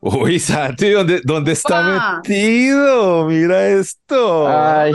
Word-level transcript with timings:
Uy, 0.00 0.38
Santi, 0.38 0.90
¿dónde, 0.90 1.20
dónde 1.24 1.52
está 1.52 2.20
metido? 2.22 3.26
Mira 3.26 3.68
esto. 3.68 4.46
Ay, 4.48 4.92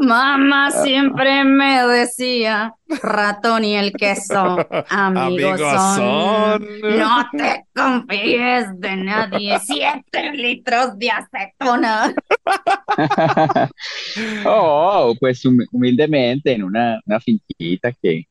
Mamá 0.00 0.70
siempre 0.70 1.44
me 1.44 1.82
decía, 1.86 2.74
ratón 3.02 3.64
y 3.64 3.76
el 3.76 3.92
queso, 3.92 4.56
amigos 4.90 5.60
son. 5.60 5.96
son. 5.96 6.98
No 6.98 7.28
te 7.36 7.64
confíes 7.74 8.66
de 8.80 8.96
nadie, 8.96 9.58
siete 9.64 10.32
litros 10.32 10.98
de 10.98 11.10
acetona. 11.10 12.14
oh, 14.46 15.14
pues 15.18 15.44
hum- 15.44 15.66
humildemente 15.72 16.52
en 16.52 16.64
una, 16.64 17.00
una 17.06 17.20
finquita 17.20 17.92
que 17.92 18.24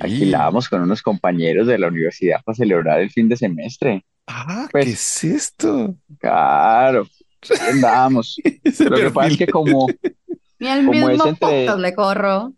alquilábamos 0.00 0.68
con 0.68 0.82
unos 0.82 1.02
compañeros 1.02 1.66
de 1.66 1.78
la 1.78 1.88
universidad 1.88 2.40
para 2.44 2.56
celebrar 2.56 3.00
el 3.00 3.10
fin 3.10 3.28
de 3.28 3.36
semestre. 3.36 4.04
Ah, 4.26 4.68
Pues- 4.70 4.84
¿qué 4.84 4.90
es 4.92 5.24
esto? 5.24 5.94
Claro, 6.18 7.06
andábamos. 7.70 8.36
Lo 8.80 8.96
que 8.96 9.10
pasa 9.10 9.28
es 9.28 9.36
que 9.38 9.46
como, 9.46 9.88
Y 10.58 10.66
el 10.68 10.86
Como 10.86 10.92
mismo 10.92 11.10
es 11.10 11.26
entre- 11.26 11.76
le 11.76 11.94
corro. 11.94 12.52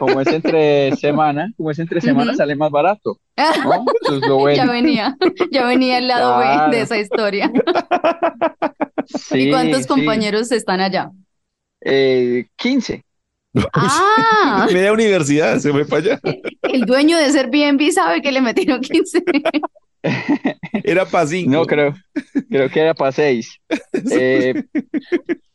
como 0.00 0.20
es 0.20 0.26
entre 0.28 0.96
semana, 0.96 1.52
como 1.56 1.70
es 1.70 1.78
entre 1.78 2.00
semana, 2.00 2.34
sale 2.34 2.56
más 2.56 2.72
barato, 2.72 3.18
¿no? 3.36 3.84
Eso 4.02 4.16
es 4.16 4.26
lo 4.26 4.38
bueno. 4.38 4.56
Ya 4.64 4.70
venía, 4.70 5.16
ya 5.52 5.64
venía 5.66 5.98
el 5.98 6.08
lado 6.08 6.38
B 6.38 6.76
de 6.76 6.82
esa 6.82 6.98
historia. 6.98 7.50
Sí, 9.06 9.38
¿Y 9.46 9.50
cuántos 9.50 9.82
sí. 9.82 9.86
compañeros 9.88 10.50
están 10.50 10.80
allá? 10.80 11.10
Eh, 11.82 12.46
15. 12.56 13.04
Ah, 13.72 14.68
Media 14.72 14.92
universidad 14.92 15.58
se 15.58 15.72
fue 15.72 15.84
para 15.84 16.02
allá. 16.14 16.20
el 16.62 16.82
dueño 16.82 17.16
de 17.18 17.26
ese 17.26 17.40
Airbnb 17.40 17.90
sabe 17.92 18.22
que 18.22 18.30
le 18.32 18.40
metieron 18.40 18.80
15. 18.80 19.22
Era 20.84 21.04
para 21.04 21.26
cinco. 21.26 21.50
No, 21.50 21.66
creo, 21.66 21.94
creo 22.48 22.70
que 22.70 22.80
era 22.80 22.94
para 22.94 23.12
6. 23.12 23.54
Eh, 24.10 24.54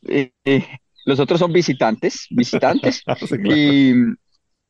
y- 0.04 0.32
y 0.46 0.64
los 1.06 1.20
otros 1.20 1.40
son 1.40 1.52
visitantes, 1.52 2.28
visitantes. 2.30 2.98
Sí, 2.98 3.04
claro. 3.38 3.56
Y, 3.58 3.94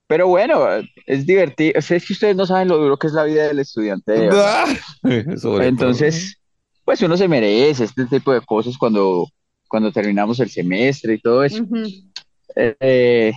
pero 0.07 0.27
bueno, 0.27 0.65
es 1.05 1.25
divertido. 1.25 1.73
Es 1.75 1.87
que 1.87 2.13
ustedes 2.13 2.35
no 2.37 2.45
saben 2.45 2.67
lo 2.69 2.77
duro 2.77 2.95
que 2.97 3.07
es 3.07 3.13
la 3.13 3.23
vida 3.25 3.47
del 3.47 3.59
estudiante. 3.59 4.29
Ah, 4.31 4.65
Entonces, 5.03 6.37
pues 6.85 7.01
uno 7.01 7.17
se 7.17 7.27
merece 7.27 7.83
este 7.85 8.05
tipo 8.05 8.31
de 8.31 8.41
cosas 8.41 8.77
cuando, 8.77 9.27
cuando 9.67 9.91
terminamos 9.91 10.39
el 10.39 10.49
semestre 10.49 11.15
y 11.15 11.19
todo 11.19 11.43
eso. 11.43 11.63
Ujú. 11.63 11.83
Eh, 12.55 13.33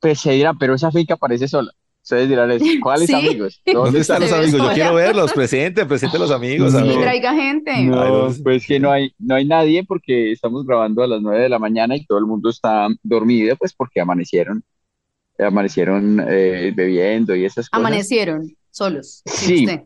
pues 0.00 0.20
se 0.20 0.32
dirán, 0.32 0.58
pero 0.58 0.74
esa 0.74 0.90
finca 0.90 1.16
parece 1.16 1.48
sola. 1.48 1.72
Ustedes 2.02 2.28
dirán, 2.28 2.50
¿cuáles 2.82 3.06
Sí. 3.08 3.14
amigos? 3.14 3.60
¿Dónde 3.72 4.00
están 4.00 4.20
los 4.22 4.32
amigos? 4.32 4.60
Yo 4.60 4.72
quiero 4.74 4.94
verlos. 4.94 5.32
Presente, 5.32 5.86
presente 5.86 6.18
los 6.18 6.30
amigos. 6.32 6.72
Sí, 6.72 6.98
traiga 7.00 7.34
gente. 7.34 7.84
No, 7.84 8.32
pues 8.42 8.66
que 8.66 8.80
no 8.80 8.90
hay, 8.90 9.12
no 9.18 9.36
hay 9.36 9.44
nadie 9.44 9.84
porque 9.84 10.32
estamos 10.32 10.66
grabando 10.66 11.02
a 11.02 11.06
las 11.06 11.20
9 11.22 11.42
de 11.42 11.48
la 11.48 11.58
mañana 11.60 11.94
y 11.96 12.04
todo 12.04 12.18
el 12.18 12.26
mundo 12.26 12.50
está 12.50 12.88
dormido, 13.04 13.54
pues 13.56 13.72
porque 13.72 14.00
amanecieron, 14.00 14.64
amanecieron 15.38 16.24
eh, 16.28 16.72
bebiendo 16.74 17.34
y 17.36 17.44
esas 17.44 17.68
cosas. 17.68 17.80
Amanecieron 17.86 18.56
solos. 18.70 19.22
sin 19.24 19.48
Sí. 19.58 19.64
usted. 19.66 19.80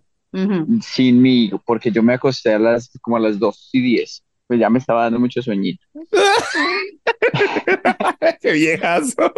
Sin 0.82 1.22
mí, 1.22 1.50
porque 1.64 1.90
yo 1.90 2.02
me 2.02 2.12
acosté 2.14 2.52
a 2.52 2.58
las, 2.58 2.90
como 3.00 3.16
a 3.16 3.20
las 3.20 3.38
2 3.38 3.70
y 3.72 3.80
10. 3.80 4.22
Pues 4.46 4.60
ya 4.60 4.70
me 4.70 4.78
estaba 4.78 5.04
dando 5.04 5.18
mucho 5.18 5.42
sueñito. 5.42 5.84
¡Qué 8.40 8.52
viejazo! 8.52 9.32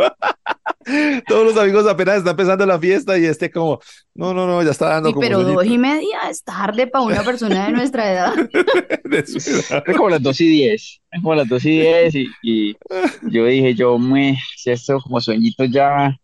Todos 1.27 1.47
los 1.47 1.57
amigos 1.57 1.87
apenas 1.87 2.19
están 2.19 2.33
empezando 2.33 2.67
la 2.67 2.79
fiesta 2.79 3.19
y 3.19 3.25
este 3.25 3.51
como, 3.51 3.81
no, 4.15 4.35
no, 4.35 4.47
no, 4.47 4.63
ya 4.63 4.71
está 4.71 4.89
dando 4.89 5.09
Sí, 5.09 5.15
como 5.15 5.27
pero 5.27 5.45
dos 5.45 5.65
y 5.65 5.79
media 5.79 6.29
es 6.31 6.45
tarde 6.45 6.87
para 6.87 7.05
una 7.05 7.23
persona 7.23 7.67
de 7.67 7.73
nuestra 7.73 8.13
edad. 8.13 8.35
de 9.05 9.27
su 9.27 9.39
edad. 9.39 9.83
Era 9.87 9.97
como 9.97 10.11
las 10.11 10.23
2 10.23 10.41
y 10.43 10.49
10. 10.49 11.01
Era 11.11 11.23
como 11.23 11.35
las 11.35 11.49
2 11.49 11.65
y 11.65 11.71
10 11.71 12.15
y, 12.15 12.27
y 12.43 12.77
yo 13.23 13.45
dije, 13.45 13.75
yo 13.75 13.99
me, 13.99 14.39
si 14.57 14.71
esto 14.71 14.99
como 15.01 15.21
sueñito 15.21 15.65
ya, 15.65 16.17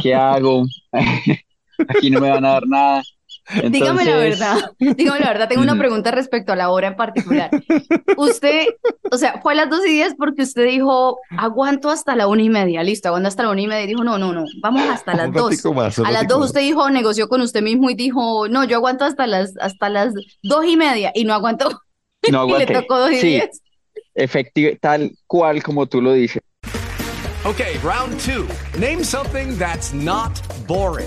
¿qué 0.00 0.14
hago? 0.14 0.64
Aquí 1.88 2.10
no 2.10 2.20
me 2.20 2.30
van 2.30 2.44
a 2.44 2.52
dar 2.52 2.66
nada. 2.66 3.02
Dígame 3.70 4.04
la 4.04 4.10
Entonces, 4.24 4.40
verdad, 4.40 4.70
dígame 4.96 5.20
la 5.20 5.28
verdad, 5.28 5.48
tengo 5.48 5.62
una 5.62 5.78
pregunta 5.78 6.10
respecto 6.10 6.52
a 6.52 6.56
la 6.56 6.68
hora 6.70 6.88
en 6.88 6.96
particular. 6.96 7.50
Usted, 8.16 8.66
o 9.10 9.16
sea, 9.18 9.40
fue 9.40 9.52
a 9.52 9.56
las 9.56 9.70
dos 9.70 9.86
y 9.86 9.90
diez 9.90 10.14
porque 10.18 10.42
usted 10.42 10.66
dijo, 10.66 11.18
aguanto 11.38 11.88
hasta 11.90 12.16
la 12.16 12.26
una 12.26 12.42
y 12.42 12.48
media, 12.50 12.82
listo, 12.82 13.08
aguanto 13.08 13.28
hasta 13.28 13.44
la 13.44 13.50
una 13.50 13.60
y 13.60 13.66
media 13.68 13.84
y 13.84 13.86
dijo, 13.86 14.02
no, 14.02 14.18
no, 14.18 14.32
no, 14.32 14.44
vamos 14.60 14.82
hasta 14.88 15.14
las 15.14 15.32
dos. 15.32 15.54
más, 15.74 15.98
A 16.00 16.10
las 16.10 16.26
dos 16.26 16.40
más. 16.40 16.48
usted 16.48 16.60
dijo, 16.62 16.90
negoció 16.90 17.28
con 17.28 17.40
usted 17.40 17.62
mismo 17.62 17.88
y 17.88 17.94
dijo, 17.94 18.48
no, 18.48 18.64
yo 18.64 18.76
aguanto 18.76 19.04
hasta 19.04 19.26
las, 19.28 19.52
hasta 19.60 19.88
las 19.90 20.12
dos 20.42 20.64
y 20.66 20.76
media 20.76 21.12
y 21.14 21.24
no 21.24 21.32
aguantó 21.34 21.82
no 22.30 22.48
y 22.56 22.58
le 22.58 22.66
tocó 22.66 22.98
dos 22.98 23.12
y 23.12 23.20
Sí, 23.20 23.26
diez. 23.28 23.62
efectivo, 24.14 24.76
tal 24.80 25.12
cual 25.28 25.62
como 25.62 25.86
tú 25.86 26.02
lo 26.02 26.12
dices. 26.14 26.42
Okay, 27.44 27.78
round 27.84 28.18
two. 28.18 28.44
Name 28.76 29.04
something 29.04 29.56
that's 29.56 29.92
not 29.94 30.32
boring. 30.66 31.06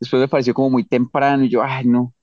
Después 0.00 0.20
me 0.20 0.28
pareció 0.28 0.54
como 0.54 0.70
muy 0.70 0.84
temprano 0.84 1.44
y 1.44 1.48
yo, 1.50 1.62
ay, 1.62 1.84
no, 1.86 2.14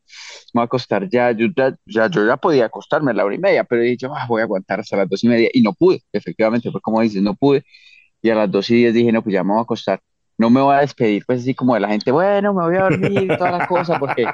me 0.53 0.59
voy 0.59 0.63
a 0.63 0.65
acostar 0.65 1.09
ya. 1.09 1.31
Yo 1.31 1.47
ya, 1.55 1.75
ya- 1.85 2.09
yo 2.09 2.25
ya 2.27 2.37
podía 2.37 2.65
acostarme 2.65 3.11
a 3.11 3.13
la 3.15 3.25
una 3.25 3.35
y 3.35 3.39
media, 3.39 3.63
pero 3.63 3.81
dije, 3.81 3.97
yo, 3.97 4.15
ah, 4.15 4.25
voy 4.27 4.41
a 4.41 4.45
aguantar 4.45 4.79
hasta 4.79 4.97
las 4.97 5.09
dos 5.09 5.23
y 5.23 5.27
media 5.29 5.49
y 5.53 5.61
no 5.61 5.73
pude. 5.73 6.01
Efectivamente, 6.13 6.71
fue 6.71 6.81
como 6.81 7.01
dices, 7.01 7.21
no 7.21 7.35
pude. 7.35 7.63
Y 8.21 8.29
a 8.31 8.35
las 8.35 8.51
dos 8.51 8.69
y 8.71 8.75
diez 8.75 8.93
dije, 8.93 9.11
no, 9.11 9.21
pues 9.23 9.33
ya 9.33 9.43
me 9.43 9.51
voy 9.51 9.59
a 9.59 9.63
acostar. 9.63 10.01
No 10.37 10.49
me 10.49 10.61
voy 10.61 10.75
a 10.75 10.79
despedir, 10.81 11.23
pues 11.27 11.41
así 11.41 11.53
como 11.55 11.75
de 11.75 11.79
la 11.81 11.89
gente, 11.89 12.11
bueno, 12.11 12.53
me 12.53 12.63
voy 12.63 12.75
a 12.75 12.83
dormir 12.83 13.23
y 13.31 13.37
toda 13.37 13.51
la 13.51 13.67
cosa, 13.67 13.97
porque 13.99 14.27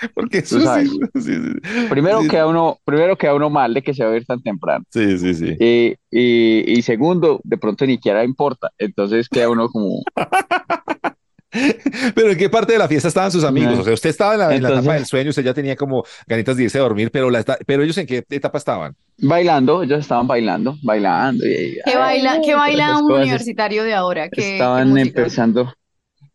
Porque 0.14 0.38
eso 0.38 0.60
sí, 0.80 0.88
sí, 1.14 1.20
sí. 1.22 1.86
primero 1.88 2.20
queda 2.28 2.46
uno, 2.46 2.78
primero 2.84 3.16
queda 3.16 3.34
uno 3.34 3.50
mal 3.50 3.72
de 3.74 3.82
que 3.82 3.94
se 3.94 4.04
va 4.04 4.12
a 4.12 4.16
ir 4.16 4.24
tan 4.26 4.42
temprano. 4.42 4.84
Sí, 4.90 5.18
sí, 5.18 5.34
sí. 5.34 5.56
Y, 5.58 5.94
y, 6.10 6.78
y 6.78 6.82
segundo, 6.82 7.40
de 7.44 7.58
pronto 7.58 7.86
ni 7.86 7.94
siquiera 7.94 8.24
importa. 8.24 8.70
Entonces 8.78 9.28
queda 9.28 9.48
uno 9.48 9.68
como, 9.68 10.02
Pero 12.14 12.30
¿en 12.30 12.38
qué 12.38 12.50
parte 12.50 12.72
de 12.72 12.78
la 12.78 12.88
fiesta 12.88 13.08
estaban 13.08 13.30
sus 13.30 13.44
amigos? 13.44 13.76
No. 13.76 13.80
O 13.80 13.84
sea, 13.84 13.94
usted 13.94 14.10
estaba 14.10 14.34
en 14.34 14.40
la, 14.40 14.54
en 14.56 14.62
la 14.62 14.68
etapa 14.70 14.94
del 14.94 15.06
sueño, 15.06 15.30
usted 15.30 15.44
ya 15.44 15.54
tenía 15.54 15.76
como 15.76 16.04
ganitas 16.26 16.56
de 16.56 16.64
irse 16.64 16.78
a 16.78 16.82
dormir, 16.82 17.10
pero, 17.10 17.30
la, 17.30 17.44
pero 17.66 17.82
ellos 17.82 17.96
en 17.98 18.06
qué 18.06 18.24
etapa 18.30 18.58
estaban? 18.58 18.94
bailando, 19.18 19.82
ellos 19.82 20.00
estaban 20.00 20.26
bailando, 20.26 20.76
bailando. 20.82 21.44
Y, 21.46 21.78
¿Qué 21.84 21.96
baila, 21.96 22.40
qué 22.44 22.54
baila 22.54 22.98
un 22.98 23.08
cosas. 23.08 23.22
universitario 23.22 23.84
de 23.84 23.94
ahora? 23.94 24.28
¿Qué, 24.28 24.40
qué 24.40 24.52
Estaban 24.54 24.98
empezando, 24.98 25.72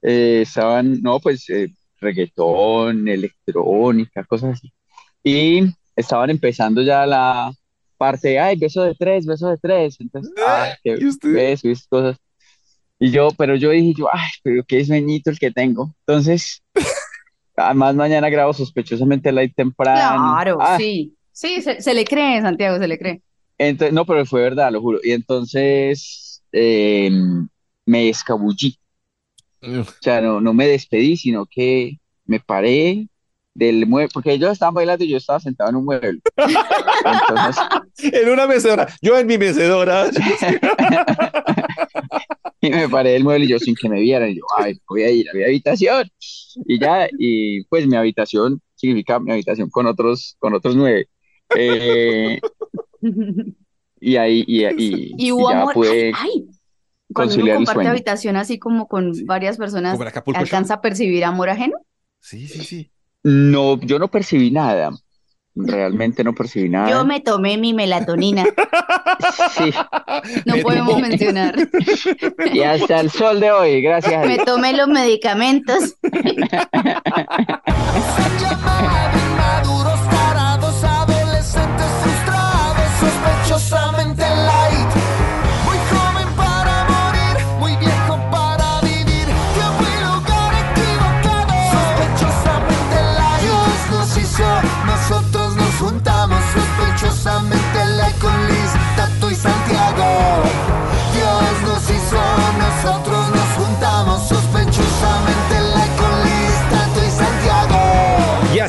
eh, 0.02 0.42
estaban, 0.44 1.02
no, 1.02 1.20
pues 1.20 1.50
eh, 1.50 1.74
reggaetón, 2.00 3.08
electrónica, 3.08 4.24
cosas 4.24 4.54
así. 4.54 4.72
Y 5.24 5.64
estaban 5.96 6.30
empezando 6.30 6.82
ya 6.82 7.06
la 7.06 7.52
parte, 7.98 8.30
de, 8.30 8.40
ay, 8.40 8.56
beso 8.58 8.84
de 8.84 8.96
tres, 8.96 9.26
beso 9.26 9.50
de 9.50 9.58
tres. 9.58 9.98
Entonces, 10.00 10.34
ay, 10.48 10.72
qué 10.84 10.98
¿Y 11.00 11.06
usted? 11.06 11.34
beso 11.34 11.68
y 11.68 11.72
esas 11.72 11.88
cosas. 11.88 12.18
Y 13.00 13.12
yo, 13.12 13.30
pero 13.38 13.56
yo 13.56 13.70
dije, 13.70 13.94
yo, 13.98 14.08
ay, 14.12 14.30
pero 14.44 14.64
qué 14.68 14.84
sueñito 14.84 15.30
el 15.30 15.40
que 15.40 15.52
tengo. 15.52 15.94
Entonces, 16.06 16.62
además 17.56 17.96
mañana 17.96 18.30
grabo 18.30 18.54
sospechosamente 18.54 19.32
live 19.32 19.54
temprano. 19.56 20.34
Claro, 20.34 20.58
Ah, 20.60 20.78
sí. 20.78 21.16
Sí, 21.32 21.62
se, 21.62 21.82
se 21.82 21.94
le 21.94 22.04
cree, 22.04 22.42
Santiago, 22.42 22.78
se 22.80 22.88
le 22.88 23.00
cree. 23.00 23.22
Entonces, 23.58 23.94
no, 23.94 24.06
pero 24.06 24.26
fue 24.26 24.42
verdad, 24.42 24.72
lo 24.72 24.82
juro. 24.82 25.00
Y 25.02 25.12
entonces 25.12 26.44
eh, 26.52 27.10
me 27.86 28.10
escabullí. 28.10 28.78
O 29.62 29.86
sea, 30.02 30.20
no, 30.22 30.42
no 30.42 30.54
me 30.54 30.68
despedí, 30.68 31.16
sino 31.16 31.46
que 31.46 31.98
me 32.26 32.40
paré 32.42 33.08
del 33.54 33.86
mueble, 33.88 34.10
porque 34.14 34.32
ellos 34.34 34.52
estaban 34.52 34.74
bailando 34.74 35.04
y 35.04 35.10
yo 35.10 35.18
estaba 35.18 35.40
sentado 35.40 35.70
en 35.70 35.76
un 35.78 35.86
mueble. 35.86 36.20
Entonces, 36.38 37.64
En 38.14 38.30
una 38.30 38.48
mecedora. 38.48 38.88
Yo 39.02 39.18
en 39.18 39.28
mi 39.28 39.38
mecedora. 39.38 40.10
y 42.62 42.70
me 42.70 42.90
paré 42.90 43.12
del 43.12 43.24
mueble 43.24 43.46
y 43.46 43.50
yo 43.50 43.60
sin 43.60 43.76
que 43.76 43.90
me 43.90 44.00
vieran, 44.00 44.30
y 44.30 44.36
yo, 44.36 44.44
ay, 44.58 44.80
voy 44.88 45.04
a 45.04 45.12
ir 45.12 45.30
a 45.30 45.34
mi 45.34 45.44
habitación. 45.44 46.10
Y 46.66 46.80
ya, 46.80 47.08
y 47.18 47.64
pues 47.66 47.88
mi 47.88 47.96
habitación 47.96 48.62
significa 48.76 49.20
mi 49.20 49.32
habitación 49.32 49.70
con 49.70 49.86
otros, 49.88 50.36
con 50.40 50.54
otros 50.54 50.76
nueve. 50.76 51.08
Eh, 51.56 52.40
y 54.00 54.16
ahí, 54.16 54.44
y, 54.48 54.66
y, 54.66 55.14
Y 55.18 55.28
y 55.28 55.32
hubo 55.32 55.50
ya 55.50 55.62
amor. 55.62 55.74
pude 55.74 56.12
Ay, 56.14 56.14
ay. 56.16 56.50
Cuando 57.14 57.36
uno 57.36 57.56
comparte 57.56 57.88
habitación 57.88 58.36
así 58.36 58.60
como 58.60 58.88
con 58.88 59.14
varias 59.26 59.58
personas, 59.58 60.00
¿alcanza 60.36 60.76
a 60.76 60.82
percibir 60.82 61.24
amor 61.26 61.50
ajeno? 61.50 61.78
Sí, 62.20 62.48
sí, 62.48 62.64
sí. 62.64 62.92
No, 63.24 63.80
yo 63.82 63.98
no 63.98 64.10
percibí 64.10 64.52
nada. 64.52 64.92
Realmente 65.56 66.24
no 66.24 66.34
percibí 66.34 66.70
nada. 66.70 66.90
Yo 66.90 67.06
me 67.06 67.20
tomé 67.20 67.58
mi 67.58 67.74
melatonina. 67.74 68.46
Sí, 69.58 69.74
No 70.46 70.56
Me 70.56 70.62
podemos 70.62 71.02
mencionar. 71.02 71.56
y 72.54 72.62
hasta 72.62 73.02
el 73.02 73.10
sol 73.10 73.40
de 73.40 73.52
hoy, 73.52 73.82
gracias 73.82 74.24
a 74.24 74.28
Me 74.28 74.38
tomé 74.38 74.74
los 74.74 74.88
medicamentos. 74.88 75.96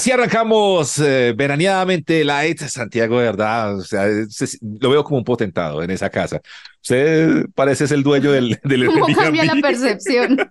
así 0.01 0.11
arrancamos 0.13 0.99
eh, 0.99 1.35
veraneadamente 1.37 2.25
Light, 2.25 2.59
Santiago, 2.61 3.19
de 3.19 3.25
verdad. 3.27 3.77
O 3.79 3.83
sea, 3.83 4.07
es- 4.07 4.59
lo 4.63 4.91
veo 4.91 5.05
como 5.05 5.19
un 5.19 5.25
potentado 5.25 5.83
en 5.83 5.91
esa 5.91 6.09
casa. 6.09 6.41
Usted 6.83 7.47
parece 7.55 7.87
ser 7.87 7.99
el 7.99 8.03
dueño 8.03 8.33
del, 8.33 8.59
del 8.65 8.87
¿Cómo 8.87 9.07
Airbnb. 9.07 9.23
cambia 9.23 9.45
la 9.45 9.55
percepción? 9.61 10.39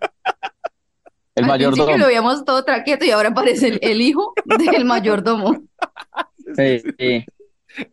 El 1.35 1.45
Al 1.45 1.51
mayordomo. 1.51 1.95
lo 1.97 2.07
veíamos 2.07 2.43
todo 2.43 2.65
traqueto 2.65 3.05
y 3.05 3.11
ahora 3.11 3.33
parece 3.33 3.69
el, 3.69 3.79
el 3.81 4.01
hijo 4.01 4.33
del 4.45 4.83
mayordomo, 4.83 5.55
Sí, 6.57 6.81
sí. 6.97 7.25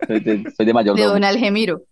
Soy 0.08 0.20
de, 0.20 0.36
soy 0.42 0.52
de 0.58 0.64
de 0.64 0.72
mayordomo. 0.72 1.08
don 1.10 1.22
Algemiro. 1.22 1.82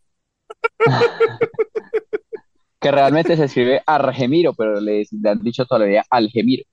Que 2.80 2.90
realmente 2.90 3.36
se 3.36 3.44
escribe 3.44 3.82
Argemiro, 3.86 4.52
pero 4.54 4.80
le, 4.80 5.04
le 5.10 5.30
han 5.30 5.40
dicho 5.42 5.64
todavía 5.64 6.04
Algemiro. 6.10 6.64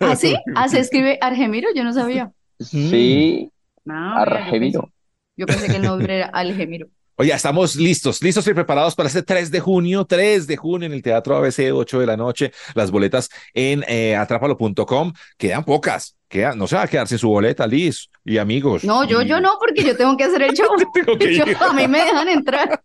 ¿Ah, 0.00 0.16
sí? 0.16 0.36
¿Ah, 0.54 0.68
se 0.68 0.80
escribe 0.80 1.18
Argemiro? 1.20 1.68
Yo 1.74 1.84
no 1.84 1.92
sabía. 1.92 2.32
Sí, 2.60 3.50
No, 3.84 3.94
yo 4.18 4.24
pensé, 4.24 4.38
Argemiro. 4.40 4.92
yo 5.36 5.46
pensé 5.46 5.66
que 5.68 5.76
el 5.76 5.82
nombre 5.82 6.16
era 6.18 6.26
Algemiro. 6.26 6.88
Oye, 7.18 7.32
estamos 7.32 7.76
listos, 7.76 8.20
listos 8.22 8.46
y 8.46 8.52
preparados 8.52 8.94
para 8.94 9.06
este 9.08 9.22
3 9.22 9.50
de 9.50 9.60
junio, 9.60 10.04
3 10.04 10.46
de 10.46 10.56
junio 10.58 10.84
en 10.86 10.92
el 10.92 11.00
Teatro 11.02 11.34
ABC, 11.36 11.70
8 11.72 12.00
de 12.00 12.06
la 12.06 12.16
noche. 12.16 12.52
Las 12.74 12.90
boletas 12.90 13.30
en 13.54 13.82
eh, 13.88 14.14
atrápalo.com. 14.16 15.12
Quedan 15.38 15.64
pocas. 15.64 16.14
Quedan, 16.28 16.58
no 16.58 16.66
se 16.66 16.76
va 16.76 16.82
a 16.82 16.88
quedar 16.88 17.08
sin 17.08 17.16
su 17.18 17.28
boleta, 17.30 17.66
Liz 17.66 18.10
y 18.24 18.36
amigos. 18.36 18.84
No, 18.84 19.04
yo, 19.04 19.22
Y- 19.22 19.28
yo 19.28 19.40
no, 19.40 19.52
porque 19.58 19.82
yo 19.82 19.96
tengo 19.96 20.14
que 20.16 20.24
hacer 20.24 20.42
el 20.42 20.52
show. 20.54 20.68
Tengo 20.92 21.16
que 21.16 21.34
Yo- 21.36 21.46
ir. 21.46 21.56
a 21.58 21.72
mí 21.72 21.88
me 21.88 22.00
dejan 22.00 22.28
entrar. 22.28 22.82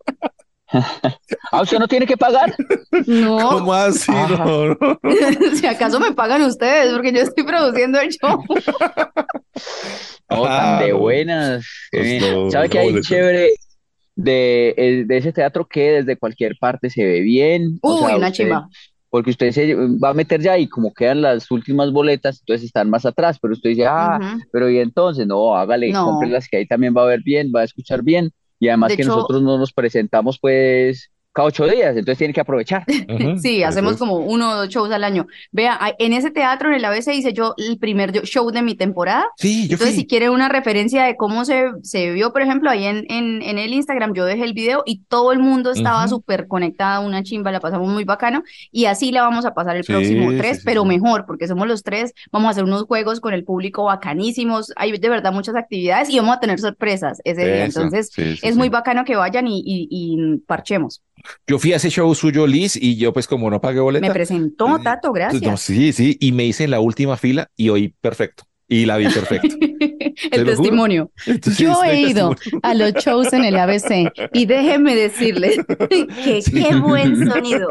Ah, 1.51 1.61
¿usted 1.61 1.79
no 1.79 1.87
tiene 1.87 2.05
que 2.07 2.15
pagar? 2.17 2.55
No, 3.07 3.37
¿Cómo 3.49 3.73
así? 3.73 4.11
Ajá. 4.11 4.45
No, 4.45 4.67
no. 4.69 4.99
si 5.55 5.65
acaso 5.67 5.99
me 5.99 6.11
pagan 6.13 6.41
ustedes, 6.43 6.93
porque 6.93 7.11
yo 7.11 7.19
estoy 7.21 7.43
produciendo 7.43 7.99
el 7.99 8.09
show. 8.09 8.41
No, 10.29 10.43
tan 10.43 10.79
de 10.79 10.93
buenas. 10.93 11.65
Pues 11.91 12.21
no, 12.21 12.49
¿Sabe 12.51 12.69
qué 12.69 12.79
hay 12.79 13.01
chévere 13.01 13.49
de, 14.15 14.73
eh, 14.77 15.03
de 15.05 15.17
ese 15.17 15.33
teatro 15.33 15.65
que 15.67 15.91
desde 16.03 16.17
cualquier 16.17 16.55
parte 16.59 16.89
se 16.89 17.03
ve 17.03 17.19
bien? 17.21 17.79
O 17.81 17.95
Uy, 17.95 17.99
sea, 18.07 18.17
una 18.17 18.27
usted- 18.27 18.43
chimba. 18.45 18.69
porque 19.09 19.31
usted 19.31 19.51
se 19.51 19.75
va 19.75 20.09
a 20.09 20.13
meter 20.13 20.39
ya 20.41 20.57
y 20.57 20.69
como 20.69 20.93
quedan 20.93 21.21
las 21.21 21.51
últimas 21.51 21.91
boletas, 21.91 22.39
entonces 22.39 22.65
están 22.67 22.89
más 22.89 23.05
atrás, 23.05 23.37
pero 23.41 23.53
usted 23.53 23.71
dice, 23.71 23.85
ah, 23.85 24.37
pero 24.53 24.69
y 24.69 24.79
entonces, 24.79 25.27
no, 25.27 25.55
hágale, 25.57 25.91
No. 25.91 26.05
compre 26.05 26.29
las 26.29 26.47
que 26.47 26.57
ahí 26.57 26.65
también 26.65 26.93
va 26.95 27.03
a 27.03 27.07
ver 27.07 27.21
bien, 27.23 27.51
va 27.53 27.59
a 27.61 27.65
escuchar 27.65 28.03
bien, 28.03 28.31
y 28.61 28.69
además 28.69 28.89
De 28.91 28.95
que 28.95 29.01
hecho- 29.01 29.15
nosotros 29.15 29.41
no 29.41 29.57
nos 29.57 29.73
presentamos 29.73 30.39
pues 30.39 31.11
cada 31.33 31.47
ocho 31.47 31.65
días, 31.65 31.89
entonces 31.95 32.17
tiene 32.17 32.33
que 32.33 32.41
aprovechar. 32.41 32.83
Sí, 33.41 33.63
hacemos 33.63 33.97
como 33.97 34.17
uno 34.17 34.51
o 34.51 34.55
dos 34.55 34.69
shows 34.69 34.91
al 34.91 35.03
año. 35.03 35.27
Vea, 35.51 35.79
en 35.99 36.13
ese 36.13 36.31
teatro, 36.31 36.69
en 36.69 36.75
el 36.75 36.85
ABC, 36.85 37.07
hice 37.13 37.33
yo 37.33 37.53
el 37.57 37.77
primer 37.79 38.11
show 38.23 38.51
de 38.51 38.61
mi 38.61 38.75
temporada. 38.75 39.25
Sí, 39.37 39.67
yo 39.67 39.73
Entonces, 39.75 39.95
fui. 39.95 40.01
si 40.03 40.07
quieren 40.07 40.31
una 40.31 40.49
referencia 40.49 41.03
de 41.05 41.15
cómo 41.15 41.45
se, 41.45 41.65
se 41.83 42.11
vio, 42.11 42.33
por 42.33 42.41
ejemplo, 42.41 42.69
ahí 42.69 42.85
en, 42.85 43.05
en, 43.09 43.41
en 43.41 43.57
el 43.57 43.73
Instagram, 43.73 44.13
yo 44.13 44.25
dejé 44.25 44.43
el 44.43 44.53
video 44.53 44.83
y 44.85 45.03
todo 45.05 45.31
el 45.31 45.39
mundo 45.39 45.71
estaba 45.71 45.99
Ujú. 46.05 46.09
súper 46.15 46.47
conectado, 46.47 47.05
una 47.05 47.23
chimba, 47.23 47.51
la 47.51 47.59
pasamos 47.59 47.87
muy 47.89 48.03
bacano. 48.03 48.43
Y 48.71 48.85
así 48.85 49.11
la 49.11 49.21
vamos 49.23 49.45
a 49.45 49.53
pasar 49.53 49.77
el 49.77 49.83
Sí, 49.83 49.93
próximo 49.93 50.31
tres, 50.37 50.57
sí, 50.57 50.63
pero 50.65 50.81
sí. 50.83 50.87
mejor, 50.87 51.25
porque 51.25 51.47
somos 51.47 51.67
los 51.67 51.83
tres. 51.83 52.13
Vamos 52.31 52.47
a 52.49 52.51
hacer 52.51 52.63
unos 52.63 52.83
juegos 52.83 53.19
con 53.21 53.33
el 53.33 53.43
público 53.45 53.85
bacanísimos. 53.85 54.71
Hay 54.75 54.91
de 54.97 55.09
verdad 55.09 55.31
muchas 55.33 55.55
actividades 55.55 56.09
y 56.09 56.17
vamos 56.17 56.35
a 56.35 56.39
tener 56.39 56.59
sorpresas 56.59 57.19
ese 57.23 57.47
día. 57.47 57.65
Entonces, 57.65 58.09
sí, 58.13 58.35
sí, 58.35 58.39
es 58.41 58.53
sí. 58.53 58.57
muy 58.57 58.69
bacano 58.69 59.05
que 59.05 59.15
vayan 59.15 59.47
y, 59.47 59.59
y, 59.65 59.87
y 59.89 60.37
parchemos. 60.45 61.01
Yo 61.47 61.59
fui 61.59 61.73
a 61.73 61.77
ese 61.77 61.89
show 61.89 62.13
suyo, 62.15 62.47
Liz, 62.47 62.75
y 62.75 62.95
yo 62.97 63.13
pues 63.13 63.27
como 63.27 63.49
no 63.49 63.59
pagué 63.61 63.79
boleta. 63.79 64.05
Me 64.07 64.13
presentó, 64.13 64.77
Sí. 64.77 64.83
Tato, 64.83 65.07
No, 65.09 65.13
gracias. 65.13 65.61
sí, 65.61 65.93
sí, 65.93 66.17
y 66.19 66.31
me 66.31 66.45
hice 66.45 66.63
en 66.65 66.71
la 66.71 66.79
última 66.79 67.17
fila 67.17 67.47
y 67.55 67.69
oí 67.69 67.93
perfecto. 68.01 68.43
Y 68.67 68.85
la 68.85 68.95
vi 68.97 69.07
perfecto. 69.09 69.55
El 70.31 70.45
testimonio. 70.45 71.11
Entonces, 71.25 71.57
Yo 71.57 71.83
he 71.83 71.99
ido 71.99 72.29
testimonio. 72.35 72.59
a 72.63 72.73
los 72.73 72.93
shows 73.03 73.33
en 73.33 73.43
el 73.43 73.57
ABC 73.57 74.11
y 74.33 74.45
déjenme 74.45 74.95
decirles 74.95 75.57
que 75.89 76.41
qué 76.51 76.75
buen 76.75 77.27
sonido. 77.29 77.67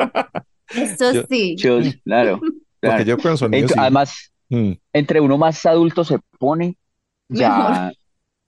Eso 0.74 1.12
Yo- 1.12 1.22
sí. 1.28 1.56
Yo- 1.56 1.80
claro, 2.04 2.40
Porque 2.80 3.04
yo 3.04 3.16
con 3.18 3.36
sonido 3.38 3.66
Ent- 3.68 3.72
sí. 3.72 3.78
Además, 3.78 4.32
Mm. 4.50 4.72
entre 4.92 5.20
uno 5.20 5.38
más 5.38 5.64
adulto 5.64 6.02
se 6.04 6.18
pone, 6.38 6.76
ya, 7.28 7.92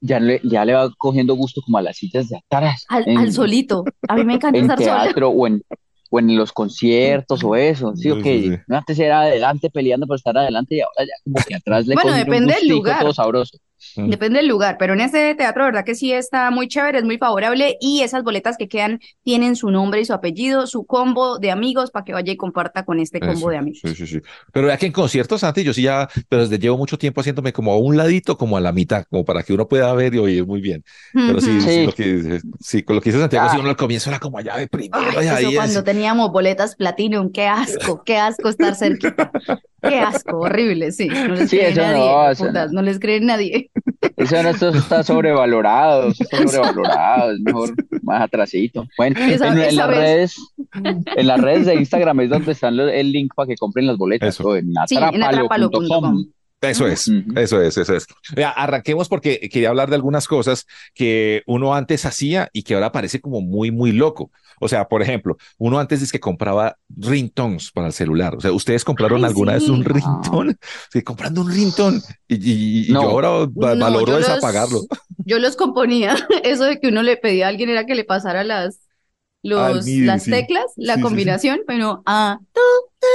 ya 0.04 0.20
le, 0.20 0.40
ya 0.44 0.64
le 0.64 0.74
va 0.74 0.90
cogiendo 0.98 1.34
gusto 1.34 1.62
como 1.64 1.78
a 1.78 1.82
las 1.82 1.96
sillas 1.96 2.28
de 2.28 2.36
atrás, 2.36 2.84
Al, 2.88 3.04
en, 3.08 3.16
al 3.18 3.32
solito. 3.32 3.84
A 4.08 4.16
mí 4.16 4.24
me 4.24 4.34
encanta 4.34 4.58
en 4.58 4.64
estar 4.64 4.78
sola. 4.78 5.04
teatro 5.04 5.28
o 5.30 5.46
en, 5.46 5.62
o 6.10 6.18
en 6.18 6.36
los 6.36 6.52
conciertos 6.52 7.42
o 7.44 7.54
eso, 7.56 7.94
sí, 7.96 8.02
Sí, 8.02 8.10
ok, 8.10 8.22
sí, 8.22 8.48
sí. 8.50 8.56
antes 8.68 8.98
era 8.98 9.22
adelante 9.22 9.70
peleando 9.70 10.06
por 10.06 10.16
estar 10.16 10.36
adelante 10.36 10.74
y 10.76 10.80
ahora 10.80 11.04
ya 11.04 11.14
como 11.24 11.36
que 11.46 11.54
atrás 11.54 11.86
le 11.86 11.94
Bueno, 11.94 12.12
depende 12.12 12.54
del 12.54 12.68
lugar. 12.68 13.00
todo 13.00 13.14
sabroso. 13.14 13.56
Depende 13.96 14.38
del 14.38 14.48
lugar, 14.48 14.76
pero 14.78 14.94
en 14.94 15.00
ese 15.00 15.34
teatro, 15.34 15.64
verdad 15.64 15.84
que 15.84 15.94
sí 15.94 16.12
está 16.12 16.50
muy 16.50 16.68
chévere, 16.68 16.98
es 16.98 17.04
muy 17.04 17.18
favorable 17.18 17.76
y 17.80 18.00
esas 18.02 18.22
boletas 18.22 18.56
que 18.56 18.68
quedan 18.68 19.00
tienen 19.22 19.56
su 19.56 19.70
nombre 19.70 20.00
y 20.00 20.04
su 20.04 20.12
apellido, 20.12 20.66
su 20.66 20.84
combo 20.86 21.38
de 21.38 21.50
amigos 21.50 21.90
para 21.90 22.04
que 22.04 22.12
vaya 22.12 22.32
y 22.32 22.36
comparta 22.36 22.84
con 22.84 23.00
este 23.00 23.20
combo 23.20 23.32
Eso, 23.34 23.48
de 23.50 23.56
amigos. 23.58 23.80
Sí, 23.84 23.94
sí, 23.94 24.06
sí. 24.06 24.20
Pero 24.52 24.68
ya 24.68 24.76
que 24.76 24.86
en 24.86 24.92
conciertos, 24.92 25.40
Santi, 25.40 25.62
yo 25.64 25.72
sí 25.74 25.82
ya, 25.82 26.08
pero 26.28 26.42
desde 26.42 26.58
llevo 26.58 26.76
mucho 26.78 26.98
tiempo 26.98 27.20
haciéndome 27.20 27.52
como 27.52 27.72
a 27.72 27.78
un 27.78 27.96
ladito, 27.96 28.36
como 28.36 28.56
a 28.56 28.60
la 28.60 28.72
mitad, 28.72 29.04
como 29.10 29.24
para 29.24 29.42
que 29.42 29.52
uno 29.52 29.66
pueda 29.68 29.92
ver 29.94 30.14
y 30.14 30.18
oír 30.18 30.46
muy 30.46 30.60
bien. 30.60 30.84
Pero 31.12 31.40
sí, 31.40 31.60
sí, 31.60 31.68
Sí. 31.72 31.86
lo 31.86 31.92
que, 31.92 32.40
sí, 32.60 32.82
con 32.82 32.96
lo 32.96 33.02
que 33.02 33.08
hizo 33.10 33.18
Santiago, 33.20 33.46
Ah. 33.48 33.52
sí, 33.54 33.58
uno 33.60 33.70
al 33.70 33.76
comienzo 33.76 34.10
era 34.10 34.18
como 34.20 34.38
allá 34.38 34.56
de 34.56 34.68
primero, 34.68 35.02
Ay, 35.16 35.26
y 35.26 35.28
ahí 35.28 35.44
eso 35.46 35.54
cuando 35.54 35.84
teníamos 35.84 36.30
boletas 36.30 36.76
Platinum, 36.76 37.30
qué 37.32 37.46
asco, 37.46 38.02
qué 38.04 38.16
asco 38.18 38.48
estar 38.48 38.74
cerquita. 38.74 39.30
Qué 39.82 39.98
asco, 39.98 40.38
horrible, 40.38 40.92
sí. 40.92 41.08
No 41.08 41.34
les 41.34 41.50
Sí, 41.50 41.56
cree 41.56 41.70
eso 41.70 41.80
nadie, 41.80 42.52
no, 42.52 42.66
no. 42.66 42.72
no 42.72 42.82
les 42.82 43.00
cree 43.00 43.20
nadie. 43.20 43.70
Eso 44.16 44.42
no, 44.42 44.50
esto 44.50 44.68
está 44.70 45.02
sobrevalorado, 45.02 46.08
eso 46.08 46.22
está 46.24 46.36
sobrevalorado, 46.38 47.32
es 47.32 47.40
mejor 47.40 47.74
más 48.02 48.22
atrasito. 48.22 48.86
Bueno, 48.96 49.18
Esa- 49.20 49.48
en, 49.48 49.76
las 49.76 49.88
vez. 49.88 49.96
redes, 49.98 50.36
en 51.16 51.26
las 51.26 51.40
redes 51.40 51.66
de 51.66 51.74
Instagram 51.76 52.20
es 52.20 52.30
donde 52.30 52.52
están 52.52 52.76
los- 52.76 52.90
el 52.92 53.10
link 53.12 53.32
para 53.34 53.46
que 53.48 53.56
compren 53.56 53.86
las 53.86 53.96
boletas, 53.96 54.34
Eso. 54.34 54.48
o 54.48 54.56
en 54.56 54.72
Sí, 54.86 54.96
en 54.96 55.04
atrápalo.com. 55.04 55.24
atrápalo.com. 55.24 56.24
Eso 56.62 56.86
es, 56.86 57.08
eso 57.36 57.60
es, 57.60 57.76
eso 57.76 57.94
es. 57.94 58.06
Vea, 58.34 58.50
arranquemos 58.50 59.08
porque 59.08 59.38
quería 59.52 59.68
hablar 59.68 59.90
de 59.90 59.96
algunas 59.96 60.26
cosas 60.28 60.64
que 60.94 61.42
uno 61.46 61.74
antes 61.74 62.04
hacía 62.06 62.48
y 62.52 62.62
que 62.62 62.74
ahora 62.74 62.92
parece 62.92 63.20
como 63.20 63.40
muy, 63.40 63.70
muy 63.70 63.92
loco. 63.92 64.30
O 64.60 64.68
sea, 64.68 64.86
por 64.88 65.02
ejemplo, 65.02 65.36
uno 65.58 65.80
antes 65.80 66.02
es 66.02 66.12
que 66.12 66.20
compraba 66.20 66.76
ringtones 66.88 67.72
para 67.72 67.88
el 67.88 67.92
celular. 67.92 68.36
O 68.36 68.40
sea, 68.40 68.52
¿ustedes 68.52 68.84
compraron 68.84 69.18
Ay, 69.24 69.30
alguna 69.30 69.54
vez 69.54 69.68
un 69.68 69.84
ringtone? 69.84 70.54
Sí, 70.92 71.02
comprando 71.02 71.40
un 71.40 71.50
ringtone. 71.52 72.00
Y, 72.28 72.36
y- 72.36 72.80
y 72.82 72.92
yo 72.92 73.00
ahora 73.02 73.28
va- 73.30 73.74
No, 73.74 73.84
valoro 73.84 74.06
yo 74.12 74.18
es 74.18 74.28
los- 74.28 74.38
apagarlo. 74.38 74.82
Yo 75.24 75.40
los 75.40 75.56
componía. 75.56 76.14
Eso 76.44 76.64
de 76.64 76.78
que 76.78 76.88
uno 76.88 77.02
le 77.02 77.16
pedía 77.16 77.46
a 77.46 77.48
alguien 77.48 77.70
era 77.70 77.86
que 77.86 77.96
le 77.96 78.04
pasara 78.04 78.44
las, 78.44 78.78
Los, 79.42 79.84
MIDI, 79.84 80.00
las 80.04 80.24
sí. 80.24 80.30
teclas, 80.30 80.66
la 80.76 80.96
Sí, 80.96 81.00
sí, 81.00 81.00
sí. 81.00 81.02
combinación, 81.02 81.60
pero 81.66 82.02
ah, 82.06 82.38
tu, 82.52 82.60
tu, 83.00 83.06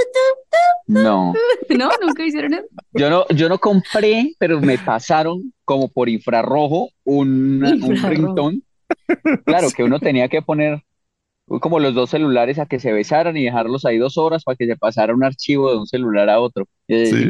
tu, 0.88 0.94
No, 0.94 1.34
¿No? 1.70 1.90
¿Nunca 2.02 2.26
hicieron 2.26 2.54
eso? 2.54 2.66
yo 2.94 3.10
no, 3.10 3.26
yo 3.30 3.50
no 3.50 3.60
compré, 3.60 4.36
pero 4.40 4.62
me 4.62 4.78
pasaron 4.78 5.54
como 5.66 5.88
por 5.90 6.10
infrarrojo 6.10 6.90
un, 7.04 7.80
un 7.82 7.96
Infrarrojo. 7.96 8.10
ringtone. 8.10 8.62
Claro, 9.46 9.72
que 9.72 9.84
uno 9.84 10.00
tenía 10.00 10.28
que 10.30 10.42
poner 10.42 10.82
como 11.62 11.80
los 11.80 11.94
dos 11.96 12.10
celulares 12.10 12.60
a 12.60 12.66
que 12.66 12.80
se 12.80 12.92
besaran 12.94 13.38
y 13.38 13.46
dejarlos 13.46 13.86
ahí 13.86 13.98
dos 13.98 14.18
horas 14.18 14.44
para 14.44 14.56
que 14.58 14.68
se 14.68 14.78
pasara 14.78 15.14
un 15.16 15.24
archivo 15.24 15.72
de 15.72 15.78
un 15.80 15.88
celular 15.88 16.30
a 16.30 16.40
otro. 16.42 16.68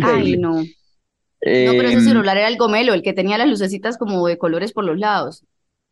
Ay, 0.04 0.38
no. 0.38 0.56
No, 0.56 1.74
pero 1.74 1.90
ese 1.90 2.00
Em, 2.00 2.06
celular 2.06 2.38
era 2.38 2.48
el 2.48 2.58
gomelo, 2.58 2.94
el 2.94 3.04
que 3.04 3.14
tenía 3.14 3.38
las 3.38 3.48
lucecitas 3.48 3.98
como 3.98 4.26
de 4.28 4.38
colores 4.40 4.74
por 4.74 4.84
los 4.86 4.98
lados. 4.98 5.46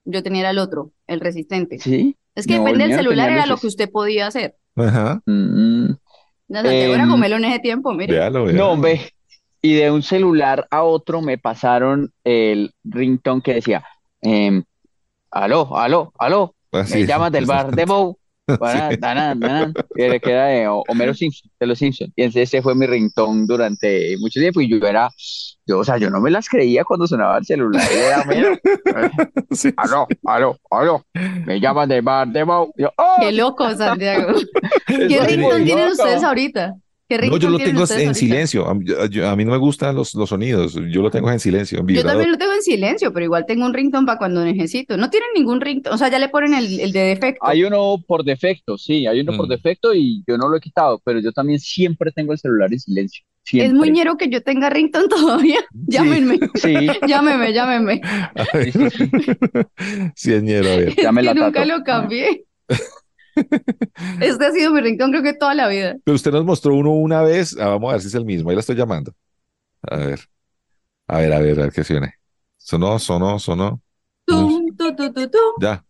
Yo 0.05 0.23
tenía 0.23 0.41
era 0.41 0.51
el 0.51 0.59
otro, 0.59 0.91
el 1.07 1.19
resistente. 1.19 1.79
sí. 1.79 2.15
Es 2.35 2.45
que 2.47 2.57
No, 2.57 2.65
depende 2.65 2.83
el 2.83 2.89
del 2.89 2.97
no 2.97 3.03
celular, 3.03 3.29
era 3.31 3.45
lo 3.45 3.57
que 3.57 3.67
usted 3.67 3.89
podía 3.89 4.27
hacer. 4.27 4.55
Ajá. 4.75 5.21
Mm, 5.25 5.85
No, 6.49 6.61
Santiago 6.61 6.93
era 6.93 7.03
Em, 7.03 7.09
gomelo 7.09 7.37
en 7.37 7.45
ese 7.45 7.59
tiempo, 7.59 7.93
mire. 7.93 8.13
Véalo, 8.13 8.43
véalo. 8.45 8.75
No, 8.75 8.81
ve. 8.81 9.09
Y 9.61 9.73
de 9.75 9.89
un 9.89 10.03
celular 10.03 10.67
a 10.69 10.83
otro 10.83 11.21
me 11.21 11.37
pasaron 11.37 12.11
el 12.25 12.73
ringtone 12.83 13.41
que 13.41 13.53
decía, 13.55 13.83
em, 14.21 14.63
aló, 15.31 15.77
aló, 15.77 16.11
aló, 16.19 16.53
Así 16.71 16.99
me 16.99 17.05
llamas 17.05 17.31
del 17.31 17.45
bar 17.45 17.73
de 17.73 17.85
Bow. 17.85 18.17
Tanan. 19.01 19.73
Y 19.95 20.01
era 20.01 20.19
que 20.19 20.31
era 20.31 20.45
de 20.47 20.67
Homero 20.67 21.13
Simpson, 21.13 21.49
de 21.59 21.65
los 21.67 21.79
Simpsons. 21.79 22.11
Y 22.15 22.23
entonces 22.23 22.49
ese 22.49 22.61
fue 22.61 22.75
mi 22.75 22.85
ringtone 22.85 23.45
durante 23.47 24.15
mucho 24.19 24.39
tiempo. 24.39 24.61
Y 24.61 24.69
yo 24.69 24.77
era, 24.85 25.09
yo, 25.65 25.79
o 25.79 25.83
sea, 25.83 25.97
yo 25.97 26.09
no 26.09 26.21
me 26.21 26.29
las 26.31 26.47
creía 26.47 26.83
cuando 26.83 27.07
sonaba 27.07 27.37
el 27.37 27.45
celular. 27.45 27.83
Y 27.91 27.97
era, 27.97 28.23
"Mira, 28.25 28.59
Sí. 29.51 29.73
aló, 29.77 30.07
aló, 30.25 30.57
aló, 30.69 31.05
me 31.45 31.59
llaman 31.59 31.89
del 31.89 32.01
bar 32.01 32.27
de 32.27 32.43
Bow. 32.43 32.71
Yo, 32.77 32.89
"Oh". 32.97 33.15
Qué 33.19 33.31
loco, 33.31 33.69
Santiago. 33.75 34.33
¿Qué 34.87 35.19
ringtone 35.21 35.63
tienen 35.65 35.87
ustedes 35.89 36.23
ahorita? 36.23 36.75
¿Qué 37.07 37.15
No, 37.17 37.21
ringtone 37.21 37.41
yo 37.43 37.49
lo 37.51 37.57
tengo 37.57 37.83
en 37.83 37.91
ahorita? 37.91 38.13
silencio. 38.15 38.67
A 38.67 38.73
mí, 38.73 38.85
yo- 39.11 39.29
a 39.29 39.35
mí 39.35 39.45
no 39.45 39.51
me 39.51 39.57
gustan 39.57 39.95
los, 39.95 40.15
los 40.15 40.29
sonidos. 40.29 40.73
Yo 40.73 41.01
lo 41.03 41.11
tengo 41.11 41.29
en 41.31 41.39
silencio, 41.39 41.79
en 41.79 41.87
Yo 41.87 42.03
también 42.03 42.31
lo 42.31 42.37
tengo 42.37 42.53
en 42.53 42.61
silencio, 42.63 43.13
pero 43.13 43.25
igual 43.25 43.45
tengo 43.45 43.65
un 43.65 43.73
ringtone 43.73 44.05
para 44.07 44.17
cuando 44.17 44.43
necesito. 44.43 44.97
No 44.97 45.09
tienen 45.11 45.29
ningún 45.35 45.61
ringtone, 45.61 45.93
o 45.93 45.97
sea, 45.97 46.09
ya 46.09 46.17
le 46.17 46.29
ponen 46.29 46.53
el, 46.55 46.79
el 46.79 46.91
de 46.91 47.01
defecto. 47.01 47.45
Hay 47.45 47.63
uno 47.63 47.97
por 48.07 48.23
defecto, 48.23 48.77
sí, 48.77 49.05
hay 49.05 49.19
uno 49.19 49.37
por 49.37 49.45
Mm. 49.45 49.49
defecto 49.49 49.93
y 49.93 50.23
yo 50.27 50.37
no 50.37 50.49
lo 50.49 50.57
he 50.57 50.59
quitado, 50.61 50.99
pero 51.05 51.19
yo 51.19 51.31
también 51.31 51.59
siempre 51.59 52.11
tengo 52.11 52.33
el 52.33 52.39
celular 52.39 52.73
en 52.73 52.79
silencio. 52.79 53.23
Es 53.53 53.71
muy 53.71 53.91
ñero 53.91 54.17
que 54.17 54.27
yo 54.27 54.41
tenga 54.41 54.71
ringtone 54.71 55.07
todavía. 55.09 55.59
Llámenme, 55.71 56.39
Sí, 56.55 56.73
llámeme, 57.07 57.53
llámeme. 57.53 58.01
Ay, 58.51 58.71
sí, 60.15 60.33
es 60.33 60.41
ñero, 60.41 60.67
a 60.71 60.75
ver. 60.77 60.89
Es 60.89 60.95
que 60.95 61.03
la 61.03 61.11
nunca 61.11 61.51
tato. 61.51 61.65
lo 61.65 61.83
cambié. 61.83 62.45
Este 64.21 64.45
ha 64.45 64.51
sido 64.51 64.71
mi 64.71 64.81
ringtone 64.81 65.11
creo 65.11 65.23
que 65.23 65.37
toda 65.37 65.53
la 65.53 65.67
vida. 65.67 65.95
Pero 66.03 66.15
usted 66.15 66.31
nos 66.31 66.45
mostró 66.45 66.75
uno 66.75 66.91
una 66.91 67.21
vez. 67.21 67.55
Ah, 67.59 67.69
vamos 67.69 67.89
a 67.89 67.93
ver 67.93 68.01
si 68.01 68.07
es 68.07 68.15
el 68.15 68.25
mismo. 68.25 68.49
Ahí 68.49 68.55
la 68.55 68.61
estoy 68.61 68.75
llamando. 68.75 69.13
A 69.83 69.97
ver. 69.97 70.19
A 71.07 71.19
ver, 71.19 71.33
a 71.33 71.39
ver, 71.39 71.59
a 71.59 71.63
ver 71.63 71.71
qué 71.71 71.83
suene. 71.83 72.15
Sonó, 72.57 72.97
sonó, 72.99 73.37
sonó. 73.39 73.81
Tum, 74.25 74.75
tu, 74.75 74.95
tu, 74.95 75.13
tu, 75.13 75.37
Ya. 75.61 75.84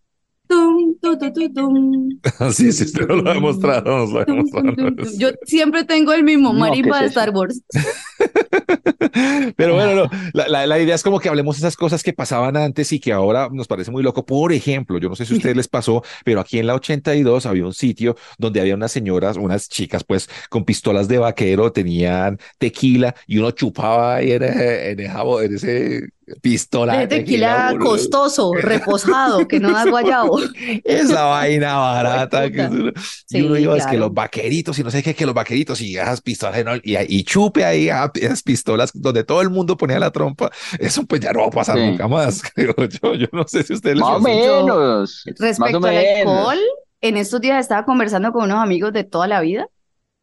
Tum, 0.48 0.96
tu, 1.02 1.18
tu, 1.18 1.34
tu, 1.34 1.54
tum, 1.54 2.10
Sí, 2.54 2.72
sí, 2.72 2.84
usted 2.86 3.08
nos 3.08 3.24
lo 3.24 3.30
ha 3.30 3.34
demostrado, 3.34 3.98
nos 4.00 4.12
lo 4.12 4.20
ha 4.20 4.26
demostrado. 4.26 4.76
tum. 4.76 4.96
Yo 5.18 5.30
siempre 5.46 5.84
tengo 5.84 6.14
el 6.14 6.24
mismo, 6.24 6.54
No, 6.54 6.60
marimba 6.60 6.98
¿qué 6.98 7.04
de? 7.04 7.10
Star 7.10 7.30
Wars. 7.32 7.62
Pero 9.56 9.76
bueno, 9.76 9.96
no, 9.96 10.10
la, 10.34 10.48
la- 10.48 10.68
la 10.68 10.80
idea 10.80 10.96
es 10.96 11.04
como 11.04 11.20
que 11.20 11.30
hablemos 11.30 11.56
de 11.56 11.60
esas 11.60 11.76
cosas 11.76 12.04
que 12.04 12.14
pasaban 12.14 12.58
antes 12.58 12.92
y 12.94 13.00
que 13.00 13.12
ahora 13.14 13.50
nos 13.52 13.68
parece 13.68 13.92
muy 13.92 14.04
loco. 14.04 14.26
Por 14.26 14.52
ejemplo, 14.54 14.98
yo 15.00 15.10
no 15.10 15.16
sé 15.16 15.26
si 15.26 15.34
a 15.34 15.38
ustedes 15.38 15.56
les 15.56 15.68
pasó, 15.68 16.04
pero 16.24 16.40
aquí 16.40 16.60
en 16.60 16.68
la 16.68 16.76
82 16.76 17.46
había 17.46 17.66
un 17.66 17.74
sitio 17.74 18.16
donde 18.38 18.62
había 18.62 18.76
unas 18.76 18.92
señoras, 18.92 19.38
unas 19.38 19.70
chicas, 19.70 20.04
pues, 20.04 20.30
con 20.50 20.66
pistolas 20.66 21.08
de 21.08 21.18
vaquero, 21.20 21.72
tenían 21.72 22.38
tequila 22.58 23.16
y 23.28 23.38
uno 23.38 23.52
chupaba 23.52 24.16
ahí 24.16 24.32
en, 24.34 24.44
ese- 24.44 24.92
en, 24.92 25.00
esa 25.00 25.24
bo- 25.24 25.42
en 25.42 25.56
ese 25.56 26.02
pistola 26.42 26.98
De 26.98 27.08
tequila 27.08 27.70
boludo. 27.72 27.90
costoso, 27.92 28.52
reposado, 28.62 29.48
que 29.48 29.60
no 29.60 29.72
da 29.72 29.86
guayabo. 29.90 30.40
Esa 30.84 31.24
vaina 31.26 31.76
barata. 31.78 32.50
que 32.52 32.62
uno- 32.62 32.92
Sí, 33.28 33.38
y 33.38 33.42
uno 33.42 33.58
iba, 33.58 33.76
es 33.78 33.84
que 33.84 33.92
claro. 33.92 34.06
los 34.08 34.14
vaqueritos 34.14 34.78
y 34.80 34.84
no 34.84 34.92
sé 34.92 35.04
qué, 35.04 35.14
que 35.14 35.26
los 35.26 35.36
vaqueritos 35.36 35.82
y 35.82 35.98
esas 35.98 36.22
pistolas 36.22 36.64
y, 36.84 36.96
y 36.98 37.24
chupe 37.24 37.64
ahí 37.66 37.90
a 37.90 38.12
esas 38.16 38.44
pistolas 38.44 38.92
donde 38.94 39.24
todo 39.24 39.42
el 39.42 39.50
mundo 39.50 39.78
ponía 39.78 40.00
la 40.00 40.12
trompa. 40.12 40.50
Eso 40.80 41.06
pues 41.06 41.22
ya 41.22 41.32
no 41.34 41.42
va 41.42 41.48
a 41.48 41.52
pasar 41.52 41.78
Sí. 41.78 41.86
nunca 41.86 42.08
más, 42.08 42.42
creo 42.56 42.76
yo. 42.78 43.14
Yo 43.16 43.28
no 43.32 43.48
sé 43.48 43.64
si 43.64 43.74
ustedes 43.74 43.98
más 43.98 44.18
o 44.18 44.20
menos. 44.20 45.24
Más 45.26 45.38
Respecto 45.40 45.78
o 45.80 45.86
al 45.86 45.94
menos. 45.94 46.18
alcohol, 46.20 46.60
en 47.02 47.18
estos 47.18 47.42
días 47.42 47.60
estaba 47.60 47.86
conversando 47.86 48.32
con 48.32 48.46
unos 48.46 48.64
amigos 48.64 48.94
de 48.94 49.04
toda 49.04 49.28
la 49.28 49.42
vida 49.42 49.68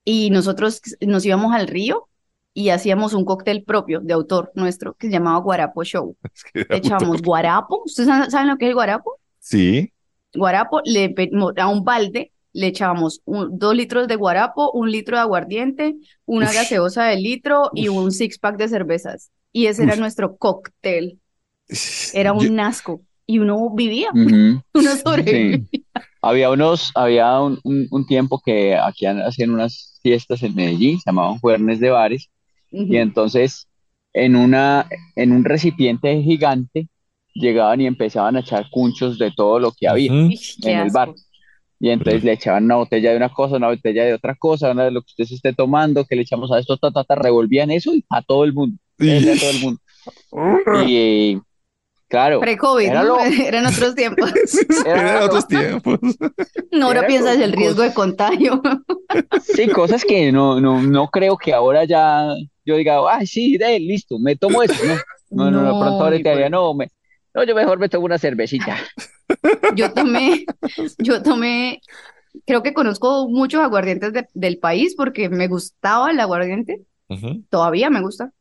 y 0.04 0.30
nosotros 0.30 0.80
nos 1.00 1.24
íbamos 1.24 1.54
al 1.54 1.68
río 1.68 2.08
y 2.54 2.68
hacíamos 2.70 3.14
un 3.14 3.24
cóctel 3.24 3.64
propio 3.64 4.00
de 4.00 4.12
autor 4.12 4.52
nuestro 4.54 4.94
que 4.94 5.06
se 5.08 5.12
llamaba 5.12 5.38
Guarapo 5.40 5.84
Show. 5.84 6.16
Es 6.34 6.44
que 6.44 6.50
Le 6.60 6.66
era 6.68 6.76
echábamos 6.76 7.22
guarapo. 7.22 7.82
¿Ustedes 7.84 8.08
saben, 8.30 8.48
lo 8.48 8.56
que 8.58 8.66
es 8.66 8.68
el 8.70 8.74
guarapo? 8.74 9.18
Sí. 9.38 9.92
Guarapo, 10.34 10.80
le, 10.84 11.14
a 11.58 11.68
un 11.68 11.84
balde 11.84 12.32
le 12.54 12.66
echábamos 12.66 13.22
un- 13.24 13.58
dos 13.58 13.74
litros 13.74 14.06
de 14.08 14.16
guarapo, 14.16 14.70
un 14.72 14.90
litro 14.90 15.16
de 15.16 15.22
aguardiente, 15.22 15.94
una 16.26 16.52
gaseosa 16.52 17.04
de 17.04 17.16
litro 17.16 17.70
y 17.74 17.88
Uf. 17.88 17.96
un 17.96 18.12
six 18.12 18.38
pack 18.38 18.56
de 18.58 18.68
cervezas. 18.68 19.30
Y 19.52 19.66
ese 19.66 19.84
era 19.84 19.96
nuestro 19.96 20.36
cóctel. 20.36 21.18
Era 22.12 22.30
Yo- 22.38 22.50
un 22.50 22.60
asco. 22.60 23.00
Y 23.26 23.38
uno 23.38 23.70
vivía, 23.70 24.10
uno 24.14 24.62
sobrevivía. 25.02 25.60
Había 26.20 26.50
unos, 26.50 26.90
había 26.94 27.40
un, 27.40 27.58
un- 27.64 27.86
un 27.90 28.06
tiempo 28.06 28.40
que 28.44 28.76
aquí 28.76 29.06
hacían 29.06 29.50
unas 29.50 29.98
fiestas 30.02 30.42
en 30.42 30.54
Medellín, 30.54 30.98
se 30.98 31.04
llamaban 31.06 31.38
Juernes 31.38 31.80
de 31.80 31.90
Bares, 31.90 32.28
y 32.72 32.82
Ujú. 32.82 32.94
entonces 32.96 33.68
en 34.12 34.36
una, 34.36 34.88
en 35.16 35.32
un 35.32 35.44
recipiente 35.44 36.22
gigante 36.22 36.88
llegaban 37.34 37.80
y 37.80 37.86
empezaban 37.86 38.36
a 38.36 38.40
echar 38.40 38.68
cunchos 38.70 39.18
de 39.18 39.30
todo 39.30 39.58
lo 39.58 39.72
que 39.72 39.88
había. 39.88 40.12
Ish, 40.12 40.58
qué 40.60 40.72
en 40.72 40.80
el 40.80 40.90
bar. 40.90 41.12
Y 41.80 41.90
entonces 41.90 42.22
le 42.22 42.32
echaban 42.32 42.64
una 42.64 42.76
botella 42.76 43.10
de 43.10 43.16
una 43.16 43.30
cosa, 43.30 43.56
una 43.56 43.68
botella 43.68 44.04
de 44.04 44.14
otra 44.14 44.36
cosa, 44.36 44.70
una 44.70 44.84
de 44.84 44.92
lo 44.92 45.02
que 45.02 45.10
usted 45.10 45.24
se 45.24 45.34
esté 45.34 45.52
tomando, 45.52 46.04
que 46.04 46.14
le 46.14 46.22
echamos 46.22 46.52
a 46.52 46.58
esto, 46.58 46.76
ta, 46.76 46.92
ta, 46.92 47.02
ta, 47.02 47.16
revolvían 47.16 47.72
eso 47.72 47.94
y 47.94 48.04
a 48.08 48.22
todo 48.22 48.44
el 48.44 48.52
mundo, 48.52 48.78
a 49.00 49.04
todo 49.40 49.50
el 49.50 49.60
mundo. 49.60 49.80
Y 50.86 51.38
claro, 52.12 52.40
Pre-COVID, 52.40 52.86
Era 52.86 53.02
lo- 53.02 53.18
Eran 53.48 53.66
otros 53.66 53.94
tiempos. 53.94 54.30
Era 54.86 55.00
eran 55.00 55.20
lo- 55.20 55.26
otros 55.26 55.46
tiempos. 55.48 55.98
No, 56.70 56.86
ahora 56.86 57.00
Era 57.00 57.08
piensas 57.08 57.38
el 57.38 57.52
riesgo 57.52 57.82
de 57.82 57.92
contagio. 57.92 58.62
sí, 59.42 59.68
cosas 59.68 60.04
que 60.04 60.32
no, 60.32 60.58
no, 60.60 60.80
no 60.82 61.08
creo 61.08 61.36
que 61.36 61.52
ahora 61.52 61.84
ya 61.84 62.28
yo 62.64 62.76
diga, 62.76 62.98
ay, 63.10 63.26
sí, 63.26 63.58
de, 63.58 63.78
listo, 63.80 64.18
me 64.18 64.36
tomo 64.36 64.62
esto, 64.62 64.76
no, 64.86 64.96
no, 65.30 65.50
no, 65.50 65.62
no, 65.62 65.78
pronto 65.78 66.04
ahorita 66.04 66.30
por- 66.30 66.32
diría, 66.32 66.48
no, 66.48 66.72
me, 66.74 66.88
no, 67.34 67.44
yo 67.44 67.54
mejor 67.54 67.78
me 67.78 67.88
tomo 67.90 68.06
una 68.06 68.18
cervecita. 68.18 68.76
Yo 69.76 69.92
tomé, 69.92 70.46
yo 70.98 71.22
tomé, 71.22 71.80
creo 72.46 72.62
que 72.62 72.72
conozco 72.72 73.28
muchos 73.28 73.60
aguardientes 73.60 74.12
de- 74.12 74.28
del 74.34 74.58
país 74.58 74.94
porque 74.96 75.28
me 75.28 75.48
gustaba 75.48 76.10
el 76.10 76.20
aguardiente, 76.20 76.82
Ujú, 77.08 77.44
todavía 77.50 77.90
me 77.90 78.00
gusta. 78.00 78.32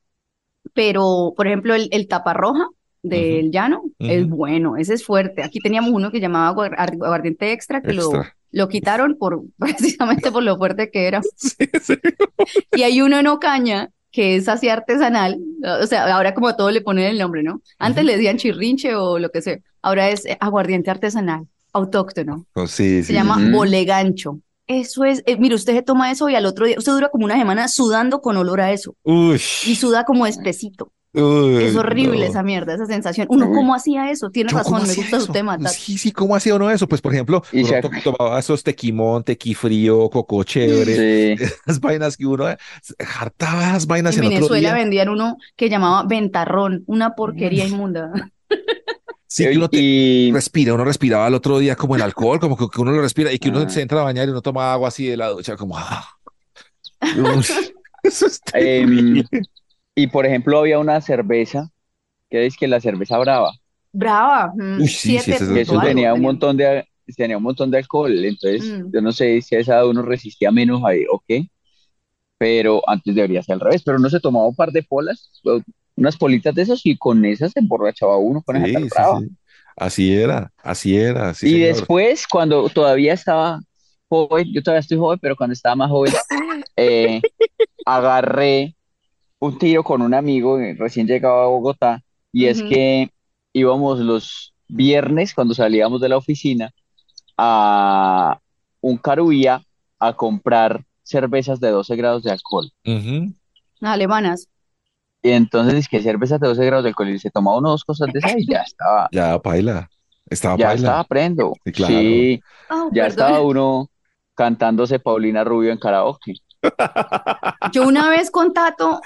Pero, 0.74 1.34
por 1.36 1.48
ejemplo, 1.48 1.74
el, 1.76 1.90
el 1.92 2.08
taparroja 2.08 2.68
del 3.04 3.52
llano 3.52 3.84
es 4.00 4.28
bueno, 4.28 4.78
ese 4.78 4.94
es 4.94 5.04
fuerte. 5.06 5.44
Aquí 5.44 5.60
teníamos 5.60 5.92
uno 5.92 6.12
que 6.12 6.20
llamaba 6.20 6.50
aguar- 6.50 6.76
aguardiente 6.80 7.52
extra 7.52 7.82
que 7.82 7.94
lo, 7.94 8.04
Extra. 8.04 8.36
lo 8.52 8.68
quitaron 8.68 9.18
por, 9.18 9.42
precisamente 9.58 10.32
por 10.32 10.44
lo 10.44 10.58
fuerte 10.58 10.90
que 10.92 11.08
era. 11.08 11.22
Sí, 11.36 11.56
sí. 11.82 11.96
Y 12.76 12.84
hay 12.84 13.02
uno 13.02 13.18
en 13.20 13.28
Ocaña 13.28 13.90
que 14.12 14.36
es 14.36 14.50
así 14.50 14.68
artesanal, 14.68 15.40
o 15.82 15.88
sea, 15.88 16.14
ahora 16.14 16.34
como 16.34 16.50
a 16.50 16.58
todo 16.58 16.70
le 16.70 16.82
ponen 16.82 17.06
el 17.06 17.18
nombre, 17.18 17.44
¿no? 17.44 17.62
Antes 17.80 18.04
le 18.04 18.14
decían 18.18 18.36
chirrinche 18.38 18.94
o 18.94 19.18
lo 19.20 19.30
que 19.32 19.42
sea, 19.42 19.58
ahora 19.82 20.10
es 20.10 20.26
eh, 20.26 20.38
aguardiente 20.42 20.92
artesanal, 20.92 21.48
autóctono, 21.72 22.46
Oh, 22.54 22.68
sí, 22.68 23.04
se 23.04 23.14
llama 23.14 23.38
bolegancho. 23.54 24.40
Eso 24.68 25.06
es, 25.06 25.24
eh, 25.26 25.38
mire, 25.38 25.56
usted 25.56 25.74
se 25.76 25.82
toma 25.82 26.12
eso 26.12 26.28
y 26.30 26.36
al 26.36 26.46
otro 26.46 26.66
día, 26.66 26.76
usted 26.78 26.92
dura 26.92 27.10
como 27.10 27.24
una 27.24 27.38
semana 27.38 27.68
sudando 27.70 28.20
con 28.22 28.36
olor 28.38 28.60
a 28.62 28.72
eso 28.74 28.96
Uy, 29.04 29.36
y 29.66 29.76
suda 29.76 30.04
como 30.04 30.28
espesito. 30.28 30.92
Uy, 31.14 31.64
Es 31.64 31.76
horrible 31.76 32.20
no. 32.20 32.26
esa 32.26 32.44
mierda, 32.44 32.74
esa 32.76 32.86
sensación. 32.86 33.28
Uno, 33.30 33.48
Uy. 33.48 33.56
¿cómo 33.56 33.76
hacía 33.76 34.10
eso? 34.12 34.30
Tiene 34.30 34.52
Yo, 34.52 34.60
¿cómo 34.64 34.78
razón, 34.78 34.90
me 34.90 34.96
gusta 34.96 35.18
su 35.18 35.24
eso? 35.26 35.34
tema. 35.34 35.58
Tat. 35.58 35.72
Sí, 35.74 35.98
sí, 35.98 36.12
¿cómo 36.12 36.36
hacía 36.36 36.56
uno 36.56 36.70
eso? 36.72 36.88
Pues, 36.88 37.02
por 37.02 37.14
ejemplo, 37.14 37.44
Y 37.52 37.64
uno 37.64 37.82
to- 37.82 37.90
tomaba 38.12 38.40
esos 38.40 38.64
tequimón, 38.64 39.24
tequifrío, 39.24 40.10
coco 40.10 40.44
chévere, 40.44 41.38
Sí. 41.38 41.44
esas 41.66 41.80
vainas 41.80 42.18
que 42.18 42.26
uno 42.26 42.50
eh, 42.50 42.58
hartaba 43.20 43.70
esas 43.70 43.88
vainas 43.88 44.16
En 44.18 44.24
el 44.24 44.28
otro 44.28 44.38
Venezuela 44.40 44.70
día. 44.70 44.74
vendían 44.84 45.10
uno 45.10 45.38
que 45.56 45.70
llamaba 45.70 46.04
ventarrón, 46.08 46.84
una 46.88 47.16
porquería 47.16 47.66
inmunda. 47.68 48.12
Sí, 49.28 49.46
que 49.46 49.56
uno 49.58 49.70
te- 49.70 49.78
Y, 49.78 50.32
respira, 50.34 50.74
uno 50.74 50.84
respiraba 50.84 51.28
el 51.28 51.34
otro 51.36 51.58
día 51.60 51.76
como 51.78 51.96
el 51.96 52.02
alcohol, 52.02 52.40
como 52.40 52.58
que, 52.58 52.66
uno 52.82 52.92
lo 52.92 53.02
respira 53.02 53.32
y 53.32 53.40
que 53.40 53.48
uno 53.50 53.60
Ah. 53.62 53.70
se 53.70 53.82
entra 53.82 54.02
a 54.02 54.04
bañar 54.04 54.28
y 54.28 54.32
uno 54.32 54.42
toma 54.42 54.74
agua 54.74 54.90
así 54.90 55.06
de 55.08 55.16
la 55.16 55.30
ducha, 55.30 55.56
como 55.56 55.78
ah. 55.78 56.06
Eso 58.04 58.26
es 58.28 58.42
Em, 58.54 59.24
terrible. 59.24 59.26
Y 59.96 60.08
por 60.08 60.26
ejemplo 60.26 60.60
había 60.60 60.80
una 60.80 61.02
cerveza, 61.02 61.70
que 62.30 62.46
es 62.48 62.58
que 62.58 62.68
la 62.70 62.82
cerveza 62.82 63.18
brava, 63.20 63.54
Brava. 63.94 64.54
mm, 64.56 64.84
Uy, 64.84 64.88
sí, 64.90 65.20
sí, 65.20 65.34
siete 65.34 65.42
punto 65.42 65.60
eso 65.60 65.80
algo 65.80 66.08
tenía 66.08 66.14
un 66.14 66.22
montón 66.22 66.56
de, 66.58 66.86
tenía 67.18 67.38
un 67.38 67.44
montón 67.44 67.72
de 67.72 67.78
alcohol, 67.80 68.12
entonces 68.26 68.78
Mm. 68.78 68.94
yo 68.94 69.02
no 69.02 69.12
sé 69.12 69.42
si 69.42 69.56
a 69.56 69.60
esa 69.60 69.86
uno 69.86 70.02
resistía 70.02 70.52
menos 70.52 70.82
ahí 70.86 71.04
o 71.12 71.22
qué, 71.28 71.48
pero 72.38 72.88
antes 72.90 73.16
debería 73.16 73.44
ser 73.44 73.56
al 73.56 73.62
revés, 73.62 73.84
pero 73.84 73.98
uno 73.98 74.10
se 74.10 74.20
tomaba 74.22 74.48
un 74.48 74.56
par 74.56 74.72
de 74.72 74.84
polas, 74.84 75.32
unas 75.98 76.18
politas 76.18 76.56
de 76.56 76.64
esas 76.64 76.86
y 76.86 76.98
con 76.98 77.26
esas 77.26 77.52
se 77.54 77.60
emborrachaba 77.62 78.18
uno 78.18 78.44
con 78.44 78.58
esa 78.58 78.80
Sí, 78.80 78.90
sí, 78.90 79.04
brava. 79.04 79.24
sí. 79.28 79.30
Así 79.76 80.14
era, 80.14 80.52
así 80.64 80.98
era, 80.98 81.34
sí, 81.34 81.48
Y 81.48 81.60
señor. 81.60 81.92
después, 82.00 82.28
cuando 82.28 82.70
todavía 82.70 83.14
estaba 83.14 83.60
joven, 84.10 84.52
yo 84.54 84.62
todavía 84.64 84.82
estoy 84.82 84.98
joven, 84.98 85.20
pero 85.22 85.36
cuando 85.36 85.54
estaba 85.54 85.76
más 85.76 85.90
joven, 85.90 86.14
eh, 86.78 87.24
agarré 87.86 88.76
un 89.42 89.58
tiro 89.58 89.84
con 89.84 90.02
un 90.02 90.14
amigo 90.14 90.60
eh, 90.60 90.76
recién 90.78 91.08
llegado 91.08 91.42
a 91.42 91.48
Bogotá, 91.48 92.02
y 92.32 92.46
es 92.46 92.62
que 92.64 93.10
íbamos 93.54 94.00
los 94.00 94.54
viernes, 94.70 95.34
cuando 95.34 95.54
salíamos 95.54 96.00
de 96.00 96.10
la 96.10 96.18
oficina, 96.18 96.72
a 97.38 98.40
un 98.82 98.98
Carulla 98.98 99.62
a 100.00 100.14
comprar 100.14 100.84
cervezas 101.04 101.60
de 101.60 101.70
12 101.70 101.96
grados 101.96 102.24
de 102.24 102.32
alcohol. 102.32 102.72
Alemanas. 103.82 104.48
Y 105.24 105.32
entonces, 105.32 105.74
es 105.76 105.88
que 105.88 106.02
cervezas 106.02 106.40
de 106.40 106.48
12 106.48 106.66
grados 106.66 106.84
de 106.84 106.90
alcohol, 106.90 107.10
y 107.10 107.20
se 107.20 107.30
tomaba 107.32 107.58
uno 107.58 107.70
o 107.70 107.72
dos 107.72 107.84
cosas 107.84 108.10
de 108.14 108.20
esas 108.20 108.36
y 108.38 108.48
ya 108.48 108.62
estaba, 108.62 109.10
Ya, 109.12 109.38
paila. 109.40 109.90
Estaba 110.30 110.56
ya 110.58 110.68
paila. 110.68 110.76
estaba 110.88 111.04
prendo. 111.04 111.54
Sí, 111.66 111.72
claro. 111.72 111.94
Sí, 111.94 112.42
Ah, 112.70 112.86
ya 112.94 113.04
perdón. 113.04 113.08
estaba 113.10 113.42
uno 113.42 113.90
cantándose 114.36 115.00
Paulina 115.00 115.44
Rubio 115.44 115.72
en 115.72 115.78
karaoke. 115.80 116.36
Yo 117.72 117.88
una 117.88 118.10
vez 118.10 118.32
con 118.32 118.54
Tato, 118.54 119.02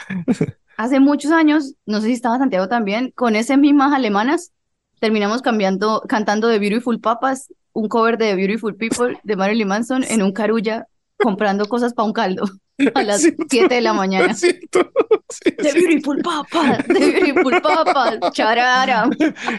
hace 0.77 1.00
muchos 1.00 1.31
años, 1.31 1.74
no 1.86 2.01
sé 2.01 2.07
si 2.07 2.13
estaba 2.13 2.38
Santiago 2.38 2.67
también, 2.67 3.12
con 3.15 3.36
esas 3.36 3.57
mismas 3.57 3.93
alemanas, 3.93 4.51
terminamos 5.00 5.41
cambiando, 5.41 6.01
cantando 6.07 6.50
The 6.50 6.60
Beautiful 6.60 7.00
Papas, 7.00 7.53
un 7.74 7.88
cover 7.89 8.17
de 8.17 8.29
The 8.31 8.36
Beautiful 8.36 8.75
People 8.75 9.19
de 9.24 9.36
Marilyn 9.36 9.67
Manson 9.67 10.03
en 10.03 10.22
un 10.24 10.31
carulla, 10.31 10.88
comprando 11.17 11.65
cosas 11.67 11.93
para 11.93 12.05
un 12.07 12.13
caldo 12.13 12.45
a 12.93 13.03
las 13.03 13.22
Cierto. 13.22 13.43
7 13.50 13.75
de 13.75 13.81
la 13.81 13.93
mañana. 13.93 14.34
Sí, 14.34 14.60
The. 14.72 15.74
Beautiful 15.74 16.22
Papas, 16.22 16.86
The 16.88 16.93
Beautiful 17.22 17.62
Papas, 17.62 18.19
charara. 18.34 19.10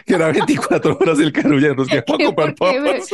Que 0.07 0.15
era 0.15 0.33
24 0.33 0.97
horas 1.01 1.19
el 1.19 1.33
carulla, 1.33 1.75
nos 1.75 1.89
quedamos 1.89 2.21
a 2.21 2.25
comprar 2.27 2.55
¿Por 2.55 2.71
qué 2.73 2.81
me- 2.81 2.93
papas. 2.93 3.09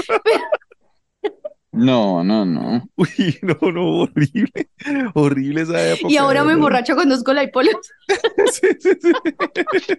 No, 1.72 2.22
no, 2.22 2.44
no. 2.44 2.86
Uy, 2.96 3.38
no, 3.42 3.72
no, 3.72 4.00
horrible. 4.02 4.70
Horrible 5.14 5.62
esa 5.62 5.92
época. 5.92 6.12
Y 6.12 6.16
ahora 6.18 6.44
me 6.44 6.52
emborracho 6.52 6.94
con 6.94 7.08
dos 7.08 7.24
colaipolos. 7.24 7.74
Sí, 8.52 8.68
sí, 8.78 8.90
sí. 9.00 9.12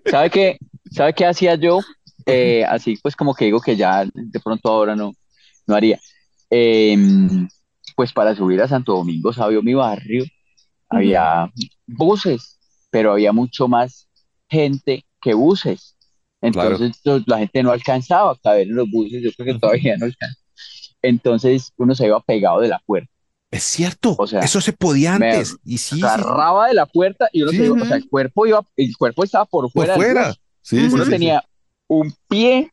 ¿Sabe 0.10 0.30
qué? 0.30 0.58
¿Sabe 0.92 1.14
qué 1.14 1.26
hacía 1.26 1.56
yo? 1.56 1.80
Eh, 2.26 2.64
así 2.66 2.98
pues 3.02 3.16
como 3.16 3.34
que 3.34 3.46
digo 3.46 3.60
que 3.60 3.76
ya 3.76 4.06
de 4.06 4.40
pronto 4.40 4.70
ahora 4.70 4.96
no, 4.96 5.14
no 5.66 5.76
haría. 5.76 6.00
Em, 6.50 7.48
pues 7.96 8.14
para 8.14 8.36
subir 8.36 8.62
a 8.62 8.68
Santo 8.68 8.94
Domingo, 8.94 9.34
Sabio, 9.34 9.64
mi 9.64 9.74
barrio, 9.74 10.24
había 10.90 11.52
buses, 11.88 12.60
pero 12.92 13.14
había 13.14 13.32
mucho 13.34 13.68
más 13.68 14.08
gente 14.48 15.06
que 15.20 15.34
buses. 15.34 15.98
Entonces 16.42 17.02
la 17.26 17.40
gente 17.40 17.64
no 17.64 17.72
alcanzaba 17.72 18.34
a 18.34 18.38
caber 18.38 18.68
en 18.68 18.76
los 18.76 18.90
buses, 18.92 19.24
yo 19.24 19.32
creo 19.32 19.54
que 19.54 19.60
todavía 19.60 19.98
no 19.98 20.06
alcanza. 20.06 20.43
Entonces 21.04 21.72
uno 21.78 21.94
se 21.94 22.08
iba 22.08 22.20
pegado 22.22 22.60
de 22.62 22.70
la 22.70 22.80
puerta, 22.80 23.12
Es 23.52 23.64
cierto. 23.64 24.16
O 24.18 24.26
sea, 24.26 24.40
eso 24.40 24.60
se 24.62 24.74
podía 24.74 25.20
me 25.20 25.30
antes. 25.32 25.56
Y 25.64 25.78
sí, 25.78 26.02
agarraba 26.02 26.68
de 26.70 26.74
la 26.74 26.88
puerta 26.88 27.30
y 27.32 27.44
uno 27.44 27.52
Sí. 27.52 27.58
se 27.58 27.66
iba, 27.66 27.80
o 27.82 27.86
sea, 27.86 27.98
el 27.98 28.10
cuerpo 28.10 28.48
iba, 28.48 28.66
el 28.78 28.98
cuerpo 28.98 29.24
estaba 29.24 29.46
por 29.46 29.66
Por 29.66 29.72
fuera 29.72 29.94
del 29.94 30.02
fuera. 30.02 30.36
Sí, 30.62 30.78
Uno 30.78 30.98
sí, 30.98 31.04
sí. 31.06 31.10
tenía 31.12 31.44
un 31.88 32.16
pie 32.28 32.72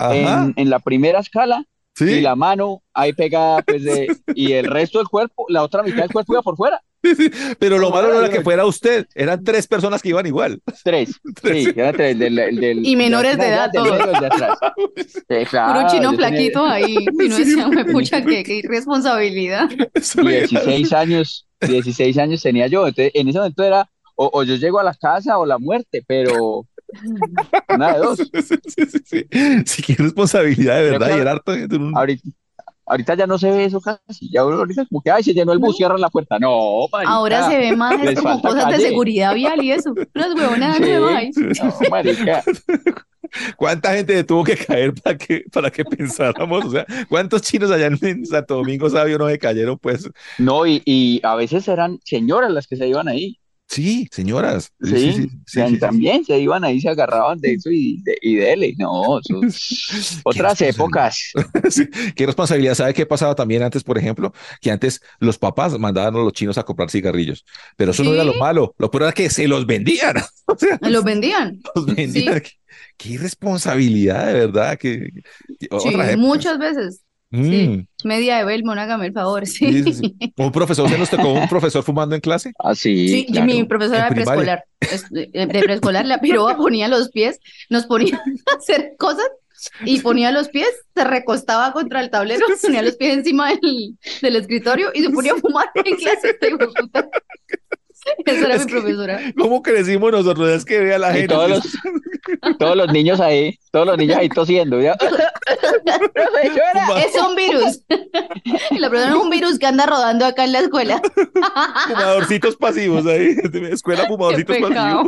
en 0.00 0.68
la 0.70 0.78
primera 0.80 1.20
escala 1.20 1.64
Sí. 1.98 2.04
y 2.04 2.20
la 2.20 2.36
mano 2.36 2.82
ahí 2.94 3.12
pegada, 3.12 3.62
pues, 3.62 3.82
de, 3.82 4.06
y 4.34 4.52
el 4.52 4.66
resto 4.66 4.98
del 4.98 5.08
cuerpo, 5.08 5.46
la 5.48 5.62
otra 5.62 5.82
mitad 5.82 6.02
del 6.02 6.12
cuerpo 6.12 6.32
iba 6.34 6.42
por 6.42 6.56
fuera. 6.56 6.80
Pero 7.58 7.78
lo 7.78 7.90
malo 7.90 8.08
no 8.12 8.18
era 8.20 8.28
que 8.28 8.42
fuera 8.42 8.66
usted, 8.66 9.06
eran 9.14 9.42
tres 9.44 9.66
personas 9.68 10.02
que 10.02 10.08
iban 10.10 10.26
igual. 10.26 10.60
Tres, 10.82 11.10
Tres. 11.42 11.64
sí, 11.64 11.72
eran 11.76 11.94
tres, 11.94 12.18
del, 12.18 12.34
del- 12.34 12.56
del- 12.60 12.86
Y 12.86 12.96
menores 12.96 13.38
de 13.38 13.46
edad, 13.48 13.70
todos. 13.72 13.98
Sí, 14.96 15.44
claro, 15.48 15.80
Puro 15.80 15.90
chino 15.90 16.10
tenía 16.10 16.28
flaquito 16.28 16.64
ahí. 16.66 16.96
Y 16.98 17.28
no 17.28 17.36
Sí, 17.36 17.44
decía, 17.44 17.68
me 17.68 17.84
pucha, 17.84 18.24
qué, 18.24 18.42
qué 18.42 18.56
irresponsabilidad. 18.56 19.68
Eso 19.94 20.20
era- 20.22 20.30
16 20.46 20.92
años, 20.92 21.46
16 21.60 22.18
años 22.18 22.42
tenía 22.42 22.66
yo, 22.66 22.86
entonces 22.86 23.12
en 23.14 23.28
ese 23.28 23.38
momento 23.38 23.62
era 23.62 23.88
o, 24.16 24.30
o 24.32 24.42
yo 24.42 24.56
llego 24.56 24.80
a 24.80 24.84
la 24.84 24.94
casa 24.94 25.38
o 25.38 25.46
la 25.46 25.58
muerte, 25.58 26.02
pero 26.06 26.66
una 27.68 27.92
de 27.94 27.98
dos. 27.98 28.18
Sí, 28.32 28.54
sí, 28.66 28.86
sí, 28.86 28.98
sí. 29.04 29.26
Sí, 29.66 29.82
qué 29.82 29.94
responsabilidad 30.02 30.76
de 30.76 30.90
verdad. 30.90 31.06
Y 31.06 31.08
claro, 31.10 31.22
era 31.22 31.30
harto 31.32 31.52
de 31.52 31.76
un- 31.76 31.96
Ahorita, 31.96 32.28
ahorita 32.86 33.14
ya 33.14 33.26
no 33.26 33.38
se 33.38 33.50
ve 33.50 33.64
eso 33.66 33.80
casi, 33.80 34.30
ya 34.32 34.44
uno 34.44 34.56
ahorita 34.56 34.86
como 34.86 35.02
que, 35.02 35.10
ay, 35.10 35.22
se 35.22 35.34
llenó 35.34 35.52
el 35.52 35.58
bus, 35.58 35.76
cierran 35.76 36.00
la 36.00 36.08
puerta. 36.10 36.38
No, 36.38 36.86
marica. 36.90 37.10
Ahora 37.12 37.48
se 37.48 37.58
ve 37.58 37.76
más 37.76 38.00
es 38.02 38.18
como 38.20 38.40
cosas 38.40 38.66
de 38.66 38.72
calle. 38.72 38.88
seguridad 38.88 39.34
vial 39.34 39.62
y 39.62 39.72
eso. 39.72 39.92
Unas 39.92 40.76
Sí. 40.76 40.82
nuevas 40.82 41.14
ahí. 41.16 41.30
No, 41.36 41.90
marica. 41.90 42.42
¿Cuánta 43.56 43.92
gente 43.94 44.24
tuvo 44.24 44.42
que 44.42 44.56
caer 44.56 44.94
para 44.94 45.18
que, 45.18 45.44
para 45.52 45.70
que 45.70 45.84
pensáramos? 45.84 46.64
O 46.64 46.70
sea, 46.70 46.86
¿cuántos 47.10 47.42
chinos 47.42 47.70
allá 47.70 47.86
en, 47.86 47.98
en 48.00 48.24
Santo 48.24 48.54
Domingo 48.56 48.88
Sabio 48.88 49.18
no 49.18 49.28
se 49.28 49.38
cayeron? 49.38 49.78
Pues 49.78 50.08
No, 50.38 50.66
y, 50.66 50.80
y 50.86 51.20
a 51.22 51.34
veces 51.34 51.68
eran 51.68 51.98
señoras 52.04 52.50
las 52.50 52.66
que 52.66 52.76
se 52.76 52.88
iban 52.88 53.06
ahí. 53.06 53.38
Sí, 53.68 54.08
señoras. 54.10 54.72
Sí, 54.80 54.90
Sí, 54.90 55.12
sí, 55.12 55.22
sí, 55.22 55.26
o 55.26 55.40
sea, 55.46 55.68
sí, 55.68 55.74
sí. 55.74 55.80
también 55.80 56.24
se 56.24 56.38
iban 56.38 56.64
ahí, 56.64 56.80
se 56.80 56.88
agarraban 56.88 57.38
de 57.38 57.52
eso 57.54 57.70
y, 57.70 58.02
de, 58.02 58.18
y 58.22 58.36
dele. 58.36 58.74
No, 58.78 59.20
Qué 59.28 60.20
otras 60.24 60.60
épocas. 60.62 61.32
Sí, 61.70 61.86
qué 62.16 62.26
responsabilidad. 62.26 62.74
¿Sabe 62.74 62.94
qué 62.94 63.04
pasaba 63.06 63.34
también 63.34 63.62
antes, 63.62 63.84
por 63.84 63.98
ejemplo? 63.98 64.32
Que 64.60 64.70
antes 64.70 65.00
los 65.20 65.38
papás 65.38 65.78
mandaban 65.78 66.14
a 66.16 66.18
los 66.18 66.32
chinos 66.32 66.56
a 66.58 66.62
comprar 66.64 66.90
cigarrillos, 66.90 67.44
pero 67.76 67.90
eso 67.92 68.02
no 68.04 68.14
era 68.14 68.24
lo 68.24 68.34
malo. 68.34 68.74
Lo 68.78 68.90
peor 68.90 69.04
era 69.04 69.12
que 69.12 69.30
se 69.30 69.46
los 69.48 69.66
vendían. 69.66 70.16
O 70.50 70.56
sea, 70.56 70.78
Los 70.80 71.04
vendían. 71.04 71.60
los 71.74 71.84
vendían. 71.84 72.40
Qué, 72.40 72.52
qué 72.96 73.08
irresponsabilidad, 73.10 74.28
de 74.28 74.32
verdad. 74.32 74.78
Que, 74.78 75.10
que- 75.12 75.22
Sí, 75.60 75.68
otra 75.70 76.10
época. 76.12 76.16
muchas 76.16 76.58
veces. 76.58 77.02
Mm, 77.30 77.44
Sí. 77.50 77.86
Media 78.04 78.38
de 78.38 78.44
Belmont, 78.44 78.78
hágame 78.78 79.06
el 79.06 79.12
favor. 79.12 79.46
sí, 79.46 79.70
Sí. 79.72 79.82
sí, 79.82 79.94
sí. 79.94 80.32
Un 80.36 80.50
profesor, 80.52 80.88
¿se 80.88 80.96
nos 80.98 81.10
tocó 81.10 81.32
un 81.32 81.48
profesor 81.48 81.82
fumando 81.82 82.14
en 82.14 82.20
clase? 82.22 82.52
Así, 82.58 83.08
Sí, 83.08 83.26
claro. 83.26 83.46
mi 83.46 83.64
profesora 83.64 84.04
de 84.08 84.14
preescolar, 84.14 84.64
es- 84.80 85.10
de 85.10 85.60
preescolar, 85.62 86.06
la 86.06 86.20
piroba 86.20 86.56
ponía 86.56 86.88
los 86.88 87.10
pies, 87.10 87.38
nos 87.68 87.86
ponía 87.86 88.16
a 88.52 88.56
hacer 88.56 88.94
cosas 88.98 89.26
y 89.84 90.00
ponía 90.00 90.30
los 90.30 90.48
pies, 90.48 90.68
se 90.94 91.02
recostaba 91.04 91.72
contra 91.72 92.00
el 92.00 92.10
tablero, 92.10 92.46
ponía 92.62 92.80
los 92.80 92.96
pies 92.96 93.18
encima 93.18 93.50
del, 93.50 93.96
del 94.22 94.36
escritorio 94.36 94.90
y 94.94 95.02
se 95.02 95.10
ponía 95.10 95.32
a 95.32 95.36
fumar 95.36 95.66
en 95.74 95.96
clase. 95.96 96.30
este. 96.30 96.50
Esa 98.26 98.46
era 98.46 98.54
Es 98.54 98.60
mi 98.64 98.66
que- 98.66 98.72
profesora. 98.78 99.20
¿Cómo 99.38 99.62
crecimos 99.62 100.12
nosotros? 100.12 100.48
Es 100.50 100.64
que 100.64 100.78
vea 100.80 100.98
la 100.98 101.10
Y 101.10 101.20
gente. 101.20 101.34
todos 101.34 101.50
los, 101.50 101.62
todos 102.58 102.76
los 102.76 102.92
niños 102.92 103.20
ahí, 103.20 103.58
todos 103.72 103.86
los 103.86 103.96
niños 103.98 104.16
ahí 104.18 104.28
tosiendo. 104.28 104.80
¿ya? 104.80 104.96
Profesora, 106.14 107.00
Es 107.04 107.14
un 107.16 107.34
virus. 107.34 107.80
Y 108.70 108.78
la 108.78 108.90
persona 108.90 109.10
es 109.16 109.22
un 109.22 109.30
virus 109.30 109.58
que 109.58 109.66
anda 109.66 109.86
rodando 109.86 110.26
acá 110.26 110.44
en 110.44 110.52
la 110.52 110.60
escuela. 110.60 111.00
fumadorcitos 111.88 112.56
pasivos 112.56 113.06
ahí. 113.06 113.36
Escuela 113.70 114.06
fumadorcitos 114.06 114.56
pasivos. 114.58 115.06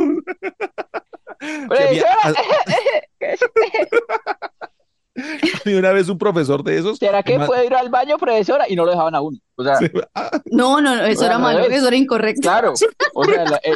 Mí 5.65 5.73
una 5.73 5.91
vez 5.91 6.07
un 6.09 6.17
profesor 6.17 6.63
de 6.63 6.77
esos. 6.77 6.97
¿será 6.97 7.21
que 7.21 7.37
puede 7.39 7.65
ir 7.65 7.73
al 7.75 7.89
baño, 7.89 8.17
profesora? 8.17 8.65
Y 8.69 8.75
no 8.75 8.85
lo 8.85 8.91
dejaban 8.91 9.13
a 9.13 9.21
uno. 9.21 9.37
O 9.55 9.63
sea, 9.63 9.77
Ah, 10.15 10.30
No, 10.51 10.79
no, 10.81 10.95
no, 10.95 11.03
eso 11.05 11.25
era 11.25 11.35
Al 11.37 11.41
malo, 11.41 11.59
eso 11.65 11.87
era 11.87 11.95
incorrecto. 11.95 12.41
claro. 12.41 12.73
O 13.13 13.23
sea, 13.25 13.43
la, 13.45 13.57
eh, 13.63 13.73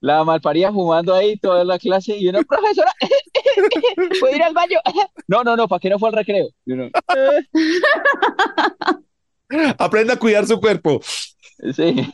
la 0.00 0.24
malparida 0.24 0.72
fumando 0.72 1.12
ahí 1.14 1.36
toda 1.38 1.64
la 1.64 1.78
clase 1.78 2.16
y 2.16 2.28
una 2.28 2.42
profesora, 2.42 2.92
¿puede 4.20 4.36
ir 4.36 4.42
al 4.42 4.54
baño? 4.54 4.78
No, 5.28 5.44
no, 5.44 5.56
no, 5.56 5.68
¿para 5.68 5.80
qué 5.80 5.90
no 5.90 5.98
fue 5.98 6.08
al 6.08 6.14
recreo? 6.14 6.48
Y 6.64 6.72
uno, 6.72 6.88
aprenda 9.78 10.14
a 10.14 10.18
cuidar 10.18 10.46
su 10.46 10.58
cuerpo. 10.60 11.00
sí. 11.74 12.10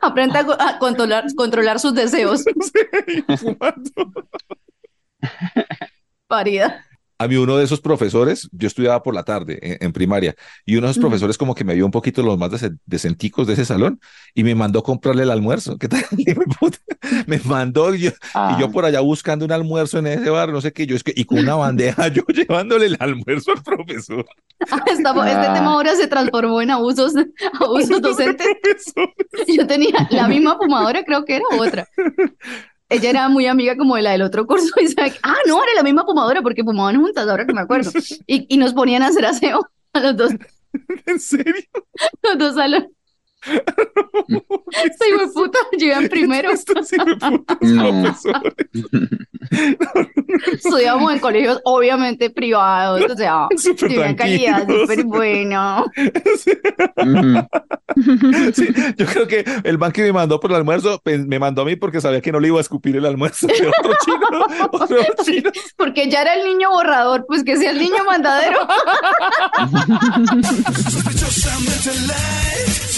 Aprenda 0.00 0.40
a 0.40 0.44
co- 0.46 0.56
a 0.58 0.78
controlar, 0.78 1.24
controlar 1.36 1.78
sus 1.78 1.94
deseos. 1.94 2.42
Fumando. 3.38 4.12
Parida. 6.26 6.84
A 7.18 7.28
mí 7.28 7.36
uno 7.36 7.56
de 7.56 7.64
esos 7.64 7.80
profesores, 7.80 8.48
yo 8.52 8.66
estudiaba 8.66 9.02
por 9.02 9.14
la 9.14 9.22
tarde 9.22 9.58
en, 9.62 9.76
en 9.80 9.92
primaria, 9.92 10.34
y 10.66 10.76
uno 10.76 10.86
de 10.88 10.90
esos 10.92 11.00
profesores 11.00 11.38
como 11.38 11.54
que 11.54 11.62
me 11.64 11.74
vio 11.74 11.84
un 11.86 11.92
poquito 11.92 12.22
los 12.22 12.36
más 12.36 12.50
dece- 12.50 12.76
decenticos 12.86 13.46
de 13.46 13.52
ese 13.52 13.64
salón 13.64 14.00
y 14.34 14.42
me 14.42 14.54
mandó 14.54 14.82
comprarle 14.82 15.22
el 15.22 15.30
almuerzo. 15.30 15.76
¿Qué 15.78 15.88
tal? 15.88 16.04
Me 17.26 17.38
mandó 17.44 17.94
y 17.94 18.00
yo, 18.02 18.10
Ah, 18.34 18.56
y 18.56 18.60
yo 18.60 18.70
por 18.70 18.84
allá 18.84 19.00
buscando 19.00 19.44
un 19.44 19.52
almuerzo 19.52 19.98
en 19.98 20.08
ese 20.08 20.28
bar, 20.30 20.48
no 20.50 20.60
sé 20.60 20.72
qué, 20.72 20.86
yo 20.86 20.96
es 20.96 21.04
que, 21.04 21.12
y 21.14 21.24
con 21.24 21.38
una 21.38 21.54
bandeja 21.54 22.08
yo 22.12 22.22
llevándole 22.26 22.86
el 22.86 22.96
almuerzo 22.98 23.52
al 23.52 23.62
profesor. 23.62 24.26
Esta- 24.86 25.10
este 25.10 25.46
Ah. 25.48 25.52
tema 25.54 25.72
ahora 25.72 25.94
se 25.94 26.08
transformó 26.08 26.60
en 26.62 26.70
abusos, 26.72 27.12
abusos 27.60 28.00
docentes. 28.02 28.92
Yo 29.56 29.66
tenía 29.66 30.06
la 30.10 30.26
misma 30.26 30.56
fumadora, 30.56 31.04
creo 31.04 31.24
que 31.24 31.36
era 31.36 31.44
otra. 31.58 31.86
Ella 32.94 33.10
era 33.10 33.28
muy 33.28 33.46
amiga 33.46 33.76
como 33.76 33.96
de 33.96 34.02
la 34.02 34.12
del 34.12 34.22
otro 34.22 34.46
curso 34.46 34.68
y 34.80 34.88
sabe 34.88 35.12
ah, 35.22 35.36
no, 35.46 35.62
era 35.62 35.74
la 35.74 35.82
misma 35.82 36.04
fumadora 36.04 36.42
porque 36.42 36.62
fumaban 36.62 37.00
juntas, 37.00 37.28
ahora 37.28 37.46
que 37.46 37.52
me 37.52 37.60
acuerdo. 37.60 37.90
Y, 38.26 38.46
y 38.54 38.56
nos 38.56 38.72
ponían 38.72 39.02
a 39.02 39.08
hacer 39.08 39.26
aseo 39.26 39.68
a 39.92 40.00
los 40.00 40.16
dos. 40.16 40.32
¿En 41.06 41.20
serio? 41.20 41.54
Los 42.22 42.38
dos 42.38 42.54
salones. 42.54 42.90
Soy 44.98 45.12
muy 45.16 45.26
puta, 45.34 45.58
yo 45.78 45.86
iba 45.86 45.98
en 45.98 46.08
primero. 46.08 46.50
Estudiamos 50.52 51.12
en 51.12 51.18
colegios 51.20 51.60
obviamente 51.64 52.28
privados, 52.30 53.02
o 53.10 53.16
sea, 53.16 53.46
de 53.88 53.98
una 53.98 54.16
calidad 54.16 54.66
súper 54.66 55.04
buena. 55.04 55.84
Sí, 58.54 58.68
yo 58.96 59.06
creo 59.06 59.26
que 59.28 59.44
el 59.62 59.78
man 59.78 59.92
que 59.92 60.02
me 60.02 60.12
mandó 60.12 60.40
por 60.40 60.50
el 60.50 60.56
almuerzo 60.56 60.98
pe- 61.04 61.18
me 61.18 61.38
mandó 61.38 61.62
a 61.62 61.64
mí 61.66 61.76
porque 61.76 62.00
sabía 62.00 62.20
que 62.20 62.32
no 62.32 62.40
le 62.40 62.48
iba 62.48 62.58
a 62.58 62.62
escupir 62.62 62.96
el 62.96 63.06
almuerzo. 63.06 63.46
de 63.46 63.68
otro 63.68 63.94
chino, 64.04 64.26
otro 64.72 64.98
chino. 65.24 65.50
Porque 65.76 66.08
ya 66.10 66.22
era 66.22 66.34
el 66.34 66.44
niño 66.44 66.70
borrador, 66.70 67.24
pues 67.26 67.44
que 67.44 67.56
sea 67.56 67.70
el 67.70 67.78
niño 67.78 68.02
mandadero. 68.06 68.58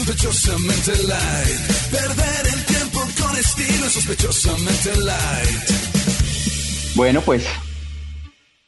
Sospechosamente 0.07 0.93
light. 1.09 1.67
Perder 1.91 2.47
el 2.55 2.65
tiempo 2.65 3.01
con 3.21 3.37
estilo, 3.37 3.89
sospechosamente 3.89 4.95
light. 5.05 6.95
Bueno, 6.95 7.23
pues 7.23 7.45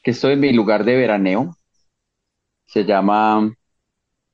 que 0.02 0.10
estoy 0.10 0.32
en 0.32 0.40
mi 0.40 0.52
lugar 0.52 0.84
de 0.84 0.96
veraneo. 0.96 1.56
Se 2.66 2.84
llama, 2.84 3.54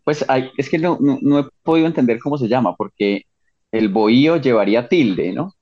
pues 0.02 0.24
hay- 0.28 0.50
es 0.56 0.70
que 0.70 0.78
no, 0.78 0.96
no, 0.98 1.18
no 1.20 1.40
he 1.40 1.44
podido 1.62 1.86
entender 1.86 2.18
cómo 2.20 2.38
se 2.38 2.48
llama, 2.48 2.74
porque 2.74 3.26
el 3.70 3.90
bohío 3.90 4.38
llevaría 4.38 4.88
tilde, 4.88 5.34
¿no? 5.34 5.52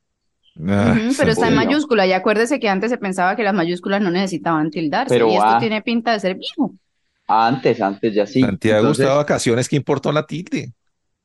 Ah, 0.68 0.96
pero 1.18 1.32
está 1.32 1.48
en 1.48 1.56
mayúscula. 1.56 2.06
Y 2.06 2.12
acuérdese 2.12 2.60
que 2.60 2.68
antes 2.68 2.88
se 2.92 2.98
pensaba 2.98 3.34
que 3.34 3.42
las 3.42 3.54
mayúsculas 3.54 4.00
no 4.00 4.12
necesitaban 4.12 4.70
tildarse. 4.70 5.12
Pero, 5.12 5.28
y 5.28 5.32
esto 5.34 5.44
ah. 5.44 5.58
tiene 5.58 5.82
pinta 5.82 6.12
de 6.12 6.20
ser 6.20 6.36
viejo. 6.36 6.72
Antes, 7.26 7.80
antes 7.80 8.14
ya 8.14 8.28
sí. 8.28 8.42
Santiago 8.42 8.78
Entonces, 8.78 9.02
está 9.02 9.10
de 9.10 9.18
vacaciones, 9.18 9.68
¿qué 9.68 9.74
importó 9.74 10.12
la 10.12 10.24
tilde? 10.24 10.72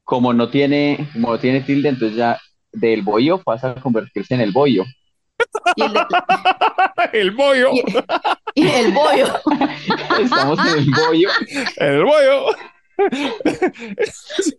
Como 0.07 0.31
no 0.33 0.47
tiene, 0.49 1.09
como 1.11 1.31
no 1.33 1.37
tiene 1.37 1.59
tilde, 1.59 1.89
entonces 1.89 2.15
ya 2.17 2.39
del 2.71 3.01
bohío 3.01 3.39
pasa 3.43 3.71
a 3.71 3.75
convertirse 3.75 4.35
en 4.35 4.39
el 4.41 4.53
bollo. 4.53 4.85
Y 5.75 5.83
el, 5.83 5.91
de- 5.93 6.05
El 7.19 7.31
bollo, 7.31 7.71
y- 7.73 7.83
y 8.55 8.67
el 8.67 8.91
bollo. 8.93 9.27
Estamos 10.21 10.59
en 10.59 10.77
el 10.79 10.89
bollo. 10.91 11.29
el 11.77 12.03
bollo. 12.05 12.45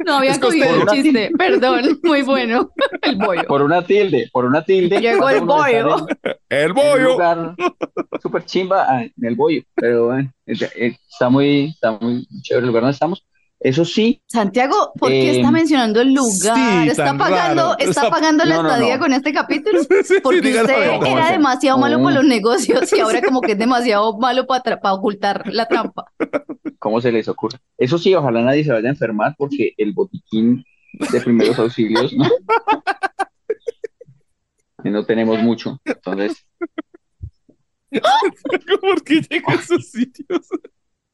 No 0.07 0.19
había 0.19 0.33
Es 0.33 0.39
cogido 0.39 0.67
el 0.83 0.87
chiste. 0.89 1.31
Perdón, 1.37 1.99
muy 2.05 2.23
bueno. 2.23 2.71
El 3.03 3.17
bollo. 3.17 3.43
Por 3.45 3.63
una 3.63 3.83
tilde, 3.83 4.29
por 4.33 4.45
una 4.45 4.63
tilde. 4.65 5.01
Llegó 5.01 5.29
el 5.31 5.41
bollo. 5.41 6.07
en- 6.09 6.37
El 6.49 6.73
bollo. 6.75 7.17
súper 8.23 8.45
chimba 8.45 8.85
ah, 8.89 9.03
en 9.03 9.13
el 9.23 9.35
bollo, 9.35 9.63
pero 9.75 10.07
bueno, 10.07 10.31
es- 10.47 10.63
es- 10.63 10.99
está 11.11 11.29
muy, 11.31 11.71
está 11.71 11.93
muy 12.01 12.27
chévere 12.43 12.65
el 12.65 12.69
lugar 12.69 12.83
donde 12.83 12.93
estamos. 12.95 13.25
Eso 13.61 13.85
sí, 13.85 14.23
Santiago, 14.29 14.92
¿por 14.97 15.09
qué 15.11 15.33
Eh, 15.33 15.37
está 15.38 15.51
mencionando 15.51 16.01
el 16.01 16.14
lugar? 16.14 16.85
sí, 16.85 16.88
¿Está 16.90 17.07
tan 17.07 17.18
pagando, 17.18 17.62
raro. 17.62 17.77
está 17.81 18.09
pagando 18.09 18.44
la 18.44 18.57
No, 18.57 18.62
no, 18.62 18.68
estadía 18.71 18.94
no. 18.97 19.03
con 19.03 19.12
este 19.12 19.33
capítulo? 19.33 19.81
Sí, 19.83 19.94
sí, 20.05 20.14
Porque 20.23 20.40
la 20.53 20.62
usted 20.62 20.79
verdad. 20.79 21.01
¿cómo 21.01 21.18
era 21.18 21.33
demasiado 21.33 21.79
malo 21.79 21.97
cómo? 21.97 22.05
con 22.07 22.14
los 22.14 22.25
negocios 22.25 22.92
y 22.92 23.01
ahora 23.01 23.21
como 23.21 23.40
que 23.40 23.53
es 23.53 23.59
demasiado 23.59 24.16
malo 24.18 24.47
para, 24.47 24.79
ocultar 24.92 25.42
la 25.53 25.66
trampa. 25.66 26.05
¿cómo 26.79 27.01
se 27.01 27.11
les 27.11 27.27
ocurre? 27.29 27.59
Eso 27.77 27.99
sí, 27.99 28.14
ojalá 28.14 28.42
nadie 28.42 28.62
se 28.62 28.71
vaya 28.73 28.88
a 28.88 28.92
enfermar 28.92 29.35
porque 29.37 29.75
el 29.77 29.92
botiquín 29.92 30.64
de 31.11 31.21
primeros 31.21 31.59
auxilios 31.59 32.12
no, 32.12 32.29
no 34.85 35.05
tenemos 35.05 35.42
mucho. 35.42 35.81
Entonces, 35.85 36.47
¿Por 38.81 39.03
qué 39.03 39.21
llega 39.29 39.53
a 39.53 39.55
esos 39.55 39.90
sitios? 39.90 40.47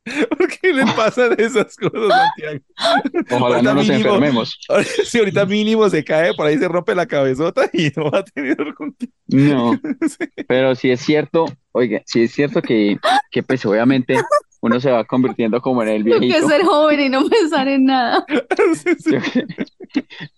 ¿Por 0.37 0.49
qué 0.49 0.73
le 0.73 0.85
pasan 0.95 1.35
esas 1.39 1.77
cosas, 1.77 2.09
Santiago? 2.09 2.61
ojalá 3.31 3.47
Ahorita 3.57 3.63
no 3.63 3.75
nos 3.75 3.89
mínimo- 3.89 3.97
enfermemos. 4.15 4.59
Si 5.05 5.19
ahorita 5.19 5.47
mínimo 5.47 5.89
se 5.89 6.05
cae, 6.05 6.35
por 6.35 6.47
ahí 6.47 6.59
se 6.59 6.69
rompe 6.69 6.95
la 6.95 7.07
cabezota 7.07 7.71
y 7.73 7.91
no 7.97 8.11
va 8.11 8.19
a 8.19 8.25
tener 8.25 8.57
con. 8.75 8.95
No, 9.29 9.81
pero 10.49 10.75
sí 10.75 10.91
es 10.91 11.01
cierto, 11.01 11.47
oiga, 11.73 12.03
sí 12.07 12.25
es 12.25 12.33
cierto 12.33 12.61
que, 12.61 12.99
que 13.31 13.43
pues 13.43 13.65
obviamente 13.65 14.17
uno 14.67 14.81
se 14.81 14.91
va 14.91 15.05
convirtiendo 15.05 15.61
como 15.61 15.83
en 15.83 15.89
el 15.91 16.05
Tengo 16.05 16.21
que 16.21 16.27
viejito. 16.27 16.49
ser 16.49 16.65
joven 16.65 17.01
y 17.01 17.09
no 17.11 17.29
pensar 17.29 17.69
en 17.69 17.85
nada. 17.85 18.25
Sí, 18.75 18.95
sí, 18.99 19.11
Yo- 19.13 19.21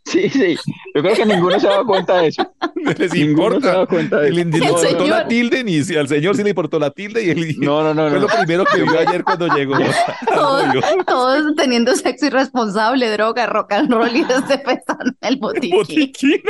Sí, 0.04 0.28
sí, 0.28 0.56
yo 0.94 1.02
creo 1.02 1.14
que 1.14 1.24
ninguno 1.26 1.58
se 1.58 1.66
dado 1.66 1.86
cuenta 1.86 2.18
de 2.18 2.28
eso. 2.28 2.42
no 2.74 2.90
les 2.92 3.12
Ninguno 3.14 3.60
se 3.60 3.66
importa. 3.68 3.86
cuenta 3.86 4.20
de 4.20 4.30
Le 4.30 4.42
eso. 4.42 4.50
le 4.50 4.56
El 4.56 4.64
importó 4.64 4.78
señor. 4.88 5.08
la 5.08 5.28
tilde, 5.28 5.64
ni 5.64 5.82
si 5.82 5.96
al 5.96 6.08
señor 6.08 6.36
sí 6.36 6.42
le 6.42 6.50
importó 6.50 6.78
la 6.78 6.90
tilde 6.90 7.24
y 7.24 7.30
él 7.30 7.54
No, 7.60 7.82
no, 7.82 7.94
no, 7.94 8.08
fue 8.10 8.18
no. 8.20 8.26
lo 8.26 8.28
primero 8.28 8.64
que 8.66 8.82
vio 8.82 8.98
ayer 8.98 9.24
cuando 9.24 9.46
llegó. 9.48 9.74
Todos, 10.34 10.64
todos 11.06 11.54
teniendo 11.56 11.94
sexo 11.94 12.26
irresponsable, 12.26 13.08
droga, 13.10 13.46
rock 13.46 13.72
and 13.72 13.90
roll 13.92 14.14
y 14.14 14.20
este 14.22 14.58
pensando 14.58 15.04
en 15.06 15.16
el 15.28 15.36
botiquín. 15.36 15.70
Botiquín. 15.76 16.42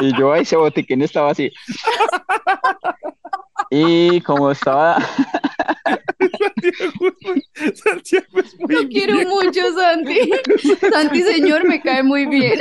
Y 0.00 0.16
yo 0.18 0.34
ese 0.34 0.56
botiquín 0.56 1.02
estaba 1.02 1.30
así. 1.32 1.50
Y 3.70 4.20
como 4.20 4.50
estaba, 4.52 4.98
Santiago, 6.44 7.16
Santiago 7.74 8.40
es 8.40 8.58
muy 8.58 8.74
Lo 8.74 8.88
quiero 8.88 9.14
viejo. 9.14 9.30
mucho, 9.42 9.60
Santi. 9.74 10.30
Santi, 10.92 11.22
señor, 11.22 11.66
me 11.68 11.80
cae 11.80 12.02
muy 12.02 12.26
bien. 12.26 12.58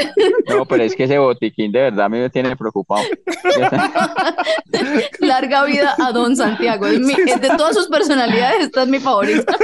no, 0.48 0.66
pero 0.66 0.84
es 0.84 0.96
que 0.96 1.04
ese 1.04 1.18
botiquín 1.18 1.72
de 1.72 1.82
verdad 1.82 2.10
me 2.10 2.30
tiene 2.30 2.56
preocupado. 2.56 3.04
Larga 5.20 5.66
vida 5.66 5.96
a 6.00 6.12
Don 6.12 6.36
Santiago. 6.36 6.88
Es, 6.88 7.00
mi- 7.00 7.14
es 7.14 7.42
de 7.42 7.50
todas 7.58 7.76
sus 7.76 7.88
personalidades, 7.88 8.66
esta 8.66 8.84
es 8.84 8.90
mi 8.90 9.00
favorita. 9.00 9.56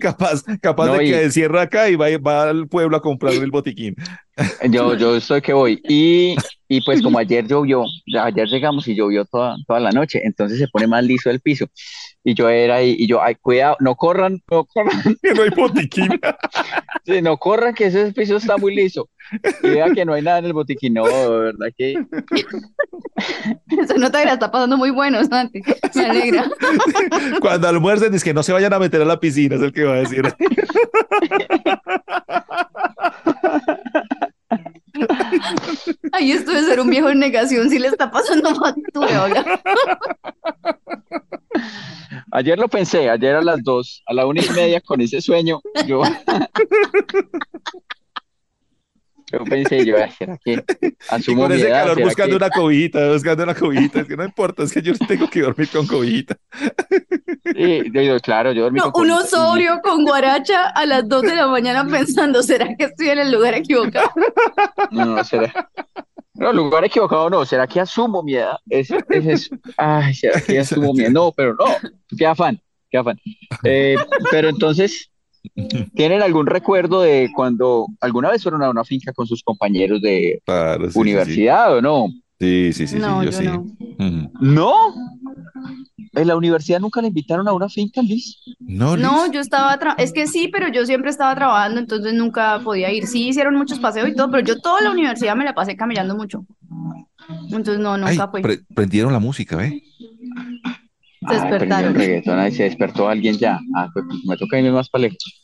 Capaz, 0.00 0.42
capaz 0.60 0.86
No, 0.86 0.94
de 0.94 1.04
y- 1.06 1.10
que 1.10 1.22
encierra 1.22 1.62
acá 1.62 1.88
y 1.88 1.96
va, 1.96 2.06
va 2.18 2.50
al 2.50 2.68
pueblo 2.68 2.96
a 2.96 3.02
comprar 3.02 3.32
el 3.34 3.50
botiquín. 3.50 3.94
Yo, 4.68 4.96
yo 4.96 5.14
estoy 5.14 5.40
que 5.42 5.52
voy. 5.52 5.80
Y, 5.88 6.34
y 6.68 6.80
pues 6.80 7.00
como 7.00 7.18
ayer 7.20 7.46
llovió, 7.46 7.84
ayer 8.20 8.48
llegamos 8.48 8.88
y 8.88 8.96
llovió 8.96 9.24
toda, 9.26 9.54
toda 9.64 9.78
la 9.78 9.92
noche, 9.92 10.20
entonces 10.24 10.58
se 10.58 10.66
pone 10.66 10.88
más 10.88 11.04
liso 11.04 11.30
el 11.30 11.38
piso. 11.40 11.66
Y 12.26 12.34
yo 12.34 12.48
era 12.48 12.76
ahí, 12.76 12.96
y 12.98 13.06
yo, 13.06 13.22
ay, 13.22 13.34
cuidado, 13.34 13.76
no 13.80 13.96
corran, 13.96 14.42
no 14.50 14.64
corran, 14.64 14.98
Que 15.22 15.34
no 15.34 15.42
hay 15.42 15.50
botiquín. 15.50 16.08
sí, 17.04 17.20
no 17.20 17.36
corran, 17.36 17.74
que 17.74 17.86
ese 17.86 18.12
piso 18.12 18.36
está 18.36 18.56
muy 18.56 18.74
liso. 18.74 19.10
Y 19.62 19.68
vea 19.68 19.90
que 19.90 20.06
no 20.06 20.14
hay 20.14 20.22
nada 20.22 20.38
en 20.38 20.46
el 20.46 20.54
botiquín, 20.54 20.94
no, 20.94 21.06
de 21.06 21.38
verdad 21.38 21.68
que 21.76 21.94
Se 23.86 23.98
nota 23.98 24.20
que 24.20 24.26
la 24.26 24.32
está 24.34 24.50
pasando 24.50 24.78
muy 24.78 24.90
bueno, 24.90 25.22
Santi. 25.24 25.60
Me 25.94 26.04
alegra. 26.04 26.50
Cuando 27.40 27.68
almuercen, 27.68 28.14
es 28.14 28.24
que 28.24 28.32
no 28.32 28.42
se 28.42 28.52
vayan 28.52 28.72
a 28.72 28.78
meter 28.78 29.02
a 29.02 29.04
la 29.04 29.20
piscina, 29.20 29.56
es 29.56 29.62
el 29.62 29.72
que 29.72 29.84
va 29.84 29.94
a 29.94 29.98
decir. 29.98 30.24
Ay, 36.12 36.32
esto 36.32 36.52
de 36.52 36.62
ser 36.62 36.80
un 36.80 36.88
viejo 36.88 37.10
en 37.10 37.18
negación 37.18 37.68
sí 37.68 37.78
le 37.78 37.88
está 37.88 38.10
pasando 38.10 38.54
factura, 38.54 39.24
oiga. 39.24 39.44
Ayer 42.34 42.58
lo 42.58 42.68
pensé, 42.68 43.08
ayer 43.08 43.36
a 43.36 43.42
las 43.42 43.62
dos, 43.62 44.02
a 44.06 44.12
la 44.14 44.26
una 44.26 44.42
y 44.42 44.48
media 44.50 44.80
con 44.80 45.00
ese 45.00 45.20
sueño, 45.22 45.60
yo, 45.86 46.02
yo 49.32 49.44
pensé, 49.44 49.84
yo, 49.86 49.96
¿será 50.18 50.38
que 50.44 50.52
Y 50.52 50.58
asumo 51.08 51.42
con 51.42 51.52
mi 51.52 51.58
ese 51.58 51.68
edad? 51.68 51.80
calor 51.82 51.94
¿Será 51.94 52.06
buscando 52.06 52.38
que- 52.38 52.44
una 52.44 52.50
cobijita, 52.50 53.08
buscando 53.12 53.42
una 53.44 53.54
cobijita. 53.54 54.00
Es 54.00 54.06
que 54.06 54.16
no 54.16 54.24
importa, 54.24 54.62
es 54.62 54.72
que 54.72 54.82
yo 54.82 54.92
tengo 55.08 55.28
que 55.28 55.40
dormir 55.40 55.68
con 55.70 55.86
cobijita. 55.86 56.36
Sí, 57.56 57.82
yo 57.92 58.20
claro, 58.20 58.52
yo 58.52 58.62
dormí 58.64 58.78
No, 58.78 58.92
con 58.92 59.04
uno 59.06 59.16
cobijita 59.16 59.36
y- 59.36 59.40
sobrio 59.40 59.80
con 59.82 60.04
guaracha 60.04 60.68
a 60.68 60.86
las 60.86 61.08
2 61.08 61.22
de 61.22 61.34
la 61.36 61.48
mañana 61.48 61.86
pensando, 61.86 62.42
¿será 62.42 62.68
que 62.76 62.84
estoy 62.84 63.08
en 63.10 63.18
el 63.20 63.32
lugar 63.32 63.54
equivocado? 63.54 64.10
No, 64.90 65.06
no, 65.16 65.24
será. 65.24 65.70
No, 66.34 66.52
lugar 66.52 66.84
equivocado 66.84 67.30
no, 67.30 67.46
¿será 67.46 67.66
que 67.66 67.80
asumo 67.80 68.22
mi 68.22 68.34
edad? 68.34 68.58
Es, 68.68 68.90
es 68.90 69.26
eso. 69.26 69.56
Ay, 69.76 70.14
¿será 70.14 70.40
que 70.40 70.58
asumo 70.58 70.92
mi 70.92 71.02
edad? 71.02 71.10
No, 71.10 71.32
pero 71.32 71.54
no, 71.54 71.64
qué 72.16 72.26
afán, 72.26 72.60
qué 72.90 72.98
afán. 72.98 73.20
Eh, 73.62 73.96
pero 74.30 74.48
entonces, 74.48 75.10
¿tienen 75.94 76.22
algún 76.22 76.46
recuerdo 76.46 77.02
de 77.02 77.30
cuando 77.34 77.86
alguna 78.00 78.30
vez 78.30 78.42
fueron 78.42 78.62
a 78.62 78.70
una 78.70 78.84
finca 78.84 79.12
con 79.12 79.26
sus 79.26 79.42
compañeros 79.42 80.02
de 80.02 80.42
Claro, 80.44 80.86
sí, 80.86 80.92
sí, 80.92 80.98
universidad 80.98 81.76
o 81.76 81.80
no? 81.80 82.08
Sí, 82.40 82.72
sí, 82.72 82.86
sí, 82.86 82.94
sí, 82.94 82.98
No, 82.98 83.22
yo 83.22 83.30
yo 83.30 83.38
sí. 83.38 83.44
no. 84.40 84.94
¿En 86.16 86.28
la 86.28 86.36
universidad 86.36 86.80
nunca 86.80 87.00
le 87.00 87.08
invitaron 87.08 87.46
a 87.48 87.52
una 87.52 87.68
finca, 87.68 88.02
Liz? 88.02 88.40
No, 88.60 88.96
No, 88.96 89.30
yo 89.32 89.40
estaba, 89.40 89.78
tra- 89.78 89.94
es 89.98 90.12
que 90.12 90.26
sí, 90.26 90.48
pero 90.48 90.68
yo 90.68 90.84
siempre 90.86 91.10
estaba 91.10 91.34
trabajando, 91.34 91.80
entonces 91.80 92.14
nunca 92.14 92.60
podía 92.62 92.92
ir. 92.92 93.06
Sí, 93.06 93.28
hicieron 93.28 93.54
muchos 93.56 93.78
paseos 93.80 94.08
y 94.08 94.14
todo, 94.14 94.30
pero 94.30 94.44
yo 94.44 94.60
toda 94.60 94.80
la 94.82 94.90
universidad 94.90 95.34
me 95.36 95.44
la 95.44 95.54
pasé 95.54 95.76
caminando 95.76 96.14
mucho. 96.16 96.44
Entonces 97.50 97.78
no, 97.78 97.94
Ay, 97.94 98.00
nunca 98.00 98.28
fui. 98.28 98.42
pre- 98.42 98.60
prendieron 98.74 99.12
la 99.12 99.18
música, 99.18 99.56
¿ve? 99.56 99.82
Se 101.28 101.34
Ay, 101.34 101.40
despertaron. 101.40 101.96
ahí 102.38 102.52
se 102.52 102.64
despertó 102.64 103.08
alguien 103.08 103.36
ya. 103.38 103.58
Ah, 103.74 103.88
pues 103.92 104.04
me 104.26 104.36
toca 104.36 104.58
irme 104.58 104.72
más 104.72 104.88
para 104.90 105.02
lejos. 105.02 105.42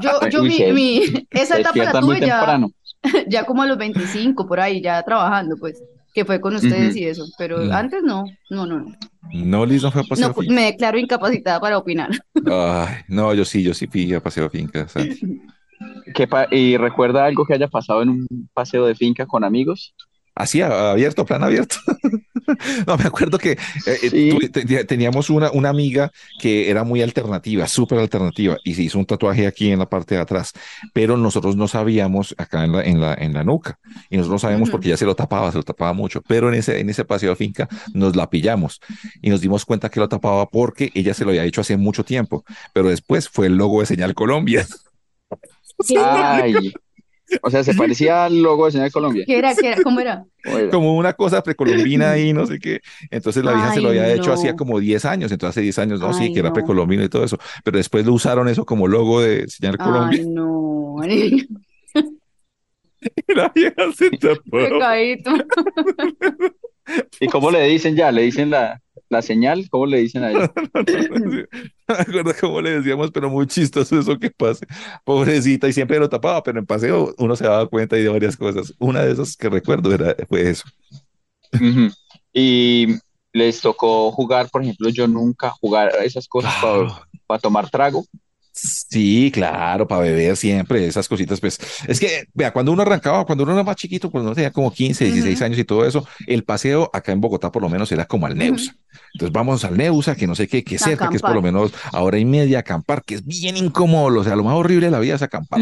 Yo, 0.00 0.10
yo 0.30 0.42
Uy, 0.42 0.48
mi, 0.48 0.56
se- 0.56 0.72
mi- 0.72 1.02
esa 1.30 1.58
etapa 1.58 1.84
la 1.84 2.00
tuve 2.00 2.20
ya, 2.20 2.38
temprano. 2.38 2.70
ya 3.28 3.44
como 3.44 3.62
a 3.62 3.66
los 3.66 3.76
25, 3.78 4.46
por 4.48 4.58
ahí, 4.60 4.80
ya 4.82 5.02
trabajando, 5.02 5.56
pues, 5.58 5.82
que 6.14 6.24
fue 6.24 6.40
con 6.40 6.54
ustedes 6.56 6.96
y 6.96 7.04
eso, 7.04 7.24
pero 7.38 7.64
Mm. 7.64 7.72
antes 7.72 8.02
no, 8.02 8.24
no, 8.50 8.66
no, 8.66 8.80
no. 8.80 8.92
No, 9.32 9.66
Liz 9.66 9.82
no 9.82 9.90
fue 9.92 10.00
a 10.00 10.04
pasear 10.04 10.28
No, 10.28 10.34
finca. 10.34 10.54
me 10.54 10.62
declaro 10.64 10.98
incapacitada 10.98 11.60
para 11.60 11.78
opinar. 11.78 12.10
Ay, 12.50 12.96
no, 13.08 13.34
yo 13.34 13.44
sí, 13.44 13.62
yo 13.62 13.74
sí 13.74 13.86
fui 13.86 14.12
a 14.14 14.20
paseo 14.20 14.46
a 14.46 14.50
finca, 14.50 14.88
Santi. 14.88 15.20
¿Qué 16.14 16.26
pa- 16.26 16.48
¿Y 16.50 16.76
recuerda 16.76 17.24
algo 17.24 17.44
que 17.46 17.54
haya 17.54 17.68
pasado 17.68 18.02
en 18.02 18.08
un 18.08 18.48
paseo 18.54 18.86
de 18.86 18.94
finca 18.94 19.26
con 19.26 19.44
amigos? 19.44 19.94
Así, 20.34 20.60
abierto, 20.62 21.24
plan 21.24 21.42
abierto. 21.44 21.76
No, 22.86 22.96
me 22.96 23.04
acuerdo 23.04 23.38
que 23.38 23.52
eh, 23.52 23.58
eh, 23.86 24.10
Sí. 24.10 24.28
tuve- 24.30 24.48
te- 24.50 24.84
teníamos 24.84 25.30
una, 25.30 25.50
una 25.52 25.68
amiga 25.68 26.10
que 26.38 26.70
era 26.70 26.84
muy 26.84 27.02
alternativa, 27.02 27.66
súper 27.66 27.98
alternativa, 27.98 28.58
y 28.64 28.74
se 28.74 28.82
hizo 28.82 28.98
un 28.98 29.06
tatuaje 29.06 29.46
aquí 29.46 29.70
en 29.70 29.78
la 29.78 29.88
parte 29.88 30.14
de 30.14 30.20
atrás, 30.20 30.52
pero 30.92 31.16
nosotros 31.16 31.56
no 31.56 31.68
sabíamos 31.68 32.34
acá 32.38 32.64
en 32.64 32.72
la, 32.72 32.82
en 32.82 33.00
la, 33.00 33.14
en 33.14 33.34
la 33.34 33.44
nuca, 33.44 33.78
y 34.10 34.16
nosotros 34.16 34.34
no 34.34 34.38
sabíamos 34.38 34.68
Ujú. 34.68 34.72
porque 34.72 34.88
ya 34.88 34.96
se 34.96 35.04
lo 35.06 35.14
tapaba, 35.14 35.50
se 35.50 35.58
lo 35.58 35.62
tapaba 35.64 35.92
mucho, 35.92 36.22
pero 36.26 36.48
en 36.48 36.54
ese, 36.54 36.80
en 36.80 36.90
ese 36.90 37.04
paseo 37.04 37.30
de 37.30 37.36
finca 37.36 37.68
nos 37.92 38.16
la 38.16 38.28
pillamos 38.30 38.80
y 39.20 39.30
nos 39.30 39.40
dimos 39.40 39.64
cuenta 39.64 39.88
que 39.90 40.00
lo 40.00 40.08
tapaba 40.08 40.46
porque 40.46 40.90
ella 40.94 41.14
se 41.14 41.24
lo 41.24 41.30
había 41.30 41.44
hecho 41.44 41.60
hace 41.60 41.76
mucho 41.76 42.04
tiempo, 42.04 42.44
pero 42.72 42.88
después 42.88 43.28
fue 43.28 43.46
el 43.46 43.56
logo 43.56 43.80
de 43.80 43.86
Señal 43.86 44.14
Colombia. 44.14 44.66
Ay, 45.94 46.72
o 47.42 47.50
sea, 47.50 47.62
se 47.62 47.74
parecía 47.74 48.24
al 48.24 48.42
logo 48.42 48.66
de 48.66 48.72
Señal 48.72 48.92
Colombia. 48.92 49.24
¿Qué 49.26 49.38
era? 49.38 49.54
¿Qué 49.54 49.68
era? 49.68 49.82
¿Cómo 49.82 50.00
era? 50.00 50.24
Como 50.70 50.96
una 50.96 51.12
cosa 51.12 51.42
precolombina 51.42 52.12
ahí, 52.12 52.32
no 52.32 52.46
sé 52.46 52.58
qué. 52.58 52.80
Entonces 53.10 53.44
la 53.44 53.52
vieja 53.52 53.74
se 53.74 53.80
lo 53.80 53.90
había 53.90 54.12
hecho 54.12 54.32
hacía 54.32 54.56
como 54.56 54.80
10 54.80 55.04
años, 55.04 55.32
entonces 55.32 55.56
hace 55.56 55.62
10 55.62 55.78
años, 55.78 56.00
no, 56.00 56.12
sí, 56.12 56.32
que 56.32 56.40
era 56.40 56.48
no. 56.48 56.54
precolombino 56.54 57.04
y 57.04 57.08
todo 57.08 57.24
eso, 57.24 57.38
pero 57.64 57.76
después 57.76 58.06
lo 58.06 58.12
usaron 58.12 58.48
eso 58.48 58.64
como 58.64 58.88
logo 58.88 59.20
de 59.20 59.48
Señal 59.48 59.76
Colombia. 59.76 60.20
Ay, 60.20 60.26
no. 60.26 60.96
Y 61.04 61.46
la 63.34 63.48
vieja 63.54 63.92
se 63.94 64.10
tapó. 64.10 64.42
Pecadito. 64.50 65.30
¿Y 67.20 67.28
cómo 67.28 67.50
le 67.50 67.62
dicen 67.64 67.94
ya? 67.94 68.10
¿Le 68.10 68.22
dicen 68.22 68.50
la, 68.50 68.80
la 69.08 69.22
señal? 69.22 69.68
¿Cómo 69.70 69.86
le 69.86 69.98
dicen 69.98 70.24
a 70.24 70.30
ella? 70.30 70.52
Me 71.94 71.94
acuerdo 71.94 72.32
cómo 72.38 72.60
le 72.60 72.78
decíamos, 72.78 73.10
pero 73.10 73.30
muy 73.30 73.46
chistoso 73.46 73.98
eso 73.98 74.18
que 74.18 74.30
pase. 74.30 74.66
Pobrecita, 75.04 75.68
y 75.68 75.72
siempre 75.72 75.98
lo 75.98 76.08
tapaba, 76.08 76.42
pero 76.42 76.58
en 76.58 76.66
paseo 76.66 77.14
uno 77.16 77.34
se 77.34 77.44
daba 77.44 77.66
cuenta 77.66 77.96
de 77.96 78.08
varias 78.08 78.36
cosas. 78.36 78.74
Una 78.78 79.02
de 79.02 79.12
esas 79.12 79.36
que 79.36 79.48
recuerdo 79.48 79.92
era, 79.92 80.14
fue 80.28 80.50
eso. 80.50 80.64
Y 82.32 82.88
les 83.32 83.60
tocó 83.60 84.12
jugar, 84.12 84.50
por 84.50 84.62
ejemplo, 84.62 84.90
yo 84.90 85.08
nunca 85.08 85.50
jugar 85.50 85.94
a 85.94 86.04
esas 86.04 86.28
cosas 86.28 86.52
para 87.26 87.40
tomar 87.40 87.70
trago. 87.70 88.04
Sí, 88.60 89.30
claro, 89.32 89.86
para 89.86 90.02
beber 90.02 90.36
siempre, 90.36 90.86
esas 90.86 91.08
cositas, 91.08 91.40
pues, 91.40 91.58
es 91.86 92.00
que, 92.00 92.24
vea, 92.34 92.52
cuando 92.52 92.72
uno 92.72 92.82
arrancaba, 92.82 93.24
cuando 93.24 93.44
uno 93.44 93.52
era 93.54 93.62
más 93.62 93.76
chiquito, 93.76 94.10
cuando 94.10 94.30
uno 94.30 94.34
tenía 94.34 94.50
como 94.50 94.72
15, 94.72 95.04
16 95.04 95.36
Ujú. 95.36 95.44
años 95.44 95.58
y 95.58 95.64
todo 95.64 95.84
eso, 95.86 96.06
el 96.26 96.44
paseo 96.44 96.90
acá 96.92 97.12
en 97.12 97.20
Bogotá 97.20 97.52
por 97.52 97.62
lo 97.62 97.68
menos 97.68 97.92
era 97.92 98.06
como 98.06 98.26
al 98.26 98.36
Neusa. 98.36 98.74
Entonces 99.12 99.32
vamos 99.32 99.64
al 99.64 99.76
Neusa, 99.76 100.16
que 100.16 100.26
no 100.26 100.34
sé 100.34 100.48
qué, 100.48 100.64
que 100.64 100.78
cerca, 100.78 101.08
que 101.08 101.16
es 101.16 101.22
por 101.22 101.34
lo 101.34 101.42
menos 101.42 101.72
a 101.92 102.02
hora 102.02 102.18
y 102.18 102.24
media 102.24 102.60
acampar, 102.60 103.04
que 103.04 103.14
es 103.14 103.24
bien 103.24 103.56
incómodo, 103.56 104.20
o 104.20 104.24
sea, 104.24 104.36
lo 104.36 104.44
más 104.44 104.54
horrible 104.54 104.86
de 104.86 104.92
la 104.92 105.00
vida 105.00 105.14
es 105.14 105.22
acampar. 105.22 105.60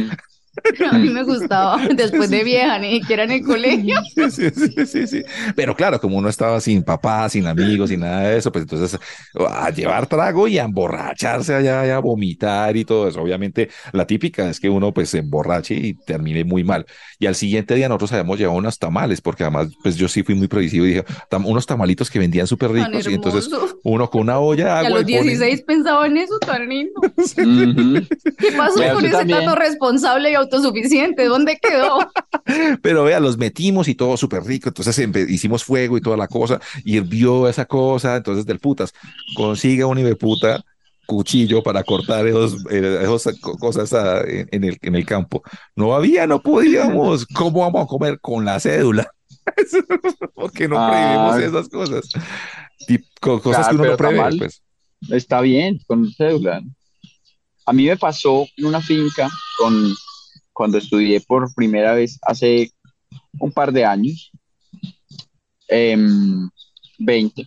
A 0.90 0.98
mí 0.98 1.08
me 1.10 1.22
gustaba 1.24 1.78
después 1.94 2.30
de 2.30 2.44
vieja, 2.44 2.78
ni 2.78 3.00
siquiera 3.00 3.24
en 3.24 3.30
el 3.32 3.42
colegio. 3.44 3.96
Sí, 4.30 4.50
sí, 4.50 4.86
sí, 4.86 5.06
sí. 5.06 5.22
Pero 5.54 5.74
claro, 5.74 6.00
como 6.00 6.16
uno 6.16 6.28
estaba 6.28 6.60
sin 6.60 6.82
papá, 6.82 7.28
sin 7.28 7.46
amigos, 7.46 7.90
sin 7.90 8.00
nada 8.00 8.22
de 8.22 8.38
eso, 8.38 8.50
pues 8.52 8.62
entonces 8.62 8.98
a 9.50 9.70
llevar 9.70 10.06
trago 10.06 10.48
y 10.48 10.58
a 10.58 10.64
emborracharse 10.64 11.54
allá, 11.54 11.86
y 11.86 11.90
a 11.90 11.98
vomitar 11.98 12.76
y 12.76 12.84
todo 12.84 13.08
eso. 13.08 13.20
Obviamente 13.22 13.68
la 13.92 14.06
típica 14.06 14.48
es 14.48 14.60
que 14.60 14.68
uno 14.68 14.92
pues 14.92 15.10
se 15.10 15.18
emborrache 15.18 15.74
y 15.74 15.94
termine 15.94 16.44
muy 16.44 16.64
mal. 16.64 16.86
Y 17.18 17.26
al 17.26 17.34
siguiente 17.34 17.74
día 17.74 17.88
nosotros 17.88 18.12
habíamos 18.12 18.38
llevado 18.38 18.58
unos 18.58 18.78
tamales, 18.78 19.20
porque 19.20 19.44
además 19.44 19.68
pues 19.82 19.96
yo 19.96 20.08
sí 20.08 20.22
fui 20.22 20.34
muy 20.34 20.48
previsivo 20.48 20.84
y 20.86 20.88
dije, 20.90 21.04
"Tam- 21.30 21.46
unos 21.46 21.66
tamalitos 21.66 22.10
que 22.10 22.18
vendían 22.18 22.46
súper 22.46 22.70
ricos 22.72 23.06
y 23.08 23.14
entonces 23.14 23.50
uno 23.82 24.08
con 24.10 24.22
una 24.22 24.38
olla 24.38 24.78
de 24.78 24.82
Y 24.84 24.86
a 24.86 24.90
los 24.90 25.00
y 25.02 25.04
pone- 25.04 25.22
16 25.22 25.62
pensaba 25.62 26.06
en 26.06 26.16
eso, 26.18 26.38
tan 26.38 26.68
lindo. 26.68 27.00
¿Qué 28.38 28.52
pasó 28.56 28.78
Vea, 28.80 28.94
con 28.94 29.04
ese 29.04 29.12
también. 29.16 29.40
tato 29.44 29.54
responsable 29.56 30.30
y 30.30 30.36
autosuficiente? 30.46 31.24
¿Dónde 31.26 31.58
quedó? 31.60 31.98
Pero 32.82 33.04
vea, 33.04 33.20
los 33.20 33.36
metimos 33.36 33.88
y 33.88 33.94
todo 33.94 34.16
súper 34.16 34.42
rico. 34.44 34.68
Entonces 34.68 34.98
hicimos 35.28 35.64
fuego 35.64 35.96
y 35.96 36.00
toda 36.00 36.16
la 36.16 36.28
cosa. 36.28 36.60
Y 36.84 36.96
hirvió 36.96 37.48
esa 37.48 37.66
cosa. 37.66 38.16
Entonces, 38.16 38.46
del 38.46 38.58
putas, 38.58 38.92
consigue 39.36 39.84
un 39.84 40.16
puta 40.18 40.64
cuchillo 41.06 41.62
para 41.62 41.84
cortar 41.84 42.26
esos, 42.26 42.64
eh, 42.70 42.98
esas 43.02 43.38
co- 43.40 43.56
cosas 43.58 43.92
ah, 43.92 44.22
en, 44.26 44.64
el, 44.64 44.76
en 44.82 44.94
el 44.96 45.06
campo. 45.06 45.42
No 45.76 45.94
había, 45.94 46.26
no 46.26 46.40
podíamos. 46.42 47.26
¿Cómo 47.34 47.60
vamos 47.60 47.84
a 47.84 47.86
comer 47.86 48.18
con 48.20 48.44
la 48.44 48.58
cédula? 48.58 49.08
Porque 50.34 50.66
no 50.68 50.76
Ah. 50.78 50.90
prevíamos 50.90 51.38
esas 51.42 51.68
cosas. 51.68 52.08
Tip- 52.88 53.06
co- 53.20 53.40
cosas 53.40 53.68
Claro, 53.68 53.76
que 53.76 53.82
uno 53.82 53.90
no 53.92 53.96
prevé, 53.96 54.16
tamal. 54.16 54.38
pues. 54.38 54.62
Está 55.10 55.40
bien, 55.40 55.78
con 55.86 56.10
cédula. 56.12 56.60
A 57.66 57.72
mí 57.72 57.86
me 57.86 57.96
pasó 57.96 58.46
en 58.56 58.66
una 58.66 58.80
finca 58.80 59.28
con, 59.58 59.92
cuando 60.56 60.78
estudié 60.78 61.20
por 61.20 61.52
primera 61.54 61.92
vez 61.92 62.18
hace 62.22 62.72
un 63.38 63.52
par 63.52 63.72
de 63.72 63.84
años, 63.84 64.32
em, 65.68 66.48
20, 66.98 67.46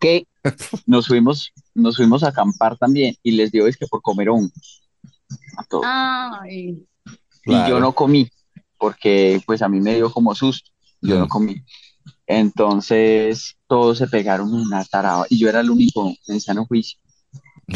que 0.00 0.26
nos 0.86 1.06
fuimos, 1.06 1.52
nos 1.74 1.96
fuimos 1.96 2.24
a 2.24 2.30
acampar 2.30 2.76
también 2.76 3.14
y 3.22 3.30
les 3.30 3.52
dio 3.52 3.68
es 3.68 3.76
que 3.76 3.86
por 3.86 4.02
comer 4.02 4.28
hongos 4.28 4.82
a 5.56 5.62
todos. 5.64 5.84
Ay, 5.86 6.84
Y 7.46 7.52
yo 7.68 7.78
no 7.78 7.92
comí, 7.92 8.28
porque 8.76 9.40
pues 9.46 9.62
a 9.62 9.68
mí 9.68 9.80
me 9.80 9.94
dio 9.94 10.12
como 10.12 10.34
susto, 10.34 10.70
yo 11.00 11.14
Mm. 11.14 11.18
no 11.20 11.28
comí. 11.28 11.62
Entonces 12.26 13.56
todos 13.68 13.98
se 13.98 14.08
pegaron 14.08 14.52
una 14.52 14.84
tarada 14.84 15.26
y 15.30 15.38
yo 15.38 15.48
era 15.48 15.60
el 15.60 15.70
único 15.70 16.12
en 16.26 16.40
sano 16.40 16.66
juicio. 16.66 16.98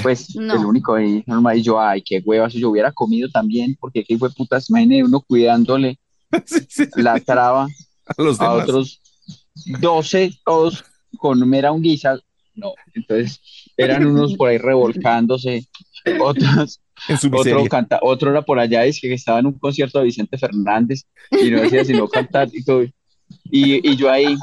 Pues 0.03 0.35
No. 0.37 0.55
el 0.55 0.65
único 0.65 0.95
ahí, 0.95 1.23
normal, 1.27 1.59
y 1.59 1.63
yo, 1.63 1.81
ay, 1.81 2.01
qué 2.03 2.23
huevas, 2.25 2.53
si 2.53 2.61
yo 2.61 2.71
hubiera 2.71 2.93
comido 2.93 3.29
también, 3.29 3.77
porque 3.79 4.05
qué 4.05 4.17
putas, 4.17 4.71
imagínate 4.71 5.05
uno 5.05 5.21
cuidándole 5.21 5.99
Sí, 6.47 6.61
sí, 6.69 6.85
sí. 6.87 7.03
la 7.03 7.21
traba 7.21 7.67
A 8.07 8.23
los 8.23 8.41
a 8.41 8.53
otros 8.53 9.03
12, 9.81 10.33
todos 10.45 10.85
con 11.19 11.47
mera 11.49 11.73
unguiza. 11.73 12.19
No, 12.55 12.73
entonces 12.95 13.41
eran 13.77 14.07
unos 14.07 14.35
por 14.35 14.49
ahí 14.49 14.59
revolcándose, 14.59 15.67
otros 16.21 16.81
otro, 17.33 17.65
canta, 17.69 17.99
otro 18.03 18.31
era 18.31 18.43
por 18.43 18.59
allá, 18.59 18.85
es 18.85 19.01
que 19.01 19.13
estaba 19.13 19.41
en 19.41 19.47
un 19.47 19.59
concierto 19.59 19.99
de 19.99 20.05
Vicente 20.07 20.39
Fernández 20.39 21.05
y 21.31 21.51
no 21.51 21.61
decía 21.61 21.85
sino 21.85 22.09
cantar 22.09 22.49
y 22.53 22.65
todo. 22.65 22.83
Y, 23.51 23.91
y 23.91 23.97
yo 23.97 24.11
ahí, 24.11 24.37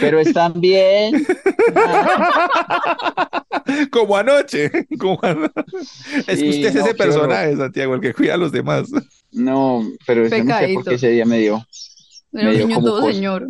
pero 0.00 0.20
están 0.20 0.60
bien. 0.60 1.26
Como 3.90 4.16
anoche. 4.16 4.70
Como 4.98 5.18
Es 6.26 6.40
que 6.40 6.48
usted 6.48 6.66
es 6.66 6.74
no, 6.74 6.84
ese 6.86 6.94
personaje, 6.94 7.56
Santiago, 7.56 7.94
el 7.94 8.00
que 8.00 8.14
cuida 8.14 8.34
a 8.34 8.38
los 8.38 8.52
demás. 8.52 8.88
No, 9.32 9.82
pero 10.06 10.26
yo 10.26 10.44
no 10.44 10.58
sé 10.58 10.74
por 10.74 10.84
Pecadito. 10.84 10.84
qué 10.84 10.94
ese 10.96 11.10
día 11.10 11.24
me 11.26 11.38
dio 11.38 11.64
era 12.32 12.50
un 12.50 12.56
niño 12.58 12.80
todo 12.80 13.00
cosa. 13.00 13.12
señor. 13.12 13.48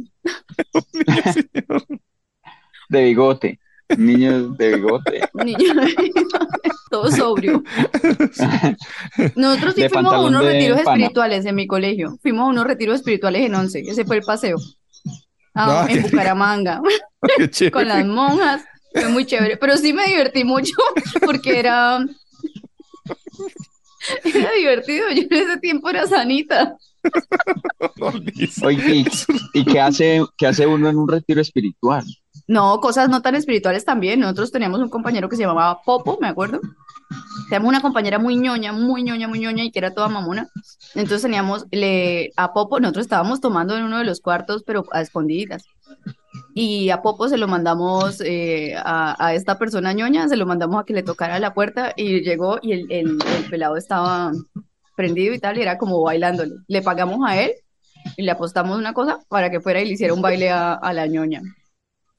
de 2.89 3.05
bigote, 3.05 3.61
niños 3.97 4.57
de 4.57 4.75
bigote. 4.77 5.21
Niño 5.35 5.59
todo 6.91 7.11
sobrio. 7.11 7.63
Nosotros 9.37 9.75
sí 9.75 9.83
De 9.83 9.89
fuimos 9.89 10.13
a 10.13 10.21
unos 10.21 10.45
retiros 10.45 10.81
pana. 10.83 10.97
espirituales 10.97 11.47
en 11.47 11.55
mi 11.55 11.67
colegio. 11.67 12.19
Fuimos 12.23 12.47
a 12.47 12.51
unos 12.51 12.67
retiros 12.67 12.97
espirituales 12.97 13.47
en 13.47 13.55
Once. 13.55 13.81
Ese 13.81 14.05
fue 14.05 14.17
el 14.17 14.23
paseo. 14.23 14.57
Ah, 15.55 15.85
Ah, 15.85 15.87
en 15.91 16.03
Bucaramanga. 16.03 16.81
Con 17.73 17.89
las 17.89 18.07
monjas. 18.07 18.63
Fue 18.93 19.09
muy 19.09 19.25
chévere. 19.27 19.57
Pero 19.57 19.77
sí 19.77 19.93
me 19.93 20.07
divertí 20.07 20.45
mucho 20.45 20.73
porque 21.25 21.59
era. 21.59 22.05
Era 24.25 24.51
divertido. 24.53 25.11
Yo 25.11 25.23
en 25.23 25.33
ese 25.33 25.57
tiempo 25.59 25.89
era 25.91 26.07
sanita. 26.07 26.77
No, 27.97 28.11
Liz. 28.11 28.63
Oye, 28.63 28.97
¿y, 28.97 29.07
y 29.55 29.65
qué 29.65 29.81
hace, 29.81 30.23
qué 30.37 30.47
hace 30.47 30.67
uno 30.67 30.89
en 30.91 30.99
un 30.99 31.09
retiro 31.09 31.41
espiritual? 31.41 32.05
No, 32.47 32.79
cosas 32.81 33.09
no 33.09 33.23
tan 33.23 33.35
espirituales 33.35 33.85
también. 33.87 34.21
Nosotros 34.21 34.53
teníamos 34.53 34.81
un 34.81 34.91
compañero 34.91 35.29
que 35.29 35.37
se 35.37 35.43
llamaba 35.43 35.81
Popo, 35.83 36.19
me 36.21 36.29
acuerdo. 36.29 36.61
Teníamos 37.49 37.69
una 37.69 37.81
compañera 37.81 38.19
muy 38.19 38.37
ñoña, 38.37 38.73
muy 38.73 39.03
ñoña, 39.03 39.27
muy 39.27 39.41
ñoña 39.41 39.65
y 39.65 39.73
que 39.73 39.81
era 39.81 39.93
toda 39.93 40.09
mamona. 40.09 40.49
Entonces 40.95 41.23
teníamos 41.23 41.67
le, 41.71 42.33
a 42.37 42.53
Popo, 42.53 42.79
nosotros 42.79 43.07
estábamos 43.07 43.41
tomando 43.41 43.77
en 43.77 43.85
uno 43.85 43.99
de 43.99 44.05
los 44.05 44.21
cuartos, 44.21 44.63
pero 44.65 44.85
a 44.93 45.01
escondidas. 45.01 45.65
Y 46.55 46.91
a 46.91 47.03
Popo 47.03 47.29
se 47.29 47.39
lo 47.39 47.49
mandamos 47.49 48.21
eh, 48.21 48.75
a, 48.77 49.17
a 49.25 49.35
esta 49.35 49.59
persona 49.59 49.93
ñoña, 49.93 50.29
se 50.29 50.37
lo 50.37 50.47
mandamos 50.47 50.81
a 50.81 50.85
que 50.85 50.95
le 50.95 51.03
tocara 51.03 51.41
la 51.41 51.55
puerta 51.55 51.93
y 51.97 52.21
llegó 52.21 52.59
y 52.63 52.73
el, 52.73 52.93
el, 52.93 53.19
el 53.37 53.51
pelado 53.51 53.77
estaba 53.77 54.33
prendido 54.97 55.35
y 55.35 55.39
tal, 55.39 55.59
y 55.59 55.63
era 55.63 55.79
como 55.79 56.01
bailándole. 56.03 56.53
Le 56.69 56.83
pagamos 56.83 57.21
a 57.27 57.41
él 57.41 57.53
y 58.17 58.23
le 58.23 58.31
apostamos 58.31 58.79
una 58.79 58.93
cosa 58.93 59.19
para 59.29 59.51
que 59.51 59.61
fuera 59.61 59.81
y 59.81 59.87
le 59.87 59.95
hiciera 59.95 60.15
un 60.15 60.23
baile 60.23 60.51
a, 60.51 60.75
a 60.75 60.93
la 60.93 61.07
ñoña. 61.07 61.43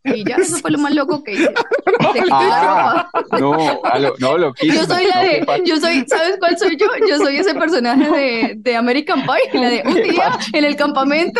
Y 0.03 0.27
ya, 0.27 0.37
eso 0.37 0.57
fue 0.57 0.71
lo 0.71 0.79
más 0.79 0.93
loco 0.95 1.23
que 1.23 1.33
hice. 1.33 1.53
Ah, 2.31 3.09
no, 3.39 3.57
lo- 3.99 4.15
no, 4.19 4.37
lo 4.37 4.53
Yo 4.61 4.85
soy 4.85 5.05
la 5.07 5.21
de, 5.21 5.45
yo 5.65 5.77
soy, 5.77 6.03
¿sabes 6.07 6.37
cuál 6.39 6.57
soy 6.57 6.77
yo? 6.77 6.87
Yo 7.07 7.17
soy 7.17 7.37
ese 7.37 7.53
personaje 7.55 8.09
de, 8.09 8.53
de 8.57 8.75
American 8.75 9.21
Pie, 9.23 9.59
la 9.61 9.69
de 9.69 9.83
un 9.85 9.93
día 9.95 10.37
en 10.53 10.63
el 10.65 10.75
campamento 10.75 11.39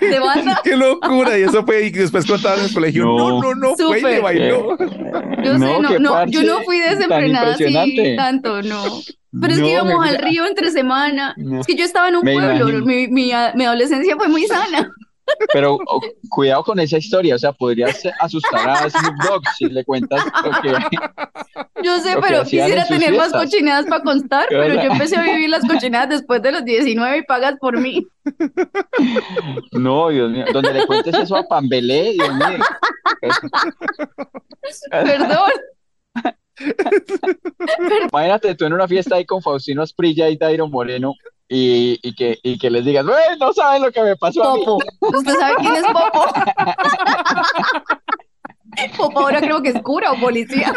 de 0.00 0.18
banda. 0.18 0.60
¡Qué 0.64 0.76
locura! 0.76 1.38
Y 1.38 1.42
eso 1.42 1.64
fue, 1.64 1.86
y 1.86 1.90
después 1.90 2.26
contaban 2.26 2.60
en 2.60 2.64
el 2.66 2.74
colegio, 2.74 3.04
no, 3.04 3.16
No. 3.18 3.40
no, 3.42 3.54
no, 3.54 3.76
fue 3.76 3.98
y 3.98 4.02
le 4.02 4.20
bailó. 4.20 4.76
Yo 4.78 5.52
sé, 5.52 5.58
no, 5.58 5.88
qué 5.88 5.98
no, 6.00 6.10
parche 6.12 6.32
yo 6.32 6.42
no 6.42 6.60
fui 6.62 6.78
desenfrenada 6.80 7.54
así 7.54 8.14
tanto, 8.16 8.62
no. 8.62 8.82
Pero 9.40 9.52
es 9.52 9.58
No, 9.58 9.64
que 9.66 9.72
íbamos 9.72 10.00
me- 10.00 10.08
al 10.08 10.18
río 10.18 10.46
entre 10.46 10.70
semana. 10.70 11.34
No. 11.36 11.60
Es 11.60 11.66
que 11.66 11.74
yo 11.76 11.84
estaba 11.84 12.08
en 12.08 12.16
un 12.16 12.24
Me 12.24 12.32
pueblo, 12.32 12.66
mi, 12.84 13.08
mi, 13.08 13.30
mi 13.54 13.64
adolescencia 13.64 14.16
fue 14.16 14.28
muy 14.28 14.46
sana. 14.46 14.90
Pero 15.52 15.74
o- 15.74 16.00
cuidado 16.28 16.64
con 16.64 16.78
esa 16.80 16.98
historia, 16.98 17.34
o 17.34 17.38
sea, 17.38 17.52
podrías 17.52 18.02
asustar 18.20 18.68
a 18.68 18.90
Snoop 18.90 19.14
Dogg 19.22 19.42
si 19.56 19.66
le 19.66 19.84
cuentas 19.84 20.24
lo 20.44 20.50
que... 20.90 20.96
Yo 21.82 21.98
sé, 22.00 22.16
pero 22.20 22.42
quisiera 22.42 22.86
tener 22.86 23.16
más 23.16 23.32
cochinadas 23.32 23.86
para 23.86 24.02
contar, 24.02 24.46
Pero, 24.48 24.74
yo 24.74 24.92
empecé 24.92 25.16
a 25.16 25.22
vivir 25.22 25.48
las 25.48 25.64
cochinadas 25.64 26.08
después 26.08 26.42
de 26.42 26.50
los 26.50 26.64
19 26.64 27.18
y 27.18 27.22
pagas 27.22 27.54
por 27.60 27.78
mí. 27.78 28.04
No, 29.72 30.08
Dios 30.08 30.30
mío, 30.30 30.44
donde 30.52 30.72
le 30.72 30.86
cuentes 30.86 31.14
eso 31.14 31.36
a 31.36 31.46
Pambelé, 31.46 32.14
Dios 32.14 32.34
mío. 32.34 32.64
Perdón. 34.90 35.50
Imagínate 38.10 38.54
tú 38.56 38.64
en 38.64 38.72
una 38.72 38.88
fiesta 38.88 39.16
ahí 39.16 39.24
con 39.24 39.40
Faustino 39.40 39.82
Asprilla 39.82 40.28
y 40.28 40.36
Dairo 40.36 40.68
Moreno 40.68 41.14
y, 41.48 41.98
y 42.02 42.14
que, 42.14 42.38
y 42.42 42.58
que 42.58 42.70
les 42.70 42.84
digas, 42.84 43.06
"Güey, 43.06 43.38
no 43.38 43.52
saben 43.52 43.82
lo 43.82 43.92
que 43.92 44.02
me 44.02 44.16
pasó 44.16 44.42
a 44.44 44.54
mí. 44.56 44.64
Popo. 44.64 44.84
¿Usted 45.00 45.32
sabe 45.38 45.54
quién 45.60 45.74
es 45.76 45.82
Popo? 45.84 46.24
Popo 48.96 49.20
ahora 49.20 49.40
creo 49.40 49.60
que 49.60 49.70
es 49.70 49.82
cura 49.82 50.12
o 50.12 50.20
policía. 50.20 50.72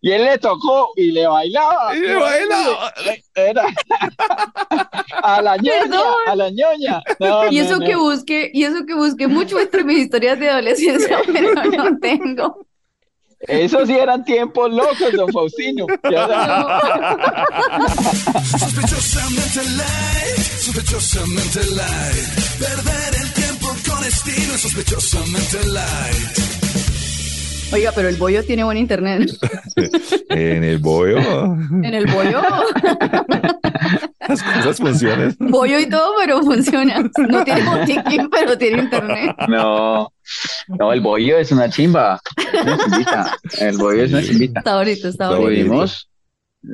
Y 0.00 0.12
él 0.12 0.24
le 0.24 0.38
tocó 0.38 0.90
y 0.94 1.10
le 1.10 1.26
bailaba. 1.26 1.96
Y 1.96 2.00
le 2.00 2.14
bailaba. 2.14 2.92
Era 3.34 3.64
a 5.22 5.42
la 5.42 5.56
ñoña, 5.56 5.80
Perdón. 5.82 6.14
a 6.28 6.36
la 6.36 6.50
ñoña. 6.50 7.02
No, 7.18 7.50
Y 7.50 7.58
eso 7.58 7.78
no. 7.78 7.86
que 7.86 7.96
busqué, 7.96 8.50
y 8.54 8.62
eso 8.64 8.86
que 8.86 8.94
busqué 8.94 9.26
mucho 9.26 9.58
entre 9.58 9.82
mis 9.82 9.98
historias 9.98 10.38
de 10.38 10.50
adolescencia, 10.50 11.18
pero 11.32 11.54
no 11.54 11.98
tengo. 11.98 12.66
Esos 13.48 13.88
sí 13.88 13.94
eran 13.94 14.22
tiempos 14.24 14.70
locos, 14.70 15.12
don 15.16 15.32
Faustino. 15.32 15.86
Sospechosamente 18.58 19.60
light, 19.76 20.38
sospechosamente 20.58 21.60
light. 21.74 22.28
Perder 22.58 23.14
el 23.22 23.32
tiempo 23.32 23.68
con 23.88 24.04
estilo 24.04 24.54
es 24.54 24.60
sospechosamente 24.60 25.66
light. 25.68 26.38
Oiga, 27.72 27.92
pero 27.94 28.08
el 28.08 28.16
bollo 28.16 28.44
tiene 28.44 28.64
buen 28.64 28.76
internet. 28.78 29.30
En 30.28 30.64
el 30.64 30.78
bollo, 30.78 31.18
En 31.82 31.94
el 31.94 32.04
bollo, 32.06 32.42
las 34.28 34.42
cosas 34.42 34.76
funcionan. 34.78 35.36
bollo 35.38 35.78
y 35.78 35.86
todo, 35.88 36.12
pero 36.18 36.42
funciona. 36.42 37.00
No 37.28 37.44
tiene 37.44 37.62
botiquín, 37.62 38.28
pero 38.28 38.58
tiene 38.58 38.82
internet. 38.82 39.36
No, 39.48 40.12
no, 40.68 40.92
el 40.92 41.00
bollo 41.00 41.38
es 41.38 41.52
una 41.52 41.68
chimba. 41.68 42.20
Es 42.36 42.62
una 42.62 42.78
chimbita. 42.78 43.38
El 43.58 43.76
bollo 43.78 44.04
es 44.04 44.12
una 44.12 44.22
chimbita. 44.22 44.60
Está 44.60 44.76
bonito, 44.76 45.08
está 45.08 45.28
bonito. 45.28 45.44
bonito. 45.44 45.72
Oímos. 45.72 46.10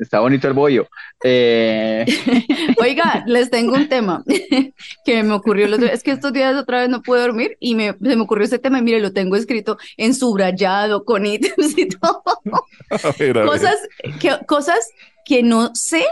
Está 0.01 0.19
bonito 0.19 0.47
el 0.47 0.53
bollo. 0.53 0.87
Eh, 1.23 2.05
Oiga, 2.81 3.23
les 3.25 3.49
tengo 3.49 3.73
un 3.73 3.87
tema 3.87 4.23
que 5.05 5.23
me 5.23 5.33
ocurrió 5.33 5.65
el 5.65 5.73
otro 5.73 5.85
día. 5.85 5.93
Es 5.93 6.03
que 6.03 6.11
estos 6.11 6.33
días 6.33 6.55
otra 6.55 6.81
vez 6.81 6.89
no 6.89 7.01
pude 7.01 7.21
dormir 7.21 7.57
y 7.59 7.75
me, 7.75 7.93
se 7.93 8.15
me 8.15 8.21
ocurrió 8.21 8.45
ese 8.45 8.59
tema 8.59 8.79
y 8.79 8.81
mire, 8.81 8.99
lo 8.99 9.13
tengo 9.13 9.35
escrito 9.37 9.77
en 9.95 10.13
subrayado, 10.13 11.05
con 11.05 11.25
ítems 11.25 11.77
y 11.77 11.87
todo. 11.87 12.21
A 12.89 13.11
ver, 13.17 13.37
a 13.37 13.41
ver. 13.41 13.49
Cosas 13.49 13.75
que, 14.19 14.37
cosas 14.45 14.89
que 15.25 15.43
no 15.43 15.73
sé. 15.73 16.05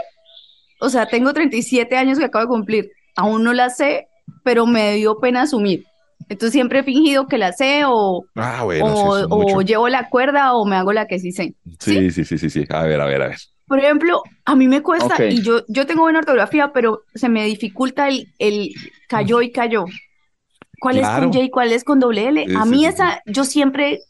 O 0.78 0.90
sea, 0.90 1.06
tengo 1.06 1.32
37 1.32 1.96
años 1.96 2.18
que 2.18 2.26
acabo 2.26 2.44
de 2.44 2.48
cumplir. 2.48 2.92
Aún 3.14 3.44
no 3.44 3.54
las 3.54 3.78
sé, 3.78 4.08
pero 4.42 4.66
me 4.66 4.94
dio 4.96 5.18
pena 5.18 5.42
asumir. 5.42 5.86
Entonces 6.28 6.52
siempre 6.52 6.80
he 6.80 6.82
fingido 6.82 7.26
que 7.28 7.38
las 7.38 7.56
sé 7.56 7.82
o, 7.86 8.24
Ah, 8.34 8.64
bueno, 8.64 8.86
o, 8.86 9.26
o 9.30 9.62
llevo 9.62 9.88
la 9.88 10.08
cuerda 10.08 10.54
o 10.54 10.64
me 10.64 10.76
hago 10.76 10.92
la 10.92 11.06
que 11.06 11.18
sí 11.18 11.32
sé. 11.32 11.54
Sí, 11.78 12.10
sí, 12.10 12.24
sí, 12.24 12.38
sí, 12.38 12.50
sí. 12.50 12.64
A 12.68 12.82
ver, 12.82 13.00
a 13.00 13.06
ver, 13.06 13.22
a 13.22 13.28
ver. 13.28 13.38
Por 13.66 13.78
ejemplo, 13.80 14.22
a 14.44 14.54
mí 14.54 14.68
me 14.68 14.82
cuesta, 14.82 15.24
y 15.24 15.42
yo, 15.42 15.62
yo 15.68 15.86
tengo 15.86 16.02
buena 16.02 16.20
ortografía, 16.20 16.72
pero 16.72 17.02
se 17.14 17.28
me 17.28 17.44
dificulta 17.44 18.08
el, 18.08 18.28
el 18.38 18.70
cayó 19.08 19.42
y 19.42 19.50
cayó. 19.50 19.86
¿Cuál 20.80 20.98
es 20.98 21.08
con 21.08 21.32
J 21.32 21.38
y 21.40 21.50
cuál 21.50 21.72
es 21.72 21.84
con 21.84 22.00
doble 22.00 22.28
L? 22.28 22.44
Sí, 22.46 22.54
A 22.54 22.64
mí 22.64 22.78
sí, 22.78 22.84
esa, 22.86 23.22
yo 23.26 23.44
siempre 23.44 24.00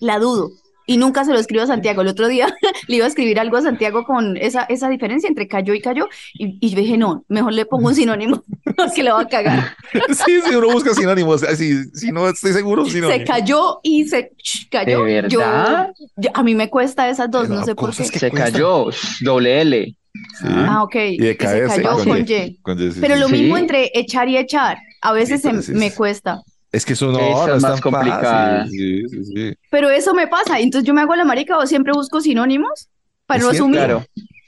la 0.00 0.18
dudo. 0.18 0.50
Y 0.88 0.98
nunca 0.98 1.24
se 1.24 1.32
lo 1.32 1.38
escribo 1.40 1.64
a 1.64 1.66
Santiago. 1.66 2.02
El 2.02 2.08
otro 2.08 2.28
día 2.28 2.46
le 2.88 2.96
iba 2.96 3.04
a 3.04 3.08
escribir 3.08 3.40
algo 3.40 3.56
a 3.56 3.62
Santiago 3.62 4.04
con 4.04 4.36
esa, 4.36 4.62
esa 4.64 4.88
diferencia 4.88 5.28
entre 5.28 5.48
cayó 5.48 5.74
y 5.74 5.80
cayó. 5.80 6.08
Y, 6.34 6.58
y 6.60 6.70
yo 6.70 6.76
dije, 6.78 6.96
no, 6.96 7.24
mejor 7.28 7.52
le 7.54 7.66
pongo 7.66 7.88
un 7.88 7.94
sinónimo, 7.94 8.44
que 8.94 9.02
le 9.02 9.10
va 9.10 9.20
a 9.22 9.26
cagar. 9.28 9.74
Sí, 10.26 10.40
sí, 10.48 10.54
uno 10.54 10.70
busca 10.70 10.94
sinónimos. 10.94 11.40
Si, 11.56 11.84
si 11.94 12.12
no 12.12 12.28
estoy 12.28 12.52
seguro, 12.52 12.84
Se 12.84 12.92
sinónimos. 12.92 13.28
cayó 13.28 13.80
y 13.82 14.06
se 14.06 14.30
cayó. 14.70 15.04
¿De 15.04 15.24
Yo- 15.28 15.38
verdad? 15.40 15.88
yo- 16.16 16.30
a 16.34 16.42
mí 16.42 16.54
me 16.54 16.70
cuesta 16.70 17.08
esas 17.08 17.30
dos, 17.30 17.48
Pero 17.48 17.60
no 17.60 17.64
sé 17.66 17.74
por 17.74 17.94
qué. 17.94 18.08
que 18.08 18.18
se 18.18 18.30
cayó. 18.30 18.86
Doble 19.22 19.60
L. 19.62 19.96
Sí. 20.40 20.46
Ah, 20.48 20.82
ok. 20.82 20.94
Y 21.10 21.18
de 21.18 21.36
que 21.36 21.46
se 21.46 21.66
cayó 21.66 21.90
con 21.96 22.04
con 22.08 22.18
Y. 22.18 22.32
Y. 22.32 22.56
Con 22.62 22.80
Y, 22.80 22.92
sí, 22.92 22.98
Pero 23.00 23.16
lo 23.16 23.26
sí. 23.26 23.32
mismo 23.34 23.58
entre 23.58 23.90
echar 23.94 24.28
y 24.28 24.36
echar. 24.38 24.78
A 25.02 25.12
veces 25.12 25.42
Sí, 25.42 25.50
se- 25.62 25.72
me 25.74 25.92
cuesta. 25.92 26.42
Es 26.76 26.84
que 26.84 26.92
eso 26.92 27.10
no, 27.10 27.18
Esa 27.18 27.46
no 27.46 27.52
es 27.52 27.56
es 27.56 27.62
más 27.62 27.72
tan 27.72 27.80
complicada. 27.80 28.62
fácil. 28.64 29.08
Sí, 29.08 29.10
sí, 29.24 29.24
sí. 29.34 29.54
Pero 29.70 29.88
eso 29.90 30.12
me 30.14 30.26
pasa. 30.28 30.60
Entonces 30.60 30.86
yo 30.86 30.92
me 30.94 31.00
hago 31.00 31.16
la 31.16 31.24
marica 31.24 31.56
o 31.58 31.66
siempre 31.66 31.92
busco 31.94 32.20
sinónimos 32.20 32.88
para 33.26 33.38
Es 33.38 33.44
no 33.44 33.50
asumir. 33.50 33.78
Claro. 33.78 34.04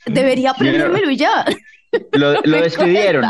Debería 0.07 0.51
aprendérmelo 0.51 1.11
y 1.11 1.17
ya. 1.17 1.45
Lo, 2.13 2.35
lo 2.35 2.43
Me 2.47 2.63
despidieron. 2.63 3.25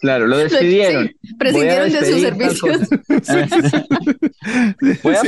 Claro, 0.00 0.26
lo 0.26 0.36
despidieron. 0.38 1.08
sí, 1.08 1.34
prescindieron 1.38 1.92
de 1.92 2.04
sus 2.04 2.20
servicios. 2.20 2.80
Voy 5.02 5.14
a, 5.14 5.22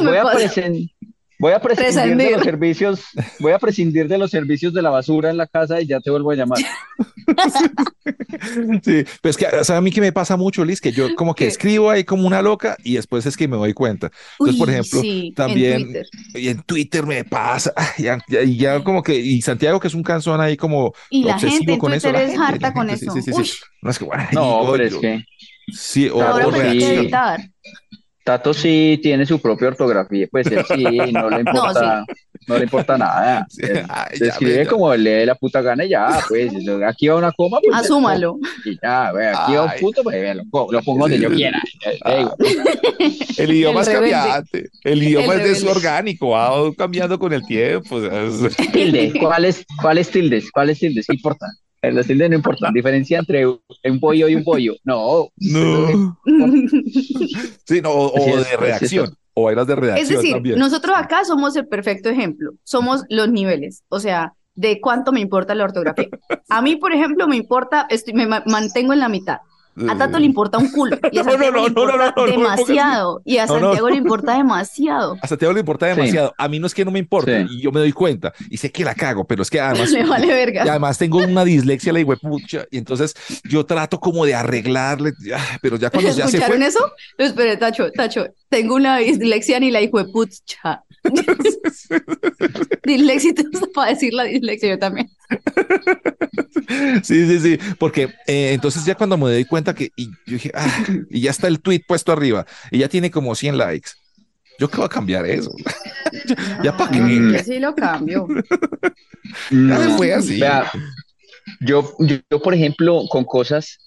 voy 0.00 0.16
a 0.16 0.22
pasa. 0.22 0.38
presen- 0.38 0.90
voy 1.38 1.52
a 1.52 1.60
prescindir 1.60 2.16
de 2.16 2.30
los 2.30 2.42
servicios, 2.42 3.00
voy 3.38 3.52
a 3.52 3.58
prescindir 3.58 4.08
de 4.08 4.18
los 4.18 4.30
servicios 4.30 4.72
de 4.74 4.82
la 4.82 4.90
basura 4.90 5.30
en 5.30 5.36
la 5.36 5.46
casa 5.46 5.80
y 5.80 5.86
ya 5.86 6.00
te 6.00 6.10
vuelvo 6.10 6.30
a 6.30 6.34
llamar. 6.34 6.58
Sí, 8.82 9.04
pero 9.20 9.30
es 9.30 9.36
que, 9.36 9.44
¿sabes 9.44 9.70
a 9.70 9.80
mí 9.80 9.90
que 9.90 10.00
me 10.00 10.12
pasa 10.12 10.36
mucho, 10.36 10.64
Liz? 10.64 10.80
Que 10.80 10.92
yo 10.92 11.14
como 11.14 11.34
que 11.34 11.44
¿Qué? 11.44 11.48
escribo 11.48 11.90
ahí 11.90 12.04
como 12.04 12.26
una 12.26 12.42
loca 12.42 12.76
y 12.82 12.94
después 12.94 13.26
es 13.26 13.36
que 13.36 13.46
me 13.48 13.56
doy 13.56 13.72
cuenta. 13.74 14.10
Entonces, 14.32 14.56
por 14.58 14.70
ejemplo, 14.70 15.00
sí, 15.00 15.28
en 15.28 15.34
también 15.34 15.82
Twitter. 15.84 16.06
y 16.34 16.48
en 16.48 16.62
Twitter 16.62 17.06
me 17.06 17.24
pasa, 17.24 17.72
ya, 17.98 18.18
ya- 18.28 18.42
y 18.42 18.56
ya 18.56 18.82
como 18.82 19.02
que, 19.02 19.14
y 19.16 19.42
Santiago 19.42 19.78
que 19.80 19.88
es 19.88 19.94
un 19.94 20.02
cansón 20.02 20.40
ahí 20.40 20.56
como 20.56 20.92
Y 21.10 21.24
la 21.24 21.34
obsesivo 21.34 21.58
gente 21.58 21.72
en 21.74 21.78
con 21.78 21.92
eso, 21.92 22.08
Twitter 22.08 22.12
la 22.12 22.20
es 22.20 22.30
gente, 22.32 22.38
la 22.40 22.46
harta 22.48 22.72
con 22.72 22.88
gente, 22.88 23.04
eso. 23.04 23.12
sí, 23.14 23.22
sí, 23.22 23.32
sí, 23.32 23.38
Uy, 23.40 23.44
sí. 23.44 23.52
No 23.82 23.90
es 23.90 23.98
que, 23.98 24.06
ay, 24.12 24.26
No, 24.32 24.68
pero 24.72 24.84
es 24.84 24.94
que 24.96 25.24
Sí, 25.70 26.08
o, 26.08 26.22
ahora 26.22 26.46
o 26.46 26.54
editar. 26.56 27.40
Tato 28.28 28.52
sí 28.52 29.00
tiene 29.02 29.24
su 29.24 29.40
propia 29.40 29.68
ortografía, 29.68 30.26
pues 30.30 30.46
él 30.48 30.62
sí, 30.68 30.82
no 31.12 31.30
le 31.30 31.38
importa, 31.40 32.04
no, 32.46 32.58
le 32.58 32.64
importa 32.64 32.98
nada. 32.98 33.46
Sí, 33.50 33.62
Él 33.64 33.84
ay, 33.88 34.16
se 34.18 34.26
ya, 34.26 34.32
escribe 34.32 34.66
como 34.66 34.94
le 34.94 35.10
dé 35.10 35.24
la 35.26 35.34
puta 35.34 35.62
gana 35.62 35.86
y 35.86 35.88
ya, 35.88 36.20
pues, 36.28 36.52
aquí 36.86 37.08
va 37.08 37.16
una 37.16 37.32
coma, 37.32 37.58
pues, 37.64 37.74
Asúmalo. 37.74 38.38
y 38.66 38.76
ya, 38.82 39.12
ve, 39.12 39.28
aquí 39.28 39.54
va 39.54 39.64
un 39.64 39.70
punto, 39.80 40.02
pues, 40.02 40.36
lo, 40.36 40.42
pongo- 40.50 40.72
lo 40.72 40.82
pongo 40.82 41.00
donde 41.08 41.18
yo 41.20 41.30
quiera. 41.30 41.58
Ah. 42.04 42.30
El 43.38 43.50
idioma 43.52 43.80
El 43.80 43.88
es 43.88 43.94
cambiante, 43.94 44.68
el 44.84 45.02
idioma 45.02 45.34
El 45.34 45.40
es 45.40 45.48
desorgánico, 45.62 46.30
va 46.30 46.50
cambiando 46.76 47.18
con 47.18 47.32
el 47.32 47.46
tiempo. 47.46 47.96
o 47.96 48.00
sea, 48.00 48.24
es- 48.24 48.56
Tilde, 48.72 49.12
¿cuáles 49.20 49.64
cuáles 49.80 50.10
tildes? 50.10 50.50
¿Cuáles 50.50 50.78
tildes? 50.80 51.06
¿Qué 51.06 51.14
importan? 51.14 51.50
Los 51.82 52.06
tildes 52.06 52.28
no 52.30 52.36
importan. 52.36 52.72
Diferencia 52.74 53.18
entre 53.20 53.46
un 53.46 54.00
pollo 54.00 54.28
y 54.28 54.34
un 54.34 54.44
pollo. 54.44 54.74
No. 54.84 55.28
No. 55.36 56.18
Sí, 57.66 57.80
no, 57.80 57.90
o, 57.92 58.36
de 58.36 58.56
redacción, 58.56 59.14
o 59.34 59.44
vainas 59.44 59.66
de 59.66 59.76
redacción 59.76 60.02
Es 60.02 60.08
decir, 60.16 60.32
también. 60.34 60.58
nosotros 60.58 60.96
acá 60.96 61.24
somos 61.24 61.54
el 61.56 61.66
perfecto 61.68 62.08
ejemplo. 62.08 62.52
Somos 62.64 63.02
los 63.08 63.30
niveles. 63.30 63.82
O 63.88 64.00
sea, 64.00 64.32
de 64.54 64.80
cuánto 64.80 65.12
me 65.12 65.20
importa 65.20 65.54
la 65.54 65.64
ortografía. 65.64 66.08
A 66.48 66.62
mí, 66.62 66.76
por 66.76 66.92
ejemplo, 66.92 67.28
me 67.28 67.36
importa, 67.36 67.86
estoy, 67.90 68.14
me 68.14 68.26
ma- 68.26 68.42
mantengo 68.46 68.92
en 68.92 69.00
la 69.00 69.08
mitad. 69.08 69.38
A 69.88 69.96
Tato 69.98 70.18
le 70.18 70.26
importa 70.26 70.58
un 70.58 70.70
culo. 70.70 70.98
Y 71.12 71.18
a 71.18 71.22
No, 71.28 71.36
no, 71.36 71.38
Santiago 71.38 71.48
no, 71.48 71.50
le 71.50 71.50
no, 71.52 71.60
no, 71.60 71.66
importa 71.68 72.12
no, 72.16 72.26
demasiado. 72.26 73.22
Y 73.24 73.38
a 73.38 73.46
Santiago 73.46 73.88
no. 73.88 73.90
le 73.90 73.96
importa 73.96 74.36
demasiado. 74.36 75.16
A 75.22 75.26
Santiago 75.26 75.52
le 75.52 75.60
importa 75.60 75.86
Sí. 75.92 75.96
demasiado. 76.00 76.34
A 76.38 76.48
mí 76.48 76.58
no 76.58 76.66
es 76.66 76.74
que 76.74 76.84
no 76.84 76.90
me 76.90 76.98
importe, 76.98 77.46
Sí. 77.46 77.56
y 77.58 77.62
yo 77.62 77.70
me 77.72 77.80
doy 77.80 77.92
cuenta, 77.92 78.32
y 78.50 78.56
sé 78.56 78.70
que 78.72 78.84
la 78.84 78.94
cago, 78.94 79.24
pero 79.26 79.42
es 79.42 79.50
que 79.50 79.60
además, 79.60 79.90
Le 79.92 80.04
vale 80.04 80.26
y 80.26 80.30
verga. 80.30 80.62
además 80.62 80.98
tengo 80.98 81.18
una 81.18 81.44
dislexia, 81.44 81.92
la 81.92 82.04
pucha, 82.16 82.64
y 82.70 82.78
entonces 82.78 83.14
yo 83.44 83.64
trato 83.66 84.00
como 84.00 84.24
de 84.24 84.34
arreglarle, 84.34 85.12
pero 85.60 85.76
ya 85.76 85.90
cuando 85.90 86.10
ya 86.10 86.26
se 86.28 86.36
¿Escucharon 86.38 86.58
fue, 86.58 86.66
eso? 86.66 86.92
Espere, 87.18 87.56
Tacho, 87.56 87.90
Tacho, 87.92 88.26
tengo 88.48 88.74
una 88.74 88.98
dislexia 88.98 89.60
ni 89.60 89.70
la 89.70 89.80
hijo 89.80 89.98
de 90.02 90.10
pucha. 90.10 90.84
Dislexia, 92.84 93.32
para 93.74 93.90
decir 93.92 94.12
la 94.14 94.24
dislexia 94.24 94.70
yo 94.70 94.78
también. 94.78 95.10
sí, 97.02 97.26
sí, 97.26 97.40
sí, 97.40 97.58
porque 97.78 98.04
eh, 98.26 98.52
entonces 98.52 98.84
ya 98.84 98.94
cuando 98.94 99.16
me 99.16 99.30
doy 99.30 99.44
cuenta 99.44 99.74
que, 99.74 99.90
y 99.96 100.06
yo 100.26 100.34
dije, 100.34 100.50
ah, 100.54 100.84
y 101.10 101.20
ya 101.22 101.30
está 101.30 101.48
el 101.48 101.60
tweet 101.60 101.82
puesto 101.86 102.12
arriba, 102.12 102.46
y 102.70 102.78
ya 102.78 102.88
tiene 102.88 103.10
como 103.10 103.34
100 103.34 103.58
likes. 103.58 103.90
Yo 104.58 104.68
que 104.68 104.76
voy 104.78 104.86
a 104.86 104.88
cambiar 104.88 105.24
eso. 105.26 105.52
ya 106.64 106.76
para 106.76 106.90
qué. 106.90 107.00
Mm. 107.00 107.32
Yo 107.32 107.38
sí 107.44 107.58
lo 107.60 107.74
cambio. 107.74 108.26
Ya 109.50 109.78
se 109.78 109.88
No, 109.88 109.96
fue 109.96 110.12
así. 110.12 110.40
vea, 110.40 110.70
yo, 111.60 111.94
yo, 112.00 112.16
yo, 112.30 112.40
por 112.42 112.54
ejemplo, 112.54 113.04
con 113.08 113.24
cosas, 113.24 113.78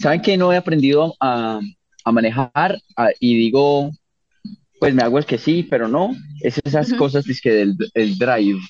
¿saben 0.00 0.22
que 0.22 0.36
no 0.36 0.52
he 0.52 0.56
aprendido 0.56 1.14
a, 1.20 1.60
a 2.04 2.12
manejar? 2.12 2.78
A- 2.96 3.10
y 3.20 3.36
digo, 3.36 3.90
pues 4.80 4.94
me 4.94 5.02
hago 5.02 5.18
el 5.18 5.26
que 5.26 5.38
sí, 5.38 5.62
pero 5.68 5.88
no. 5.88 6.14
Es 6.40 6.60
esas 6.64 6.92
cosas 6.94 7.24
dizque 7.24 7.50
del 7.52 7.76
el 7.94 8.18
Drive, 8.18 8.60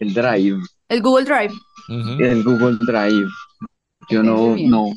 el 0.00 0.14
Drive, 0.14 0.58
El 0.88 1.02
Google 1.02 1.24
Drive. 1.24 1.54
El 1.88 2.42
Google 2.42 2.78
Drive. 2.80 3.28
Yo 4.10 4.22
no, 4.22 4.56
no, 4.56 4.92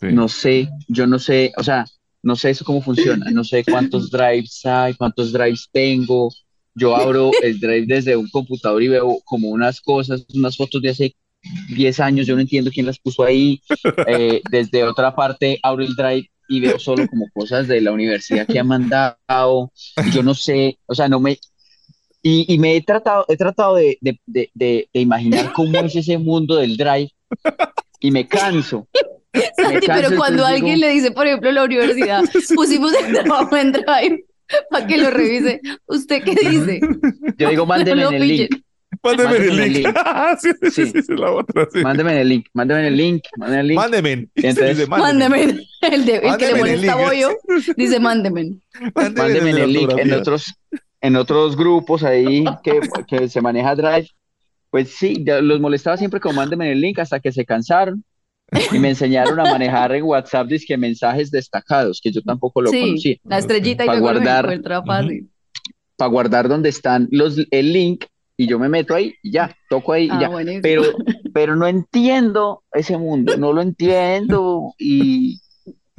Sí. 0.00 0.06
no 0.12 0.28
sé, 0.28 0.68
yo 0.88 1.06
no 1.06 1.18
sé, 1.18 1.52
o 1.56 1.64
sea, 1.64 1.84
no 2.22 2.36
sé 2.36 2.50
eso 2.50 2.64
cómo 2.64 2.80
funciona, 2.80 3.30
no 3.32 3.42
sé 3.42 3.64
cuántos 3.64 4.10
drives 4.12 4.64
hay, 4.64 4.94
cuántos 4.94 5.32
drives 5.32 5.68
tengo. 5.72 6.30
Yo 6.74 6.94
abro 6.94 7.30
el 7.42 7.58
drive 7.58 7.86
desde 7.86 8.16
un 8.16 8.28
computador 8.28 8.80
y 8.82 8.88
veo 8.88 9.18
como 9.24 9.48
unas 9.48 9.80
cosas, 9.80 10.24
unas 10.34 10.56
fotos 10.56 10.80
de 10.82 10.90
hace 10.90 11.16
10 11.74 11.98
años, 12.00 12.26
yo 12.26 12.34
no 12.36 12.40
entiendo 12.40 12.70
quién 12.72 12.86
las 12.86 12.98
puso 12.98 13.24
ahí. 13.24 13.60
Eh, 14.06 14.40
desde 14.50 14.84
otra 14.84 15.14
parte 15.14 15.58
abro 15.62 15.82
el 15.84 15.94
drive 15.96 16.30
y 16.48 16.60
veo 16.60 16.78
solo 16.78 17.06
como 17.08 17.26
cosas 17.34 17.66
de 17.66 17.80
la 17.80 17.90
universidad 17.92 18.46
que 18.46 18.58
han 18.60 18.68
mandado. 18.68 19.72
Yo 20.12 20.22
no 20.22 20.34
sé, 20.34 20.78
o 20.86 20.94
sea, 20.94 21.08
no 21.08 21.18
me... 21.20 21.38
Y, 22.30 22.44
y 22.52 22.58
me 22.58 22.76
he 22.76 22.82
tratado, 22.82 23.24
he 23.28 23.36
tratado 23.36 23.76
de, 23.76 23.96
de, 24.00 24.18
de, 24.26 24.50
de- 24.54 24.88
de 24.92 25.00
imaginar 25.00 25.52
cómo 25.54 25.78
es 25.78 25.96
ese 25.96 26.18
mundo 26.18 26.56
del 26.56 26.76
drive 26.76 27.10
y 28.00 28.10
me 28.10 28.26
canso. 28.28 28.86
Santi, 29.56 29.86
canso, 29.86 30.02
pero 30.08 30.16
cuando 30.18 30.44
alguien 30.44 30.76
digo- 30.76 30.86
le 30.88 30.92
dice, 30.92 31.10
por 31.12 31.26
ejemplo, 31.26 31.50
la 31.52 31.64
universidad, 31.64 32.22
pusimos 32.54 32.92
el 32.94 33.12
trabajo 33.14 33.56
en 33.56 33.72
Drive 33.72 34.24
para 34.70 34.86
que 34.86 34.98
lo 34.98 35.10
revise. 35.10 35.60
¿Usted 35.86 36.22
qué 36.22 36.34
dice? 36.50 36.80
Yo 37.38 37.48
digo, 37.50 37.64
mándeme 37.66 38.02
No 38.02 38.08
en 38.10 38.14
el 38.22 38.28
link. 38.28 38.48
pillen. 38.48 38.64
Mándeme 39.02 39.28
Mándeme 39.30 39.52
el 39.54 39.60
el 39.60 39.72
link. 39.74 39.88
sí, 40.40 40.50
sí, 40.70 41.02
sí, 41.02 41.14
la 41.16 41.30
otra, 41.32 41.68
sí. 41.72 41.80
Mándeme 41.80 42.12
en 42.12 42.18
el 42.18 42.28
link, 42.28 42.46
mándeme 42.54 42.80
en 42.80 42.86
el 42.86 42.96
link, 42.96 43.22
mándeme 43.36 43.60
el 43.60 43.66
link. 43.68 43.78
Mándeme. 43.78 44.28
Entonces- 44.34 44.88
Mándeme. 44.88 45.42
El, 45.82 46.04
de, 46.04 46.16
el 46.16 46.36
que 46.36 46.46
le 46.52 46.54
molesta 46.58 46.96
bollo 46.96 47.30
dice, 47.76 48.00
mándeme. 48.00 48.52
Mándeme 48.94 49.50
en 49.50 49.58
el 49.58 49.72
link. 49.72 49.90
En 49.98 50.12
otros, 50.14 50.54
en 51.00 51.16
otros 51.16 51.56
grupos 51.56 52.02
ahí 52.02 52.44
que, 52.62 52.80
que 53.08 53.28
se 53.28 53.40
maneja 53.40 53.74
Drive, 53.74 54.08
pues 54.70 54.90
sí, 54.90 55.24
los 55.24 55.60
molestaba 55.60 55.96
siempre 55.96 56.20
con 56.20 56.34
mándeme 56.34 56.70
el 56.72 56.80
link 56.80 56.98
hasta 56.98 57.20
que 57.20 57.32
se 57.32 57.44
cansaron 57.44 58.04
y 58.72 58.78
me 58.78 58.88
enseñaron 58.90 59.38
a 59.40 59.44
manejar 59.44 59.94
en 59.94 60.04
WhatsApp 60.04 60.48
mensajes 60.78 61.30
destacados, 61.30 62.00
que 62.02 62.10
yo 62.10 62.22
tampoco 62.22 62.62
lo 62.62 62.70
Sí, 62.70 62.80
conocía. 62.80 63.16
la 63.24 63.38
estrellita 63.38 63.84
y 63.84 63.86
Pa' 63.86 63.92
luego 63.94 64.06
lo 64.08 64.12
guardar. 64.20 64.44
fácil. 64.84 65.30
Para 65.96 66.10
guardar 66.10 66.48
donde 66.48 66.68
están 66.68 67.08
los, 67.10 67.38
el 67.50 67.72
link 67.72 68.04
y 68.36 68.46
yo 68.46 68.58
me 68.58 68.68
meto 68.68 68.94
ahí 68.94 69.14
y 69.22 69.32
ya, 69.32 69.54
toco 69.68 69.92
ahí 69.92 70.06
y 70.06 70.10
Ah, 70.10 70.18
ya. 70.22 70.28
buenísimo. 70.28 70.62
Pero, 70.62 70.82
pero 71.34 71.56
no 71.56 71.66
entiendo 71.66 72.62
ese 72.72 72.96
mundo, 72.96 73.36
no 73.36 73.52
lo 73.52 73.60
entiendo 73.62 74.72
y, 74.78 75.32
y 75.34 75.40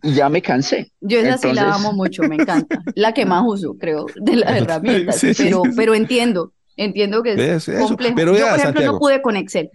ya 0.04 0.30
me 0.30 0.41
cansé. 0.41 0.91
Yo 1.02 1.20
esa 1.20 1.38
sí 1.38 1.54
la 1.54 1.74
amo 1.74 1.93
mucho, 1.93 2.24
me 2.24 2.36
encanta. 2.36 2.80
La 2.95 3.14
que 3.14 3.26
más 3.26 3.43
uso, 3.45 3.76
creo, 3.80 4.06
de 4.16 4.36
las 4.38 4.52
herramientas. 4.58 5.16
Sí, 5.18 5.34
sí, 5.34 5.43
pero, 5.45 5.64
sí. 5.66 5.72
pero 5.76 5.93
entiendo, 5.95 6.54
entiendo 6.76 7.22
que 7.24 7.34
es. 7.34 7.68
Eso. 7.68 7.88
complejo. 7.88 8.16
Pero 8.16 8.32
Yo, 8.34 8.38
vea, 8.45 8.50
por 8.52 8.60
ejemplo, 8.60 8.64
Santiago. 8.82 8.93
no 8.93 9.00
pude 9.00 9.22
con 9.22 9.36
Excel. 9.38 9.70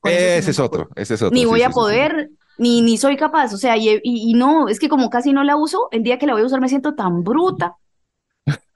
Con 0.00 0.12
Ese 0.12 0.50
es 0.50 0.58
otro, 0.58 0.88
ese 0.96 1.14
es 1.14 1.22
otro. 1.22 1.34
Ni 1.34 1.44
voy 1.44 1.62
a 1.62 1.70
poder, 1.70 2.30
ni, 2.56 2.82
ni 2.82 2.96
soy 2.98 3.16
capaz. 3.16 3.52
O 3.52 3.56
sea, 3.58 3.76
y, 3.76 3.88
y- 3.88 4.00
y 4.02 4.34
no, 4.34 4.68
es 4.68 4.78
que 4.78 4.88
como 4.88 5.10
casi 5.10 5.32
no 5.32 5.42
la 5.44 5.56
uso, 5.56 5.88
el 5.90 6.02
día 6.02 6.18
que 6.18 6.26
la 6.26 6.34
voy 6.34 6.42
a 6.42 6.46
usar 6.46 6.60
me 6.60 6.68
siento 6.68 6.94
tan 6.94 7.22
bruta. 7.24 7.74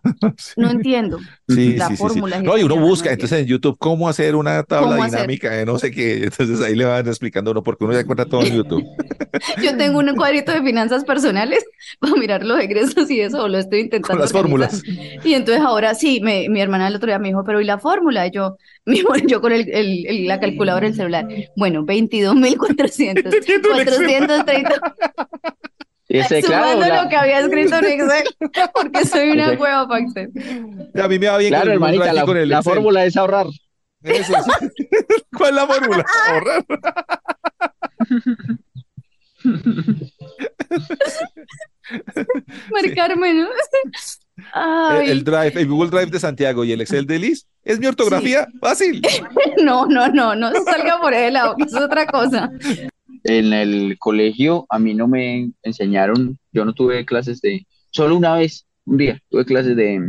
No 0.57 0.71
entiendo. 0.71 1.19
Sí, 1.49 1.77
la 1.77 1.89
sí, 1.89 1.97
sí, 1.97 2.03
sí. 2.03 2.09
fórmula 2.09 2.41
No, 2.43 2.57
y 2.59 2.63
uno 2.63 2.77
busca 2.77 3.09
no 3.11 3.13
entonces 3.13 3.41
en 3.41 3.47
YouTube 3.47 3.77
cómo 3.79 4.09
hacer 4.09 4.35
una 4.37 4.63
tabla 4.63 4.97
dinámica 5.05 5.51
de 5.51 5.65
no 5.67 5.79
sé 5.79 5.91
qué. 5.91 6.25
Entonces 6.25 6.61
ahí 6.61 6.75
le 6.75 6.85
van 6.85 7.07
explicando 7.07 7.51
uno 7.51 7.63
porque 7.63 7.85
uno 7.85 7.93
ya 7.95 8.01
encuentra 8.01 8.27
todo 8.27 8.43
en 8.43 8.55
YouTube. 8.57 8.85
Yo 9.63 9.77
tengo 9.77 9.99
un 9.99 10.15
cuadrito 10.15 10.53
de 10.53 10.63
finanzas 10.63 11.05
personales 11.05 11.65
para 11.99 12.15
mirar 12.15 12.45
los 12.45 12.59
egresos 12.61 13.11
y 13.11 13.21
eso, 13.21 13.49
lo 13.49 13.59
estoy 13.59 13.81
intentando 13.81 14.19
Con 14.19 14.21
las 14.21 14.35
organizar. 14.35 14.71
fórmulas. 14.81 15.25
Y 15.25 15.35
entonces 15.35 15.63
ahora 15.65 15.95
sí, 15.95 16.21
me- 16.23 16.49
mi 16.49 16.61
hermana 16.61 16.89
el 16.89 16.97
otro 16.97 17.07
día 17.09 17.19
me 17.19 17.29
dijo, 17.29 17.45
pero 17.45 17.61
¿y 17.61 17.65
la 17.65 17.79
fórmula? 17.79 18.27
Y 18.27 18.31
yo, 18.33 18.57
mi 18.87 19.03
yo 19.27 19.41
con 19.41 19.53
el, 19.53 19.69
el- 19.71 20.07
el- 20.07 20.27
la 20.27 20.41
calculadora 20.41 20.87
del 20.87 20.97
celular, 20.97 21.27
bueno, 21.57 21.85
22.400, 21.85 23.33
Entiendo 23.35 23.69
el 23.75 23.81
Excel. 23.81 24.27
430, 24.27 24.95
Y 26.15 26.19
ese, 26.19 26.43
claro, 26.43 26.73
sumando 26.73 26.89
la- 26.95 27.03
lo 27.05 27.09
que 27.09 27.17
había 27.17 27.41
escrito 27.41 27.77
en 27.77 27.85
Excel, 27.87 28.25
porque 28.75 29.07
soy 29.07 29.31
una 29.31 29.47
Ese- 29.47 29.57
hueva 29.57 29.89
para 29.89 30.01
Excel. 30.05 30.31
Y 30.95 31.01
a 31.01 31.09
mí 31.09 31.19
me 31.19 31.27
va 31.29 31.39
bien 31.39 31.51
claro, 31.51 31.65
con 31.65 31.71
el 31.71 31.75
hermanita, 31.77 32.13
la, 32.13 32.25
con 32.25 32.37
el 32.37 32.49
la 32.51 32.59
Excel. 32.59 32.75
fórmula 32.75 33.05
es 33.07 33.17
ahorrar. 33.17 33.47
Eso 34.03 34.35
sí. 34.61 34.69
¿Cuál 35.37 35.51
es 35.51 35.57
la 35.57 35.67
fórmula? 35.67 36.05
Ahorrar. 36.29 36.65
Marcarme, 42.71 43.35
¿no? 43.35 43.49
Ay, 44.55 45.05
El, 45.07 45.11
el 45.19 45.25
Drive, 45.25 45.53
el 45.61 45.69
Google 45.69 45.91
Drive 45.91 46.07
de 46.11 46.21
Santiago 46.21 46.65
y 46.65 46.73
el 46.73 46.81
Excel 46.81 47.07
de 47.07 47.19
Liz 47.19 47.47
es 47.65 47.79
mi 47.79 47.87
ortografía 47.87 48.47
fácil. 48.61 49.03
no, 49.63 49.87
no, 49.87 50.09
no, 50.09 50.35
no 50.35 50.51
salga 50.65 50.99
por 51.01 51.13
ese 51.13 51.31
lado, 51.31 51.55
es 51.59 51.75
otra 51.75 52.07
cosa. 52.07 52.51
En 53.25 53.53
el 53.53 53.97
colegio 53.99 54.67
a 54.69 54.79
mí 54.79 54.95
no 54.95 55.09
me 55.09 55.51
enseñaron, 55.63 56.39
yo 56.53 56.65
no 56.65 56.73
tuve 56.73 57.05
clases 57.05 57.41
de, 57.41 57.67
solo 57.91 58.17
una 58.17 58.35
vez, 58.35 58.67
un 58.85 58.97
día, 58.97 59.21
tuve 59.31 59.45
clases 59.45 59.77
de, 59.77 60.01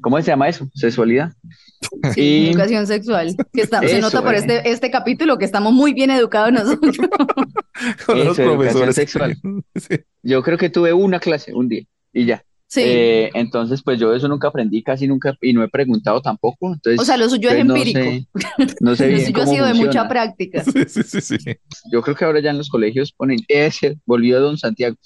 ¿cómo 0.00 0.16
se 0.18 0.24
llama 0.24 0.48
eso? 0.48 0.68
Sexualidad. 0.74 1.32
Y 2.16 2.48
Educación 2.48 2.86
sexual, 2.86 3.36
que 3.52 3.60
está, 3.60 3.80
se 3.86 4.00
nota 4.00 4.22
por 4.22 4.34
eh. 4.34 4.38
este, 4.38 4.70
este 4.70 4.90
capítulo 4.90 5.36
que 5.36 5.44
estamos 5.44 5.72
muy 5.72 5.92
bien 5.92 6.10
educados 6.10 6.50
nosotros. 6.50 6.96
Con 8.06 8.24
los 8.24 8.38
Eso, 8.38 8.52
educación 8.54 8.92
sexual. 8.92 9.36
Sí. 9.74 9.96
yo 10.22 10.42
creo 10.42 10.56
que 10.56 10.70
tuve 10.70 10.92
una 10.94 11.20
clase, 11.20 11.52
un 11.52 11.68
día, 11.68 11.82
y 12.12 12.24
ya. 12.24 12.42
Sí. 12.68 12.80
Eh, 12.84 13.30
entonces, 13.34 13.80
pues 13.82 13.98
yo 14.00 14.12
eso 14.12 14.26
nunca 14.26 14.48
aprendí, 14.48 14.82
casi 14.82 15.06
nunca, 15.06 15.36
y 15.40 15.52
no 15.52 15.62
he 15.62 15.68
preguntado 15.68 16.20
tampoco. 16.20 16.72
Entonces, 16.72 17.00
O 17.00 17.04
sea, 17.04 17.16
lo 17.16 17.28
suyo 17.28 17.48
es 17.50 17.54
pues, 17.56 17.64
no 17.66 17.76
empírico. 17.76 18.00
sé, 18.00 18.26
no 18.80 18.96
sé 18.96 19.10
Lo 19.12 19.18
suyo 19.20 19.42
ha 19.42 19.46
sido 19.46 19.66
de 19.66 19.74
mucha 19.74 20.08
práctica. 20.08 20.64
Sí, 20.64 20.72
sí, 20.88 21.02
sí, 21.04 21.20
sí. 21.20 21.36
Yo 21.92 22.02
creo 22.02 22.16
que 22.16 22.24
ahora 22.24 22.40
ya 22.40 22.50
en 22.50 22.58
los 22.58 22.68
colegios 22.68 23.12
ponen 23.12 23.38
ese, 23.48 23.98
volvió 24.04 24.40
Don 24.40 24.58
Santiago. 24.58 24.96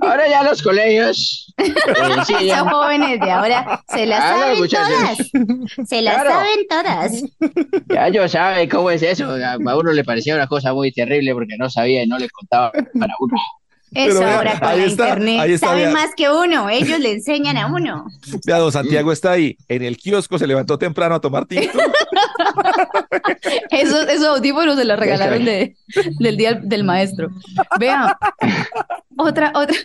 Ahora 0.00 0.28
ya 0.28 0.42
los 0.42 0.62
colegios. 0.62 1.54
eh, 1.58 1.72
sí, 2.26 2.32
ya. 2.46 2.56
Esos 2.56 2.70
jóvenes 2.70 3.20
de 3.20 3.30
ahora 3.30 3.84
se 3.88 4.06
las 4.06 4.18
Claro, 4.18 4.66
saben 4.66 4.68
todas. 4.68 5.88
Se 5.88 6.02
las 6.02 6.14
Claro. 6.14 6.30
saben 6.30 6.66
todas. 6.68 7.22
Ya 7.88 8.08
yo 8.08 8.28
sabe 8.28 8.68
cómo 8.68 8.90
es 8.90 9.02
eso. 9.02 9.26
A 9.30 9.52
a 9.52 9.76
uno 9.76 9.92
le 9.92 10.02
parecía 10.02 10.34
una 10.34 10.46
cosa 10.48 10.72
muy 10.74 10.90
terrible 10.92 11.32
porque 11.34 11.56
no 11.58 11.68
sabía 11.70 12.02
y 12.02 12.06
no 12.08 12.18
le 12.18 12.28
contaba 12.30 12.72
para 12.72 13.14
uno. 13.20 13.36
Eso 13.92 14.20
vea, 14.20 14.36
ahora 14.36 14.58
con 14.60 14.68
ahí 14.68 14.80
la 14.80 14.86
está, 14.86 15.08
internet 15.08 15.40
ahí 15.40 15.52
está, 15.52 15.66
saben 15.68 15.84
vea. 15.84 15.92
más 15.92 16.14
que 16.14 16.30
uno. 16.30 16.68
Ellos 16.68 17.00
le 17.00 17.12
enseñan 17.12 17.56
a 17.56 17.66
uno. 17.66 18.06
Vea, 18.46 18.58
don 18.58 18.70
Santiago 18.70 19.10
está 19.10 19.32
ahí 19.32 19.56
en 19.68 19.82
el 19.82 19.96
kiosco, 19.96 20.38
se 20.38 20.46
levantó 20.46 20.78
temprano 20.78 21.16
a 21.16 21.20
tomar 21.20 21.46
tinto. 21.46 21.78
Esos, 23.70 24.08
esos 24.08 24.26
audífonos 24.26 24.76
se 24.76 24.84
los 24.84 24.98
regalaron 24.98 25.44
de, 25.44 25.76
del 26.18 26.36
día 26.36 26.54
del 26.54 26.84
maestro. 26.84 27.30
Vea, 27.78 28.18
otra, 29.16 29.52
otra, 29.54 29.76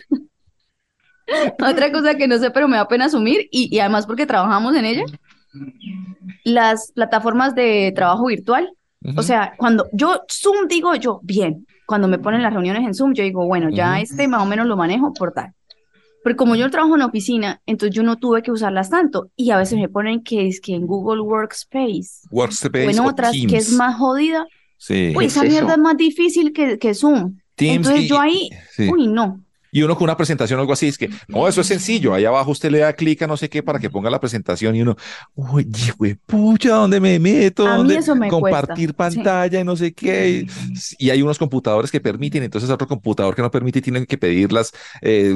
otra 1.68 1.92
cosa 1.92 2.16
que 2.16 2.28
no 2.28 2.38
sé, 2.38 2.50
pero 2.50 2.68
me 2.68 2.76
da 2.76 2.88
pena 2.88 3.06
asumir, 3.06 3.48
y, 3.50 3.74
y 3.74 3.80
además 3.80 4.06
porque 4.06 4.26
trabajamos 4.26 4.74
en 4.76 4.84
ella, 4.84 5.04
las 6.44 6.92
plataformas 6.92 7.54
de 7.54 7.92
trabajo 7.94 8.26
virtual. 8.26 8.70
O 9.16 9.22
sea, 9.22 9.54
cuando 9.56 9.88
yo 9.92 10.22
Zoom 10.28 10.66
digo 10.68 10.94
yo, 10.96 11.20
bien, 11.22 11.66
cuando 11.86 12.08
me 12.08 12.18
ponen 12.18 12.42
las 12.42 12.52
reuniones 12.52 12.82
en 12.84 12.94
Zoom, 12.94 13.12
yo 13.14 13.22
digo, 13.22 13.46
bueno, 13.46 13.68
ya 13.70 13.92
Ujú. 13.92 14.02
este 14.02 14.28
más 14.28 14.42
o 14.42 14.46
menos 14.46 14.66
lo 14.66 14.76
manejo 14.76 15.12
por 15.12 15.32
tal. 15.32 15.52
Pero 16.24 16.36
como 16.36 16.56
yo 16.56 16.68
trabajo 16.70 16.96
en 16.96 17.02
oficina, 17.02 17.60
entonces 17.66 17.94
yo 17.94 18.02
no 18.02 18.16
tuve 18.16 18.42
que 18.42 18.50
usarlas 18.50 18.90
tanto. 18.90 19.30
Y 19.36 19.50
a 19.52 19.58
veces 19.58 19.78
me 19.78 19.88
ponen 19.88 20.24
que 20.24 20.48
es 20.48 20.60
que 20.60 20.74
en 20.74 20.84
Google 20.86 21.20
Workspace 21.22 22.26
Workspace 22.32 22.86
o 22.86 22.90
en 22.90 22.98
o 22.98 23.06
otras 23.06 23.32
que 23.32 23.46
Teams. 23.46 23.68
es 23.68 23.72
más 23.74 23.96
jodida. 23.96 24.44
Sí. 24.76 25.12
Uy, 25.16 25.26
es 25.26 25.32
esa 25.36 25.44
eso? 25.44 25.52
mierda 25.52 25.72
es 25.74 25.78
más 25.78 25.96
difícil 25.96 26.52
que, 26.52 26.78
que 26.78 26.94
Zoom. 26.94 27.38
Teams 27.54 27.76
Entonces 27.76 28.02
y- 28.02 28.08
yo 28.08 28.20
ahí, 28.20 28.50
sí. 28.72 28.88
uy, 28.92 29.06
no. 29.06 29.40
Y 29.76 29.82
uno 29.82 29.94
con 29.94 30.04
una 30.04 30.16
presentación 30.16 30.58
o 30.58 30.62
algo 30.62 30.72
así, 30.72 30.88
es 30.88 30.96
que, 30.96 31.10
no, 31.28 31.46
eso 31.46 31.60
es 31.60 31.66
sencillo. 31.66 32.14
Ahí 32.14 32.24
abajo 32.24 32.50
usted 32.50 32.70
le 32.70 32.78
da 32.78 32.94
clic 32.94 33.20
a 33.20 33.26
no 33.26 33.36
sé 33.36 33.50
qué 33.50 33.62
para 33.62 33.78
que 33.78 33.90
ponga 33.90 34.08
la 34.08 34.18
presentación 34.20 34.74
y 34.74 34.80
uno, 34.80 34.96
uy, 35.34 35.68
güey, 35.98 36.14
pucha, 36.14 36.70
¿dónde 36.76 36.98
me 36.98 37.18
meto? 37.18 37.66
A 37.66 37.72
mí 37.72 37.76
¿Dónde 37.76 37.96
eso 37.96 38.16
me 38.16 38.28
compartir 38.28 38.94
cuesta, 38.94 39.10
sí. 39.10 39.18
pantalla 39.18 39.60
y 39.60 39.64
no 39.64 39.76
sé 39.76 39.92
qué? 39.92 40.46
Y 40.98 41.10
hay 41.10 41.20
unos 41.20 41.38
computadores 41.38 41.90
que 41.90 42.00
permiten, 42.00 42.42
entonces 42.42 42.70
otro 42.70 42.86
computador 42.88 43.34
que 43.34 43.42
no 43.42 43.50
permite 43.50 43.80
y 43.80 43.82
tienen 43.82 44.06
que 44.06 44.16
pedir 44.16 44.50
las 44.50 44.72
eh, 45.02 45.34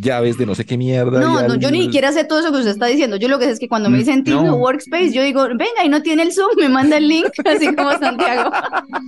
llaves 0.00 0.38
de 0.38 0.46
no 0.46 0.54
sé 0.54 0.64
qué 0.64 0.78
mierda. 0.78 1.20
No, 1.20 1.42
no, 1.46 1.56
yo 1.56 1.70
ni 1.70 1.82
siquiera 1.82 2.12
sé 2.12 2.24
todo 2.24 2.38
eso 2.40 2.50
que 2.52 2.58
usted 2.58 2.70
está 2.70 2.86
diciendo. 2.86 3.16
Yo 3.16 3.28
lo 3.28 3.38
que 3.38 3.44
sé 3.44 3.50
es 3.52 3.58
que 3.58 3.68
cuando 3.68 3.90
me 3.90 3.96
Mm, 3.96 4.00
dicen 4.00 4.24
Teams 4.24 4.42
no. 4.42 4.56
Workspace, 4.56 5.12
yo 5.12 5.22
digo, 5.22 5.42
venga, 5.48 5.84
y 5.84 5.88
no 5.88 6.02
tiene 6.02 6.22
el 6.22 6.32
Zoom, 6.32 6.56
me 6.56 6.68
manda 6.70 6.96
el 6.96 7.08
link, 7.08 7.28
así 7.44 7.74
como 7.74 7.92
Santiago. 7.98 8.50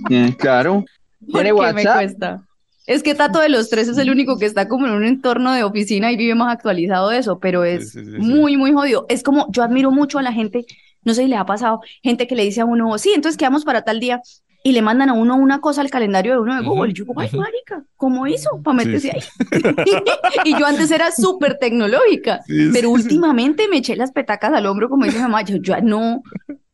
Eh, 0.09 0.35
claro. 0.37 0.85
Tiene 1.31 1.53
me 1.53 1.53
WhatsApp. 1.53 1.95
cuesta. 1.95 2.48
Es 2.89 3.03
que 3.03 3.13
Tato 3.13 3.39
de 3.39 3.49
los 3.49 3.69
tres 3.69 3.87
es 3.87 3.99
el 3.99 4.09
único 4.09 4.39
que 4.39 4.47
está 4.47 4.67
como 4.67 4.87
en 4.87 4.93
un 4.93 5.05
entorno 5.05 5.53
de 5.53 5.63
oficina 5.63 6.11
y 6.11 6.17
vive 6.17 6.33
más 6.33 6.51
actualizado 6.51 7.09
de 7.09 7.19
eso, 7.19 7.39
pero 7.39 7.63
es 7.63 7.91
sí, 7.91 8.03
sí, 8.03 8.11
sí. 8.13 8.17
muy, 8.17 8.57
muy 8.57 8.73
jodido. 8.73 9.05
Es 9.09 9.21
como, 9.21 9.45
yo 9.51 9.61
admiro 9.61 9.91
mucho 9.91 10.17
a 10.17 10.23
la 10.23 10.33
gente, 10.33 10.65
no 11.03 11.13
sé 11.13 11.21
si 11.21 11.27
le 11.27 11.35
ha 11.35 11.45
pasado, 11.45 11.81
gente 12.01 12.25
que 12.25 12.35
le 12.35 12.43
dice 12.43 12.61
a 12.61 12.65
uno, 12.65 12.97
sí, 12.97 13.11
entonces 13.13 13.37
quedamos 13.37 13.63
para 13.63 13.83
tal 13.83 13.99
día, 13.99 14.21
y 14.63 14.71
le 14.71 14.81
mandan 14.81 15.09
a 15.09 15.13
uno 15.13 15.35
una 15.35 15.61
cosa 15.61 15.81
al 15.81 15.91
calendario 15.91 16.33
de 16.33 16.39
uno 16.39 16.55
de 16.55 16.67
Google. 16.67 16.89
Y 16.89 16.93
yo, 16.95 17.05
ay, 17.15 17.29
marica, 17.31 17.83
¿cómo 17.95 18.25
hizo? 18.25 18.59
Para 18.63 18.77
meterse 18.77 19.11
ahí. 19.11 19.21
y 20.45 20.59
yo 20.59 20.65
antes 20.65 20.89
era 20.89 21.11
súper 21.11 21.59
tecnológica, 21.59 22.41
Sí, 22.47 22.69
pero 22.73 22.89
sí. 22.89 22.93
últimamente 23.03 23.67
me 23.69 23.77
eché 23.77 23.95
las 23.95 24.11
petacas 24.11 24.51
al 24.51 24.65
hombro, 24.65 24.89
como 24.89 25.05
dice 25.05 25.17
mi 25.17 25.23
mamá, 25.23 25.43
yo 25.43 25.57
ya 25.61 25.79
no, 25.79 26.23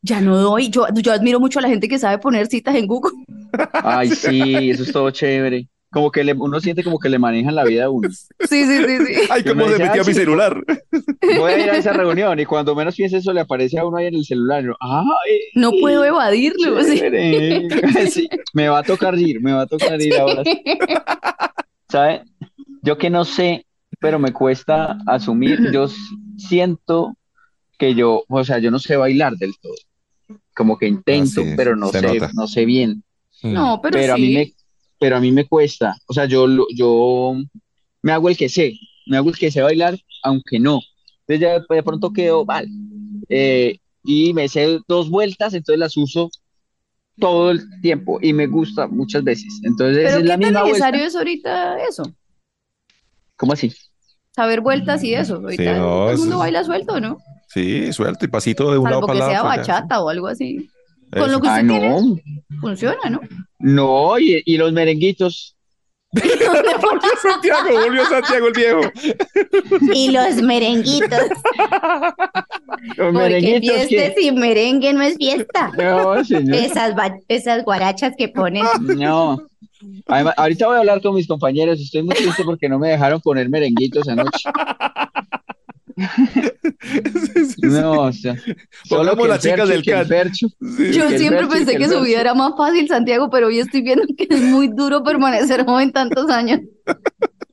ya 0.02 0.22
no 0.22 0.38
doy. 0.38 0.70
Yo, 0.70 0.88
yo 0.94 1.12
admiro 1.12 1.42
mucho 1.42 1.60
a 1.60 1.62
la 1.62 1.68
gente 1.68 1.90
que 1.90 2.00
sabe 2.00 2.20
poner 2.20 2.48
citas 2.48 2.74
en 2.76 2.88
Google. 2.88 3.12
Ay, 3.74 4.10
sí, 4.16 4.72
eso 4.72 4.84
es 4.84 4.94
todo 4.94 5.12
chévere. 5.12 5.68
Como 5.92 6.12
que 6.12 6.24
le- 6.24 6.34
uno 6.34 6.60
siente 6.60 6.84
como 6.84 7.00
que 7.00 7.08
le 7.10 7.20
manejan 7.20 7.56
la 7.56 7.64
vida 7.64 7.86
a 7.86 7.90
uno. 7.90 8.10
Sí, 8.50 8.66
sí, 8.66 8.78
sí, 8.86 8.98
sí. 9.06 9.14
Ay, 9.30 9.44
me 9.44 9.64
se 9.70 9.78
metió 9.80 9.86
a 9.86 9.94
ah, 9.94 9.98
mi 9.98 10.04
sí. 10.04 10.14
celular. 10.14 10.64
Voy 11.38 11.52
a 11.52 11.58
ir 11.64 11.70
a 11.70 11.78
esa 11.78 11.94
reunión 11.94 12.40
y 12.40 12.46
cuando 12.46 12.76
menos 12.76 12.96
piense 12.96 13.18
eso 13.18 13.34
le 13.34 13.42
aparece 13.42 13.80
a 13.80 13.86
uno 13.86 13.98
ahí 13.98 14.08
en 14.08 14.16
el 14.16 14.26
celular. 14.26 14.64
y 14.64 14.68
yo, 14.68 14.74
Ay, 14.80 15.40
No 15.56 15.72
puedo 15.72 16.04
evadirlo. 16.04 16.82
sí. 16.84 17.02
Sí, 18.12 18.30
me 18.54 18.68
va 18.70 18.80
a 18.80 18.84
tocar 18.84 19.18
ir, 19.18 19.42
me 19.42 19.54
va 19.54 19.62
a 19.62 19.68
tocar 19.68 20.00
ir 20.02 20.16
ahora. 20.16 20.44
¿Sabe? 21.90 22.24
Yo 22.82 22.98
que 22.98 23.10
no 23.10 23.26
sé, 23.26 23.66
pero 24.00 24.20
me 24.20 24.32
cuesta 24.34 24.98
asumir. 25.08 25.72
Yo 25.72 25.88
siento 26.38 27.16
que 27.78 27.96
yo, 27.96 28.24
o 28.28 28.44
sea, 28.44 28.60
yo 28.60 28.72
no 28.72 28.80
sé 28.80 28.96
bailar 28.96 29.34
del 29.36 29.54
todo. 29.62 29.76
Como 30.56 30.78
que 30.78 30.88
intento, 30.88 31.42
Ah, 31.42 31.44
sí, 31.46 31.54
pero 31.58 31.76
no 31.76 31.88
sé, 31.90 32.02
nota. 32.02 32.32
no 32.34 32.48
sé 32.48 32.66
bien. 32.66 33.04
No, 33.44 33.80
pero, 33.82 33.94
pero 33.94 34.14
a 34.14 34.16
sí. 34.16 34.22
mí 34.22 34.34
me, 34.34 34.54
pero 35.00 35.18
a 35.18 35.20
mí 35.20 35.32
me 35.32 35.48
cuesta. 35.48 35.96
O 36.08 36.14
sea, 36.14 36.26
yo, 36.26 36.48
lo- 36.48 36.68
yo 36.74 37.34
me 38.02 38.12
hago 38.12 38.30
el 38.30 38.38
que 38.38 38.50
sé, 38.50 38.74
me 39.08 39.18
hago 39.18 39.30
el 39.30 39.38
que 39.38 39.52
sé 39.52 39.62
bailar, 39.62 39.98
aunque 40.24 40.60
no. 40.60 40.82
Entonces 41.28 41.40
ya 41.68 41.76
de 41.76 41.84
pronto 41.84 42.12
quedo 42.14 42.46
mal. 42.46 42.68
Eh, 43.30 43.78
y 44.04 44.34
me 44.34 44.48
sé 44.48 44.80
dos 44.88 45.10
vueltas, 45.10 45.54
entonces 45.54 45.80
las 45.80 45.98
uso 45.98 46.30
todo 47.20 47.52
el 47.52 47.62
tiempo 47.82 48.20
y 48.22 48.34
me 48.34 48.46
gusta 48.48 48.88
muchas 48.88 49.24
veces. 49.24 49.60
Entonces 49.64 50.04
Pero 50.04 50.18
es 50.18 50.22
qué 50.22 50.28
la 50.28 50.34
tan 50.34 50.40
misma 50.40 50.62
vuelta. 50.62 50.68
necesario 50.92 51.06
es 51.06 51.16
ahorita 51.16 51.78
eso, 51.88 52.04
¿Cómo 53.38 53.54
así? 53.54 53.72
saber 54.32 54.60
vueltas 54.62 55.02
y 55.04 55.14
eso. 55.16 55.36
Ahorita 55.36 55.64
Sí, 55.76 55.80
no, 55.80 55.86
todo 55.86 56.08
el 56.10 56.14
eso 56.16 56.20
mundo 56.24 56.36
es- 56.36 56.40
baila 56.40 56.64
suelto, 56.66 57.00
¿no? 57.00 57.18
Sí, 57.48 57.94
suelto 57.94 58.26
y 58.26 58.28
pasito 58.28 58.70
de 58.72 58.78
un 58.78 58.84
lado 58.84 58.96
Salvo 59.02 59.08
para 59.08 59.20
que 59.20 59.26
sea 59.26 59.44
lado. 59.44 59.56
pues 59.56 59.68
ya. 59.68 59.74
bachata 59.74 60.02
o 60.04 60.10
algo 60.10 60.28
así. 60.28 60.70
Con 61.12 61.22
Eso. 61.24 61.32
lo 61.32 61.42
que 61.42 61.48
Ah, 61.48 61.56
tiene, 61.58 61.90
no, 61.90 62.16
funciona, 62.62 63.10
¿no? 63.10 63.20
no, 63.60 64.20
y, 64.20 64.42
y 64.46 64.58
los 64.58 64.72
merenguitos. 64.74 65.56
Santiago, 67.22 67.72
volvió 67.74 68.06
Santiago 68.06 68.48
el 68.48 68.54
viejo. 68.54 68.82
Y 69.94 70.12
los 70.12 70.42
merenguitos. 70.42 71.20
Los 72.98 73.12
Porque 73.12 73.12
merenguitos 73.12 73.88
fiesta 73.88 74.14
que... 74.16 74.22
sin 74.22 74.36
merengue 74.36 74.94
no 74.94 75.02
es 75.02 75.18
fiesta. 75.18 75.72
No, 75.78 76.24
señor. 76.24 76.56
Esas, 76.56 76.94
esas 77.28 77.64
guarachas 77.66 78.14
que 78.18 78.30
ponen. 78.30 78.66
No. 78.82 79.42
Además, 80.08 80.34
ahorita 80.38 80.68
voy 80.68 80.76
a 80.78 80.80
hablar 80.80 81.02
con 81.02 81.16
mis 81.16 81.28
compañeros. 81.28 81.80
Estoy 81.82 82.04
muy 82.04 82.16
triste 82.16 82.44
porque 82.44 82.70
no 82.70 82.80
me 82.80 82.90
dejaron 82.90 83.20
poner 83.22 83.50
merenguitos 83.50 84.08
anoche. 84.08 84.50
No, 87.62 88.02
o 88.02 88.12
sea, 88.12 88.36
solo 88.84 89.16
Pongamos 89.16 89.24
que 89.24 89.30
las 89.30 89.42
chicas 89.42 89.70
del 89.70 89.84
CAT. 89.84 90.08
Fercho. 90.08 90.48
Sí. 90.78 90.92
Yo 90.92 91.10
siempre 91.10 91.48
pensé 91.48 91.78
que 91.78 91.88
su 91.88 92.02
vida 92.02 92.22
era 92.22 92.34
más 92.34 92.54
fácil, 92.58 92.88
Santiago, 92.88 93.30
pero 93.30 93.48
hoy 93.48 93.60
estoy 93.60 93.82
viendo 93.82 94.06
que 94.18 94.28
es 94.30 94.42
muy 94.42 94.68
duro 94.68 95.04
permanecer 95.04 95.66
joven 95.66 95.92
tantos 95.92 96.30
años. 96.30 96.60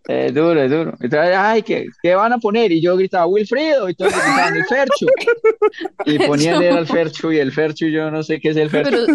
Es 0.09 0.35
duro, 0.35 0.61
es 0.61 0.71
duro. 0.71 0.95
Entonces, 1.01 1.35
ay, 1.37 1.63
¿qué, 1.63 1.87
qué 2.03 2.15
van 2.15 2.33
a 2.33 2.39
poner? 2.39 2.73
Y 2.73 2.81
yo 2.81 2.97
gritaba, 2.97 3.27
Wilfrido, 3.27 3.89
y 3.89 3.95
todos 3.95 4.13
gritaban, 4.13 4.57
el 4.57 4.65
Fercho. 4.65 5.07
Y 6.05 6.19
ponían 6.19 6.63
el 6.63 6.87
Fercho, 6.87 7.31
y 7.31 7.39
el 7.39 7.53
Fercho, 7.53 7.87
y 7.87 7.93
yo 7.93 8.11
no 8.11 8.23
sé 8.23 8.41
qué 8.41 8.51
es 8.51 8.57
el 8.57 8.69
Fercho. 8.69 9.07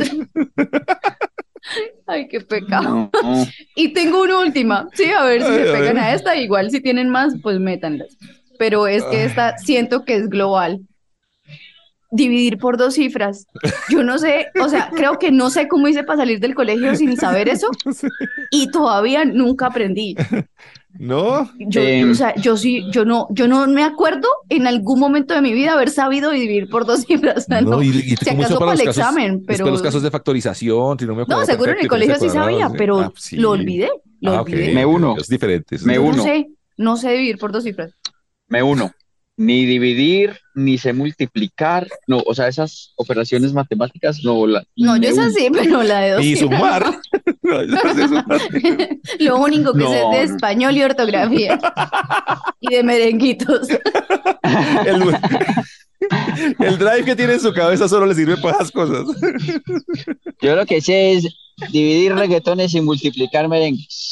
Pero... 0.55 0.69
Ay, 2.07 2.27
qué 2.29 2.39
pecado. 2.39 2.83
No, 2.83 3.11
no. 3.21 3.45
Y 3.75 3.89
tengo 3.89 4.21
una 4.23 4.39
última. 4.39 4.87
Sí, 4.93 5.05
a 5.11 5.25
ver 5.25 5.41
si 5.43 5.49
Ay, 5.49 5.57
me 5.63 5.69
a 5.69 5.73
pegan 5.73 5.95
ver. 5.95 6.03
a 6.03 6.13
esta. 6.13 6.35
Igual 6.37 6.71
si 6.71 6.79
tienen 6.79 7.09
más, 7.09 7.33
pues 7.43 7.59
métanlas. 7.59 8.17
Pero 8.57 8.87
es 8.87 9.03
que 9.05 9.23
esta 9.25 9.57
siento 9.57 10.03
que 10.05 10.15
es 10.15 10.29
global. 10.29 10.81
Dividir 12.09 12.57
por 12.57 12.77
dos 12.77 12.93
cifras. 12.93 13.45
Yo 13.89 14.01
no 14.01 14.17
sé, 14.17 14.47
o 14.63 14.69
sea, 14.69 14.89
creo 14.95 15.19
que 15.19 15.29
no 15.29 15.49
sé 15.49 15.67
cómo 15.67 15.89
hice 15.89 16.05
para 16.05 16.19
salir 16.19 16.39
del 16.39 16.55
colegio 16.55 16.95
sin 16.95 17.17
saber 17.17 17.49
eso. 17.49 17.67
Y 18.51 18.71
todavía 18.71 19.25
nunca 19.25 19.67
aprendí. 19.67 20.15
No, 20.99 21.51
Yo, 21.59 21.81
Em. 21.81 22.09
o 22.11 22.15
sea, 22.15 22.33
yo 22.35 22.55
sí, 22.55 22.85
yo 22.91 23.03
no, 23.03 23.27
yo 23.31 23.47
no 23.49 23.67
me 23.67 23.83
acuerdo 23.83 24.27
en 24.49 24.65
algún 24.67 24.99
momento 24.99 25.33
de 25.33 25.41
mi 25.41 25.51
vida 25.53 25.73
haber 25.73 25.89
sabido 25.91 26.31
dividir 26.31 26.69
por 26.69 26.85
dos 26.85 27.01
cifras. 27.01 27.37
O 27.37 27.41
sea, 27.47 27.61
no, 27.61 27.71
no. 27.71 27.83
y, 27.83 27.89
y 27.89 28.15
si 28.15 28.29
acaso 28.29 28.57
para 28.57 28.71
el 28.71 28.79
casos, 28.79 28.97
examen, 28.97 29.43
pero 29.45 29.65
los 29.67 29.81
casos 29.81 30.01
de 30.01 30.09
factorización, 30.09 30.97
si 30.97 31.05
no 31.05 31.13
me 31.13 31.23
acuerdo 31.23 31.41
no, 31.41 31.45
seguro 31.45 31.71
en 31.71 31.79
el 31.79 31.87
perfecto, 31.87 31.93
colegio 31.93 32.15
sí 32.15 32.19
se 32.21 32.37
acordaba, 32.37 32.45
sabía, 32.51 32.67
sí. 32.69 32.75
pero 32.77 32.99
Ah, 33.01 33.11
sí. 33.17 33.35
lo 33.35 33.51
olvidé, 33.51 33.89
lo 34.21 34.31
Ah, 34.31 34.41
ok, 34.41 34.47
olvidé. 34.47 34.73
Me 34.73 34.85
uno. 34.85 35.15
Es 35.17 35.27
diferente. 35.27 35.75
Me 35.83 35.97
diferente. 35.99 35.99
no 35.99 36.09
uno. 36.13 36.23
sé, 36.23 36.47
no 36.77 36.95
sé 36.97 37.11
dividir 37.11 37.37
por 37.37 37.51
dos 37.51 37.63
cifras. 37.65 37.91
Me 38.47 38.63
uno. 38.63 38.91
Ni 39.39 39.65
dividir, 39.65 40.39
ni 40.55 40.79
sé 40.79 40.93
multiplicar. 40.93 41.87
No, 42.07 42.23
o 42.25 42.33
sea, 42.33 42.47
esas 42.47 42.93
operaciones 42.95 43.53
matemáticas 43.53 44.23
no 44.23 44.47
las. 44.47 44.65
No, 44.75 44.97
yo 44.97 45.09
es 45.09 45.15
uno. 45.15 45.27
así, 45.27 45.49
pero 45.53 45.83
la 45.83 45.99
de 45.99 46.11
dos 46.11 46.23
Y 46.23 46.35
sumar. 46.37 46.83
No. 47.43 47.61
Lo 49.19 49.37
único 49.37 49.73
que 49.73 49.79
No, 49.79 49.91
sé 49.91 50.01
es 50.01 50.29
de 50.29 50.35
español 50.35 50.75
y 50.75 50.83
ortografía. 50.83 51.59
y 52.61 52.75
de 52.75 52.83
merenguitos. 52.83 53.67
El, 54.85 55.15
el 56.59 56.77
drive 56.77 57.05
que 57.05 57.15
tiene 57.15 57.33
en 57.33 57.39
su 57.39 57.53
cabeza 57.53 57.87
solo 57.87 58.07
le 58.07 58.15
sirve 58.15 58.37
para 58.37 58.55
esas 58.55 58.71
cosas. 58.71 59.05
Yo 60.41 60.55
lo 60.55 60.65
que 60.65 60.81
sé 60.81 61.13
es 61.13 61.27
dividir 61.71 62.15
reggaetones 62.15 62.73
y 62.73 62.81
multiplicar 62.81 63.47
merengues. 63.47 64.09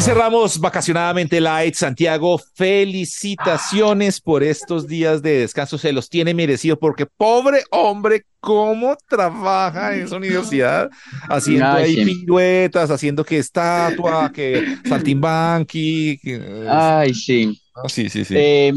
Así 0.00 0.08
cerramos 0.10 0.58
vacacionadamente 0.58 1.40
Light. 1.40 1.74
Santiago, 1.74 2.38
felicitaciones 2.54 4.20
por 4.20 4.42
estos 4.42 4.86
días 4.86 5.20
de 5.22 5.40
descanso. 5.40 5.76
Se 5.78 5.92
los 5.92 6.08
tiene 6.08 6.32
merecido 6.32 6.78
porque 6.78 7.04
pobre 7.06 7.62
hombre, 7.70 8.24
cómo 8.40 8.96
trabaja 9.08 9.94
en 9.94 10.04
esa 10.04 10.16
universidad 10.16 10.88
haciendo 11.28 11.66
Ay, 11.66 11.84
ahí 11.84 11.94
sí. 11.96 12.04
piruetas, 12.04 12.90
haciendo 12.90 13.24
que 13.24 13.38
estatua, 13.38 14.32
que 14.32 14.76
saltimbanqui. 14.88 16.18
que- 16.22 16.66
Ay, 16.68 17.12
sí. 17.12 17.60
Ah, 17.76 17.88
sí, 17.88 18.08
sí, 18.08 18.24
sí. 18.24 18.34
Eh, 18.36 18.72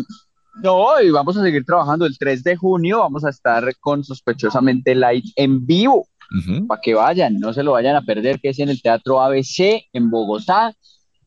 no, 0.62 1.02
y 1.02 1.10
vamos 1.10 1.38
a 1.38 1.42
seguir 1.42 1.64
trabajando. 1.66 2.06
El 2.06 2.18
3 2.18 2.44
de 2.44 2.56
junio 2.58 3.00
vamos 3.00 3.24
a 3.24 3.30
estar 3.30 3.74
con 3.80 4.04
Sospechosamente 4.04 4.94
Light 4.94 5.26
en 5.38 5.66
vivo, 5.66 6.08
Ujú. 6.38 6.68
para 6.68 6.82
que 6.82 6.94
vayan, 6.94 7.40
no 7.40 7.54
se 7.54 7.64
lo 7.64 7.72
vayan 7.72 7.96
a 7.96 8.02
perder, 8.02 8.40
que 8.42 8.50
es 8.50 8.60
en 8.60 8.68
el 8.70 8.82
Teatro 8.82 9.22
ABC 9.22 9.86
en 9.94 10.10
Bogotá. 10.10 10.74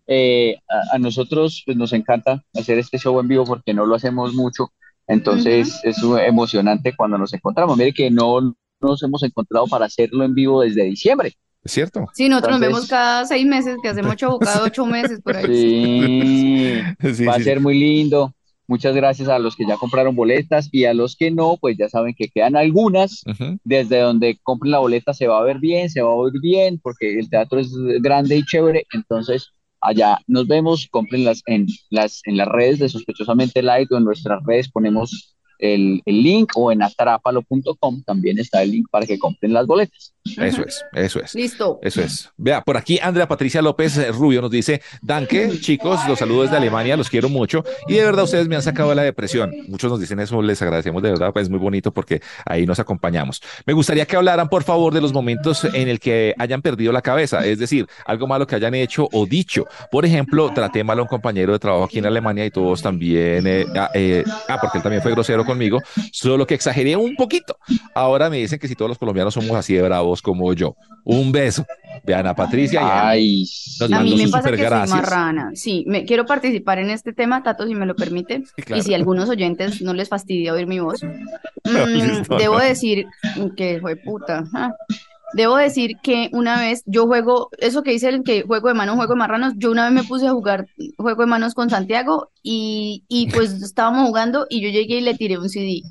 Eh, 0.07 0.57
a, 0.69 0.97
a 0.97 0.99
nosotros 0.99 1.63
pues, 1.67 1.77
nos 1.77 1.93
encanta 1.93 2.43
hacer 2.55 2.79
este 2.79 2.99
show 2.99 3.19
en 3.21 3.29
vivo 3.29 3.45
porque 3.45 3.75
no 3.75 3.87
lo 3.87 3.97
hacemos 3.97 4.35
mucho, 4.35 4.71
entonces 5.07 5.81
es 5.85 5.99
emocionante 6.27 6.95
cuando 6.97 7.19
nos 7.19 7.33
encontramos. 7.33 7.77
Mire 7.77 7.93
que 7.93 8.11
no 8.11 8.55
nos 8.81 9.03
hemos 9.03 9.23
encontrado 9.23 9.67
para 9.67 9.87
hacerlo 9.87 10.25
en 10.25 10.35
vivo 10.35 10.63
desde 10.63 10.85
diciembre. 10.85 11.33
Es 11.63 11.73
cierto. 11.73 12.07
Sí, 12.15 12.29
nosotros 12.29 12.53
nos 12.53 12.61
vemos 12.61 12.87
cada 12.89 13.25
seis 13.25 13.45
meses, 13.45 13.77
que 13.83 13.89
hacemos 13.89 14.17
show 14.17 14.39
cada 14.39 14.63
ocho 14.63 14.87
meses 14.87 15.21
por 15.21 15.37
ahí. 15.37 15.47
Sí, 15.47 16.81
Sí, 17.15 17.25
va 17.25 17.35
a 17.35 17.41
ser 17.41 17.61
muy 17.61 17.79
lindo. 17.79 18.33
Muchas 18.69 18.97
gracias 18.97 19.29
a 19.29 19.39
los 19.39 19.55
que 19.55 19.67
ya 19.67 19.77
compraron 19.77 20.17
boletas 20.17 20.69
y 20.73 20.87
a 20.87 20.95
los 20.95 21.15
que 21.15 21.31
no, 21.31 21.57
pues 21.61 21.77
ya 21.79 21.89
saben 21.89 22.15
que 22.17 22.29
quedan 22.29 22.57
algunas. 22.57 23.23
Desde 23.63 24.01
donde 24.01 24.39
compren 24.43 24.73
la 24.73 24.81
boleta 24.81 25.15
se 25.15 25.29
va 25.29 25.39
a 25.39 25.45
ver 25.45 25.59
bien, 25.59 25.89
se 25.89 26.03
va 26.03 26.11
a 26.11 26.15
oír 26.15 26.41
bien, 26.41 26.81
porque 26.83 27.19
el 27.19 27.31
teatro 27.31 27.61
es 27.61 27.73
grande 28.01 28.37
y 28.37 28.45
chévere. 28.45 28.87
Entonces, 28.93 29.53
allá 29.81 30.19
nos 30.27 30.47
vemos, 30.47 30.89
cómprenlas 30.91 31.43
en 31.47 31.67
las, 31.91 32.21
en 32.25 32.37
las 32.37 32.49
redes 32.49 32.79
de 32.79 32.89
Sospechosamente 32.89 33.63
Light 33.63 33.91
o 33.93 33.99
en 33.99 34.05
nuestras 34.05 34.43
redes 34.45 34.71
ponemos 34.71 35.36
el, 35.59 36.03
el 36.05 36.23
link 36.23 36.53
o 36.57 36.73
en 36.73 36.83
atrápalo.com 36.83 38.03
también 38.05 38.39
está 38.39 38.63
el 38.63 38.73
link 38.73 38.89
para 38.91 39.07
que 39.07 39.19
compren 39.19 39.53
las 39.53 39.67
boletas. 39.67 40.13
Eso 40.39 40.63
es, 40.65 40.85
eso 40.93 41.21
es. 41.21 41.35
Listo. 41.35 41.79
Eso 41.83 42.03
es. 42.03 42.31
Vea, 42.37 42.63
por 42.63 42.77
aquí 42.77 42.99
Andrea 43.01 43.29
Patricia 43.29 43.63
López 43.63 43.97
eh, 43.97 44.11
Rubio 44.11 44.43
nos 44.43 44.51
dice, 44.51 44.83
Danke, 45.01 45.51
chicos, 45.61 46.01
los 46.09 46.19
saludos 46.19 46.45
desde 46.45 46.57
Alemania, 46.57 46.97
los 46.97 47.09
quiero 47.09 47.29
mucho 47.29 47.65
y 47.87 47.95
de 47.95 48.05
verdad 48.05 48.25
ustedes 48.25 48.49
me 48.49 48.57
han 48.57 48.63
sacado 48.63 48.91
de 48.91 48.97
la 48.97 49.03
depresión. 49.03 49.53
Muchos 49.69 49.91
nos 49.91 50.01
dicen 50.01 50.19
eso, 50.21 50.43
les 50.43 50.61
agradecemos 50.63 51.03
de 51.03 51.11
verdad, 51.11 51.33
pues 51.33 51.45
es 51.45 51.51
muy 51.51 51.59
bonito 51.59 51.93
porque 51.93 52.21
ahí 52.45 52.67
nos 52.67 52.81
acompañamos. 52.81 53.41
Me 53.65 53.73
gustaría 53.73 54.07
que 54.07 54.17
hablaran, 54.17 54.49
por 54.49 54.65
favor, 54.65 54.93
de 54.93 55.01
los 55.01 55.13
momentos 55.13 55.65
en 55.65 55.89
el 55.89 56.01
que 56.01 56.35
hayan 56.39 56.63
perdido 56.63 56.93
la 56.93 57.03
cabeza, 57.03 57.47
es 57.47 57.59
decir, 57.59 57.87
algo 58.05 58.27
malo 58.27 58.47
que 58.47 58.57
hayan 58.57 58.75
hecho 58.75 59.09
o 59.13 59.27
dicho. 59.27 59.67
Por 59.91 60.05
ejemplo, 60.05 60.53
traté 60.53 60.83
mal 60.83 60.99
a 60.99 61.03
un 61.03 61.09
compañero 61.09 61.53
de 61.53 61.59
trabajo 61.59 61.85
aquí 61.85 61.99
en 61.99 62.07
Alemania 62.07 62.45
y 62.45 62.51
todos 62.51 62.83
también, 62.83 63.47
eh, 63.47 63.65
ah, 63.77 63.91
eh, 63.95 64.25
ah, 64.49 64.59
porque 64.61 64.79
él 64.79 64.83
también 64.83 65.03
fue 65.03 65.13
grosero 65.13 65.45
conmigo, 65.47 65.81
solo 66.13 66.47
que 66.47 66.55
exageré 66.55 66.97
un 66.97 67.17
poquito. 67.17 67.57
Ahora 67.95 68.29
me 68.29 68.37
dicen 68.39 68.59
que 68.59 68.69
si 68.69 68.75
todos 68.75 68.89
los 68.89 68.99
colombianos 68.99 69.33
somos 69.35 69.53
así 69.57 69.75
de 69.75 69.83
bravos 69.83 70.21
como 70.21 70.53
yo. 70.53 70.77
Un 71.05 71.31
beso 71.33 71.65
de 72.05 72.15
Ana 72.15 72.35
Patricia 72.35 72.81
y 72.81 72.85
Ana. 72.85 73.09
Ay, 73.09 73.47
Nos 73.81 73.93
A 73.93 74.01
mí 74.03 74.17
me 74.17 74.29
pasa 74.29 74.51
que 74.51 74.57
soy 74.57 74.67
gracias. 74.67 74.91
marrana. 74.91 75.51
Sí, 75.55 75.85
me 75.87 76.05
quiero 76.05 76.27
participar 76.27 76.79
en 76.81 76.91
este 76.91 77.13
tema, 77.13 77.43
Tato, 77.43 77.67
si 77.67 77.75
me 77.75 77.87
lo 77.87 77.95
permite. 77.95 78.43
Claro. 78.57 78.81
Y 78.81 78.85
si 78.85 78.93
a 78.93 78.97
algunos 78.97 79.29
oyentes 79.29 79.81
no 79.83 79.95
les 79.95 80.09
fastidia 80.09 80.53
oír 80.53 80.67
mi 80.67 80.81
voz. 80.81 81.01
No, 81.67 81.85
Mm, 81.85 81.91
listo, 81.95 82.37
debo 82.37 82.59
no. 82.59 82.65
decir 82.65 83.07
que 83.57 83.79
fue 83.81 83.97
puta. 83.97 84.45
ah. 84.55 84.71
Debo 85.35 85.57
decir 85.57 85.97
que 86.03 86.31
una 86.33 86.61
vez 86.61 86.83
yo 86.87 87.07
juego, 87.07 87.49
eso 87.59 87.83
que 87.83 87.91
dice 87.91 88.09
el 88.09 88.23
que 88.23 88.43
juego 88.43 88.69
de 88.69 88.75
manos, 88.75 88.95
juego 88.97 89.15
de 89.15 89.19
marranos, 89.19 89.55
yo 89.57 89.71
una 89.71 89.85
vez 89.85 89.93
me 89.93 90.05
puse 90.05 90.27
a 90.27 90.33
jugar 90.33 90.67
juego 90.97 91.23
de 91.23 91.27
manos 91.27 91.55
con 91.55 91.69
Santiago 91.69 92.31
y, 92.43 93.05
y 93.09 93.31
pues 93.33 93.53
estábamos 93.63 94.07
jugando 94.07 94.47
y 94.49 94.61
yo 94.61 94.69
llegué 94.69 94.99
y 94.99 95.01
le 95.01 95.15
tiré 95.15 95.37
un 95.39 95.49
CD. 95.49 95.83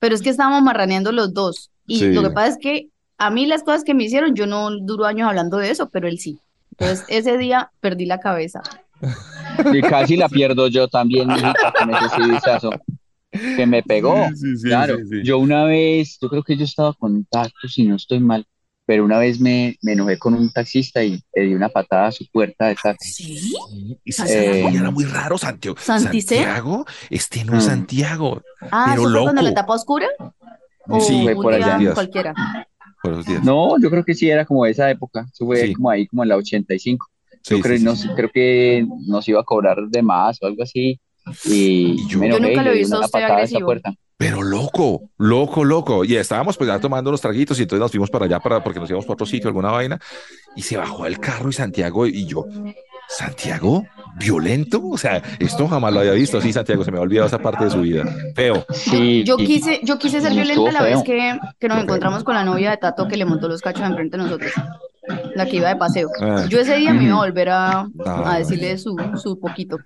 Pero 0.00 0.14
es 0.14 0.22
que 0.22 0.30
estábamos 0.30 0.62
marraneando 0.62 1.12
los 1.12 1.32
dos. 1.32 1.70
Y 1.86 1.98
Sí. 2.00 2.12
lo 2.12 2.22
que 2.22 2.30
pasa 2.30 2.48
es 2.48 2.58
que 2.58 2.88
a 3.16 3.30
mí 3.30 3.46
las 3.46 3.62
cosas 3.62 3.84
que 3.84 3.94
me 3.94 4.04
hicieron, 4.04 4.34
yo 4.34 4.46
no 4.46 4.70
duro 4.80 5.04
años 5.06 5.28
hablando 5.28 5.56
de 5.58 5.70
eso, 5.70 5.88
pero 5.88 6.08
él 6.08 6.18
sí. 6.18 6.38
Entonces 6.72 7.04
ese 7.08 7.38
día 7.38 7.70
perdí 7.80 8.06
la 8.06 8.20
cabeza. 8.20 8.60
y 9.72 9.80
casi 9.82 10.16
la 10.16 10.28
pierdo 10.28 10.68
yo 10.68 10.88
también, 10.88 11.28
mijita, 11.28 11.72
con 11.78 11.90
ese 11.94 12.76
que 13.56 13.66
me 13.66 13.82
pegó. 13.82 14.28
Sí, 14.34 14.56
sí, 14.56 14.68
Claro, 14.68 14.96
sí, 14.98 15.04
sí. 15.08 15.22
yo 15.24 15.38
una 15.38 15.64
vez, 15.64 16.18
yo 16.20 16.28
creo 16.28 16.42
que 16.42 16.56
yo 16.56 16.64
estaba 16.64 16.92
con 16.94 17.24
Tato, 17.24 17.68
si 17.68 17.84
no 17.84 17.96
estoy 17.96 18.20
mal, 18.20 18.46
pero 18.86 19.04
una 19.04 19.18
vez 19.18 19.38
me, 19.40 19.76
me 19.82 19.92
enojé 19.92 20.18
con 20.18 20.34
un 20.34 20.50
taxista 20.50 21.04
y 21.04 21.20
le 21.34 21.42
di 21.42 21.54
una 21.54 21.68
patada 21.68 22.06
a 22.08 22.12
su 22.12 22.26
puerta 22.32 22.66
de 22.68 22.76
taxi. 22.76 23.12
¿Sí? 23.38 23.54
Y 24.04 24.10
Eh, 24.10 24.12
Santiago 24.12 24.68
era 24.70 24.90
muy 24.90 25.04
raro, 25.04 25.36
Santiago. 25.38 25.76
¿Santicé? 25.78 26.36
Santiago, 26.36 26.86
este 27.10 27.44
no 27.44 27.56
es 27.58 27.64
Mm. 27.64 27.68
Santiago. 27.68 28.42
Ah, 28.70 28.86
Pero 28.90 29.02
¿eso 29.02 29.10
fue 29.12 29.22
cuando 29.24 29.42
la 29.42 29.50
etapa 29.50 29.74
oscura? 29.74 30.06
¿O 30.88 31.00
Sí, 31.00 31.20
fue 31.22 31.34
por 31.34 31.52
allá. 31.52 31.92
cualquiera? 31.92 32.34
Por 33.02 33.12
esos 33.12 33.26
días. 33.26 33.44
No, 33.44 33.78
yo 33.80 33.90
creo 33.90 34.04
que 34.04 34.14
sí 34.14 34.28
era 34.30 34.44
como 34.46 34.64
esa 34.66 34.90
época, 34.90 35.26
eso 35.32 35.44
fue 35.46 35.66
Sí. 35.66 35.72
como 35.74 35.90
ahí, 35.90 36.06
como 36.06 36.22
en 36.22 36.30
la 36.30 36.36
85. 36.36 37.06
Sí, 37.42 37.56
Yo 37.56 37.60
creo, 37.60 37.78
sí, 37.78 37.84
no 37.84 37.94
creo 38.16 38.30
que 38.32 38.86
nos 39.06 39.28
iba 39.28 39.40
a 39.40 39.44
cobrar 39.44 39.76
de 39.88 40.02
más 40.02 40.38
o 40.42 40.46
algo 40.46 40.62
así. 40.62 40.98
Y 41.44 41.96
Y 42.02 42.08
yo- 42.08 42.18
nunca 42.20 42.62
lo 42.62 42.70
he 42.70 42.74
visto 42.78 42.96
a 42.96 43.04
usted 43.04 43.22
agresivo. 43.22 43.66
puerta. 43.66 43.92
Pero 44.16 44.42
loco, 44.42 45.10
loco, 45.18 45.64
loco. 45.64 46.04
Y 46.04 46.16
estábamos 46.16 46.56
pues 46.56 46.66
ya 46.68 46.80
tomando 46.80 47.10
unos 47.10 47.20
traguitos 47.20 47.58
y 47.60 47.62
entonces 47.62 47.80
nos 47.80 47.90
fuimos 47.92 48.10
para 48.10 48.24
allá 48.26 48.40
para, 48.40 48.62
porque 48.64 48.80
nos 48.80 48.90
íbamos 48.90 49.06
para 49.06 49.14
otro 49.14 49.26
sitio, 49.26 49.46
alguna 49.48 49.70
vaina. 49.70 50.00
Y 50.56 50.62
se 50.62 50.76
bajó 50.76 51.04
del 51.04 51.20
carro 51.20 51.50
y 51.50 51.52
Santiago 51.52 52.04
y 52.06 52.26
yo, 52.26 52.44
¿Santiago? 53.08 53.84
¿Violento? 54.18 54.82
O 54.84 54.98
sea, 54.98 55.22
esto 55.38 55.66
jamás 55.68 55.92
lo 55.94 56.00
había 56.00 56.12
visto. 56.12 56.40
Sí, 56.40 56.52
Santiago, 56.52 56.84
se 56.84 56.90
me 56.90 56.98
ha 56.98 57.00
olvidado 57.00 57.28
esa 57.28 57.38
parte 57.38 57.64
de 57.64 57.70
su 57.70 57.80
vida. 57.80 58.04
Feo. 58.34 58.66
Sí, 58.72 59.22
Yo 59.24 59.36
quise, 59.36 59.80
yo 59.82 59.98
quise 59.98 60.20
ser 60.20 60.32
violenta 60.32 60.72
la 60.72 60.82
vez 60.82 61.02
que, 61.04 61.38
que 61.58 61.68
nos 61.68 61.82
encontramos 61.82 62.24
con 62.24 62.34
la 62.34 62.44
novia 62.44 62.70
de 62.70 62.76
Tato 62.76 63.06
que 63.08 63.16
le 63.16 63.24
montó 63.24 63.48
los 63.48 63.60
cachos 63.62 63.84
enfrente 63.84 64.16
de 64.16 64.24
nosotros, 64.24 64.52
la 65.34 65.46
que 65.46 65.56
iba 65.56 65.68
de 65.68 65.76
paseo. 65.76 66.08
Ah. 66.20 66.44
Yo 66.48 66.60
ese 66.60 66.76
día 66.76 66.92
me 66.92 67.04
iba 67.04 67.14
a 67.14 67.18
volver 67.24 67.48
a, 67.50 67.86
No, 67.94 68.04
a 68.04 68.32
no. 68.32 68.38
decirle 68.38 68.76
su, 68.78 68.96
su 69.16 69.38
poquito 69.38 69.78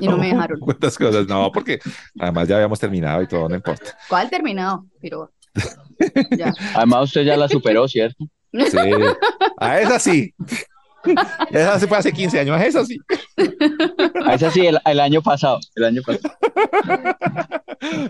y 0.00 0.06
no 0.08 0.16
me 0.16 0.28
dejaron. 0.28 0.58
¿Cuántas 0.60 0.96
cosas? 0.96 1.26
No, 1.26 1.50
porque 1.52 1.80
además 2.18 2.48
ya 2.48 2.56
habíamos 2.56 2.78
terminado 2.78 3.22
y 3.22 3.26
todo, 3.28 3.48
no 3.48 3.54
importa. 3.54 3.96
¿Cuál 4.08 4.30
terminado? 4.30 4.86
Pero 5.00 5.30
ya. 6.36 6.52
Además 6.74 7.04
usted 7.04 7.22
ya 7.22 7.36
la 7.36 7.48
superó, 7.48 7.86
¿cierto? 7.88 8.24
Sí. 8.52 8.78
A 9.58 9.80
esa 9.80 9.98
sí. 9.98 10.32
Esa 11.50 11.78
se 11.78 11.86
fue 11.86 11.98
hace 11.98 12.12
15 12.12 12.40
años, 12.40 12.56
a 12.60 12.64
esa 12.66 12.84
sí. 12.84 12.98
A 14.24 14.34
esa 14.34 14.50
sí, 14.50 14.66
el, 14.66 14.78
el 14.84 15.00
año 15.00 15.22
pasado, 15.22 15.58
el 15.74 15.84
año 15.84 16.02
pasado. 16.02 16.34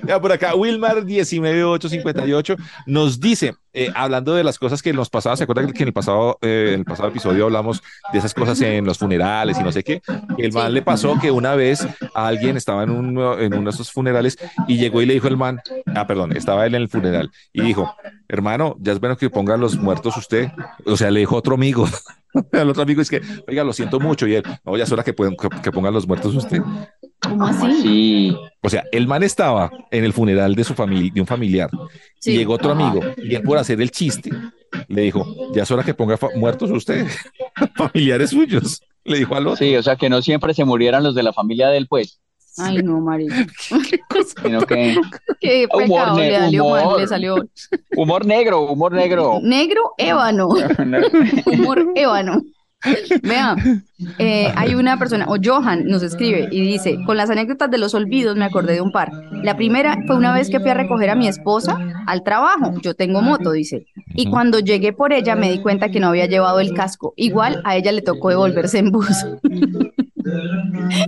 Ya 0.07 0.21
por 0.21 0.31
acá, 0.31 0.55
Wilmar 0.55 1.05
19858 1.05 2.57
nos 2.87 3.19
dice, 3.19 3.55
eh, 3.73 3.91
hablando 3.95 4.35
de 4.35 4.45
las 4.45 4.59
cosas 4.59 4.83
que 4.83 4.93
nos 4.93 5.11
pasaban, 5.11 5.37
¿se 5.37 5.45
acuerdan 5.45 5.73
que 5.73 5.83
en 5.83 5.89
el 5.89 5.93
pasado, 5.93 6.39
eh, 6.43 6.71
en 6.75 6.81
el 6.81 6.85
pasado 6.85 7.09
episodio 7.09 7.45
hablamos 7.47 7.83
de 8.13 8.19
esas 8.21 8.35
cosas 8.35 8.61
en 8.61 8.85
los 8.85 8.99
funerales 8.99 9.59
y 9.59 9.65
no 9.65 9.73
sé 9.73 9.83
qué? 9.83 10.01
El 10.39 10.53
man 10.53 10.69
Sí. 10.69 10.73
le 10.75 10.83
pasó 10.83 11.19
que 11.21 11.31
una 11.31 11.55
vez 11.57 11.87
a 12.15 12.27
alguien 12.29 12.57
estaba 12.57 12.85
en, 12.85 12.91
un, 12.91 13.19
en 13.41 13.55
uno 13.55 13.65
de 13.65 13.75
esos 13.75 13.91
funerales 13.91 14.39
y 14.69 14.77
llegó 14.77 15.03
y 15.03 15.07
le 15.07 15.15
dijo 15.15 15.27
el 15.29 15.37
man, 15.37 15.61
ah, 15.95 16.07
perdón, 16.07 16.37
estaba 16.37 16.67
él 16.67 16.75
en 16.77 16.83
el 16.83 16.89
funeral 16.89 17.31
y 17.53 17.63
dijo, 17.63 17.95
hermano, 18.29 18.77
ya 18.79 18.93
es 18.93 19.01
bueno 19.01 19.17
que 19.17 19.29
pongan 19.31 19.61
los 19.61 19.77
muertos 19.77 20.17
usted. 20.17 20.51
O 20.87 20.97
sea, 20.97 21.11
le 21.11 21.21
dijo 21.21 21.37
otro 21.37 21.55
amigo. 21.55 21.89
Al 22.53 22.69
otro 22.71 22.83
amigo 22.83 23.01
es 23.01 23.09
que, 23.11 23.21
oiga, 23.49 23.65
lo 23.65 23.73
siento 23.73 24.01
mucho. 24.01 24.27
Y 24.27 24.35
él, 24.35 24.43
no, 24.65 24.77
ya 24.77 24.85
es 24.85 24.93
hora 24.93 25.03
que, 25.05 25.13
pueden- 25.15 25.37
que, 25.37 25.49
que 25.63 25.73
pongan 25.73 25.95
los 25.95 26.07
muertos 26.07 26.35
usted. 26.35 26.59
¿Cómo 27.23 27.47
así? 27.47 27.83
Sí, 27.83 28.37
O 28.63 28.69
sea, 28.69 28.85
el 28.93 29.07
man 29.07 29.23
estaba 29.23 29.71
en 29.91 30.05
el 30.05 30.13
funeral 30.13 30.55
de 30.55 30.65
su 30.65 30.75
familia, 30.75 31.11
de 31.15 31.21
un 31.21 31.27
familiar, 31.27 31.71
Sí. 32.21 32.33
y 32.33 32.37
llegó 32.39 32.55
otro 32.55 32.73
amigo, 32.73 33.01
y 33.17 33.35
él 33.35 33.43
por 33.43 33.57
hacer 33.59 33.81
el 33.81 33.91
chiste, 33.91 34.31
le 34.89 35.03
dijo, 35.03 35.25
ya 35.55 35.63
es 35.63 35.71
hora 35.71 35.83
que 35.85 35.95
ponga 35.95 36.19
muertos 36.37 36.71
usted, 36.71 37.07
familiares 37.77 38.31
suyos, 38.31 38.83
le 39.05 39.19
dijo 39.19 39.35
al 39.35 39.47
otro. 39.47 39.57
sí, 39.57 39.75
o 39.77 39.83
sea 39.83 39.97
que 39.97 40.09
no 40.11 40.21
siempre 40.23 40.53
se 40.55 40.65
murieran 40.65 41.03
los 41.03 41.15
de 41.15 41.23
la 41.23 41.33
familia 41.33 41.69
del 41.69 41.87
pues, 41.87 42.21
Ay, 42.59 42.83
no, 42.83 43.01
marica. 43.01 43.47
sino 44.43 44.61
que 44.63 44.97
Qué 45.41 45.67
Humor, 45.73 45.87
pecado, 45.89 46.17
ne- 46.19 46.31
le 46.31 46.39
salió 46.39 46.69
mal, 46.69 46.85
humor. 46.85 47.01
le 47.01 47.07
salió 47.07 47.37
humor 47.97 48.27
negro, 48.27 48.63
humor 48.63 48.93
negro. 48.93 49.41
negro 49.43 49.81
ébano. 49.99 50.49
Humor 51.47 51.87
ébano. 51.95 52.43
Vea, 53.23 53.57
eh, 54.19 54.53
hay 54.57 54.75
una 54.75 54.99
persona, 54.99 55.25
o 55.31 55.37
Johan 55.43 55.87
nos 55.87 56.03
escribe 56.03 56.49
y 56.51 56.61
dice, 56.61 56.99
con 57.07 57.17
las 57.17 57.31
anécdotas 57.31 57.71
de 57.71 57.79
los 57.79 57.95
olvidos 57.95 58.37
me 58.37 58.45
acordé 58.45 58.75
de 58.75 58.83
un 58.83 58.93
par. 58.93 59.11
La 59.43 59.57
primera 59.57 59.97
fue 60.07 60.17
una 60.17 60.35
vez 60.35 60.51
que 60.51 60.61
fui 60.61 60.69
a 60.69 60.75
recoger 60.75 61.09
a 61.09 61.15
mi 61.15 61.27
esposa 61.27 61.79
al 62.07 62.23
trabajo. 62.23 62.75
Yo 62.83 62.93
tengo 62.95 63.23
moto, 63.23 63.53
dice. 63.53 63.87
Y 64.15 64.29
cuando 64.29 64.59
llegué 64.59 64.93
por 64.93 65.15
ella 65.15 65.35
me 65.35 65.51
di 65.51 65.63
cuenta 65.63 65.89
que 65.89 65.99
no 65.99 66.09
había 66.09 66.27
llevado 66.27 66.61
el 66.61 66.75
casco. 66.75 67.15
Igual 67.17 67.63
a 67.65 67.75
ella 67.77 67.91
le 67.91 68.03
tocó 68.03 68.29
devolverse 68.29 68.79
en 68.79 68.91
bus. 68.91 69.09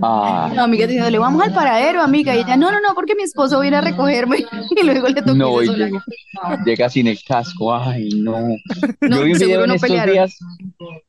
Ah, 0.01 0.51
La 0.53 0.63
amiga 0.63 0.85
diciéndole, 0.85 1.17
vamos 1.17 1.41
al 1.43 1.53
paradero, 1.53 2.01
amiga. 2.01 2.35
Y 2.35 2.39
ella, 2.39 2.55
no, 2.57 2.71
no, 2.71 2.79
no, 2.79 2.93
porque 2.93 3.15
mi 3.15 3.23
esposo 3.23 3.59
viene 3.59 3.77
a 3.77 3.81
recogerme. 3.81 4.37
Y 4.81 4.85
luego 4.85 5.07
le 5.07 5.21
tocó 5.21 5.33
no, 5.35 5.61
llega, 5.61 5.89
llega 6.65 6.89
sin 6.89 7.07
el 7.07 7.19
casco, 7.27 7.73
ay, 7.73 8.09
no. 8.09 8.37
No, 9.01 9.17
yo 9.17 9.23
vi 9.23 9.33
un 9.33 9.39
video 9.39 9.61
en 9.63 9.67
no 9.69 9.73
estos 9.75 9.89
pelearon. 9.89 10.13
días, 10.13 10.37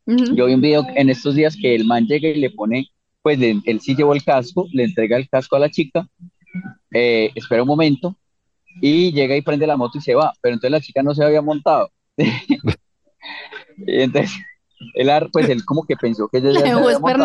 yo 0.07 0.47
vi 0.47 0.55
un 0.55 0.61
video 0.61 0.87
en 0.95 1.11
estos 1.11 1.35
días 1.35 1.57
que 1.61 1.75
el 1.75 1.85
man 1.85 2.07
llega 2.07 2.29
y 2.29 2.37
le 2.41 2.51
pone, 2.51 2.89
pues 3.23 3.39
le- 3.39 3.61
él 3.67 3.81
sí 3.81 3.95
llevó 3.95 4.15
el 4.15 4.25
casco, 4.25 4.67
le 4.73 4.85
entrega 4.85 5.17
el 5.17 5.29
casco 5.29 5.57
a 5.57 5.59
la 5.59 5.71
chica, 5.71 6.07
eh, 6.93 7.31
espera 7.35 7.63
un 7.63 7.69
momento 7.69 8.17
y 8.81 9.13
llega 9.13 9.37
y 9.37 9.43
prende 9.43 9.67
la 9.67 9.77
moto 9.77 9.99
y 9.99 10.01
se 10.01 10.15
va, 10.15 10.33
pero 10.41 10.55
entonces 10.55 10.71
la 10.71 10.81
chica 10.81 11.03
no 11.03 11.15
se 11.15 11.25
había 11.25 11.43
montado. 11.43 11.91
Y 13.87 14.03
entonces, 14.03 14.33
él, 14.95 15.11
pues 15.33 15.49
él 15.49 15.65
como 15.65 15.85
que 15.85 15.97
pensó 15.97 16.29
que 16.29 16.39
ella 16.39 16.53
ya 16.53 16.61
se 16.61 16.69
había 16.73 16.99
montado. 16.99 17.25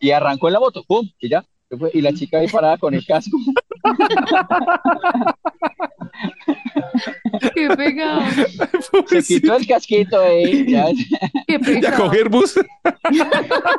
Y 0.00 0.10
arrancó 0.10 0.48
en 0.48 0.54
la 0.54 0.60
moto, 0.60 0.82
¡pum! 0.86 1.08
Y 1.20 1.28
ya, 1.28 1.44
y 1.92 2.00
la 2.00 2.12
chica 2.12 2.38
ahí 2.38 2.48
parada 2.48 2.78
con 2.78 2.94
el 2.94 3.04
casco. 3.04 3.36
Qué 7.54 7.68
pegado, 7.76 8.20
Se 9.08 9.22
quitó 9.22 9.56
el 9.56 9.66
casquito 9.66 10.20
ahí, 10.20 10.70
ya, 10.70 10.86
qué 11.46 11.52
Ya 11.52 11.58
pegado. 11.60 12.04
coger 12.04 12.28
bus. 12.28 12.54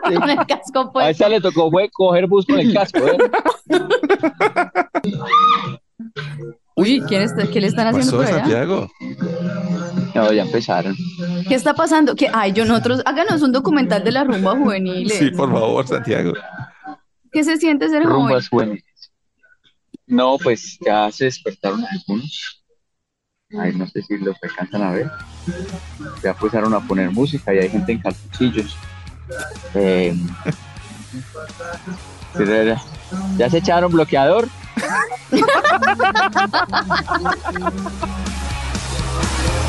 Con 0.03 0.29
el 0.29 0.37
casco 0.47 0.79
a 0.79 0.91
puesto. 0.91 1.09
esa 1.09 1.29
le 1.29 1.41
tocó 1.41 1.69
fue 1.69 1.89
coger 1.91 2.27
bus 2.27 2.45
con 2.45 2.59
el 2.59 2.73
casco, 2.73 2.99
¿eh? 3.07 3.17
Uy, 6.75 7.01
¿quién 7.07 7.21
está, 7.23 7.47
¿qué 7.47 7.61
le 7.61 7.67
están 7.67 7.87
haciendo 7.87 8.17
por 8.17 8.25
allá? 8.25 8.39
Santiago. 8.39 8.87
No, 10.15 10.31
ya 10.31 10.43
empezaron. 10.43 10.95
¿Qué 11.47 11.55
está 11.55 11.73
pasando? 11.73 12.15
¿Qué? 12.15 12.29
Ay, 12.33 12.53
yo 12.53 12.65
nosotros, 12.65 13.01
háganos 13.05 13.41
un 13.41 13.51
documental 13.51 14.03
de 14.03 14.11
la 14.11 14.23
rumba 14.23 14.55
juvenil. 14.55 15.09
Sí, 15.09 15.31
por 15.31 15.51
favor, 15.51 15.87
Santiago. 15.87 16.33
¿Qué 17.31 17.43
se 17.43 17.57
siente 17.57 17.89
ser 17.89 18.03
joven? 18.03 18.15
Rumbas 18.15 18.49
buenas. 18.49 18.79
No, 20.07 20.37
pues 20.39 20.79
ya 20.83 21.11
se 21.11 21.25
despertaron 21.25 21.85
algunos. 21.85 22.63
Ay, 23.57 23.73
no 23.75 23.87
sé 23.87 24.01
si 24.01 24.17
los 24.17 24.35
alcanzan 24.41 24.83
a 24.83 24.91
ver. 24.91 25.11
Ya 26.23 26.31
empezaron 26.31 26.73
a 26.73 26.79
poner 26.79 27.11
música 27.11 27.53
y 27.53 27.59
hay 27.59 27.69
gente 27.69 27.91
en 27.91 27.99
calzoncillos. 27.99 28.75
Eh, 29.75 30.15
ya 33.37 33.49
se 33.49 33.57
echaron 33.57 33.91
bloqueador. 33.91 34.47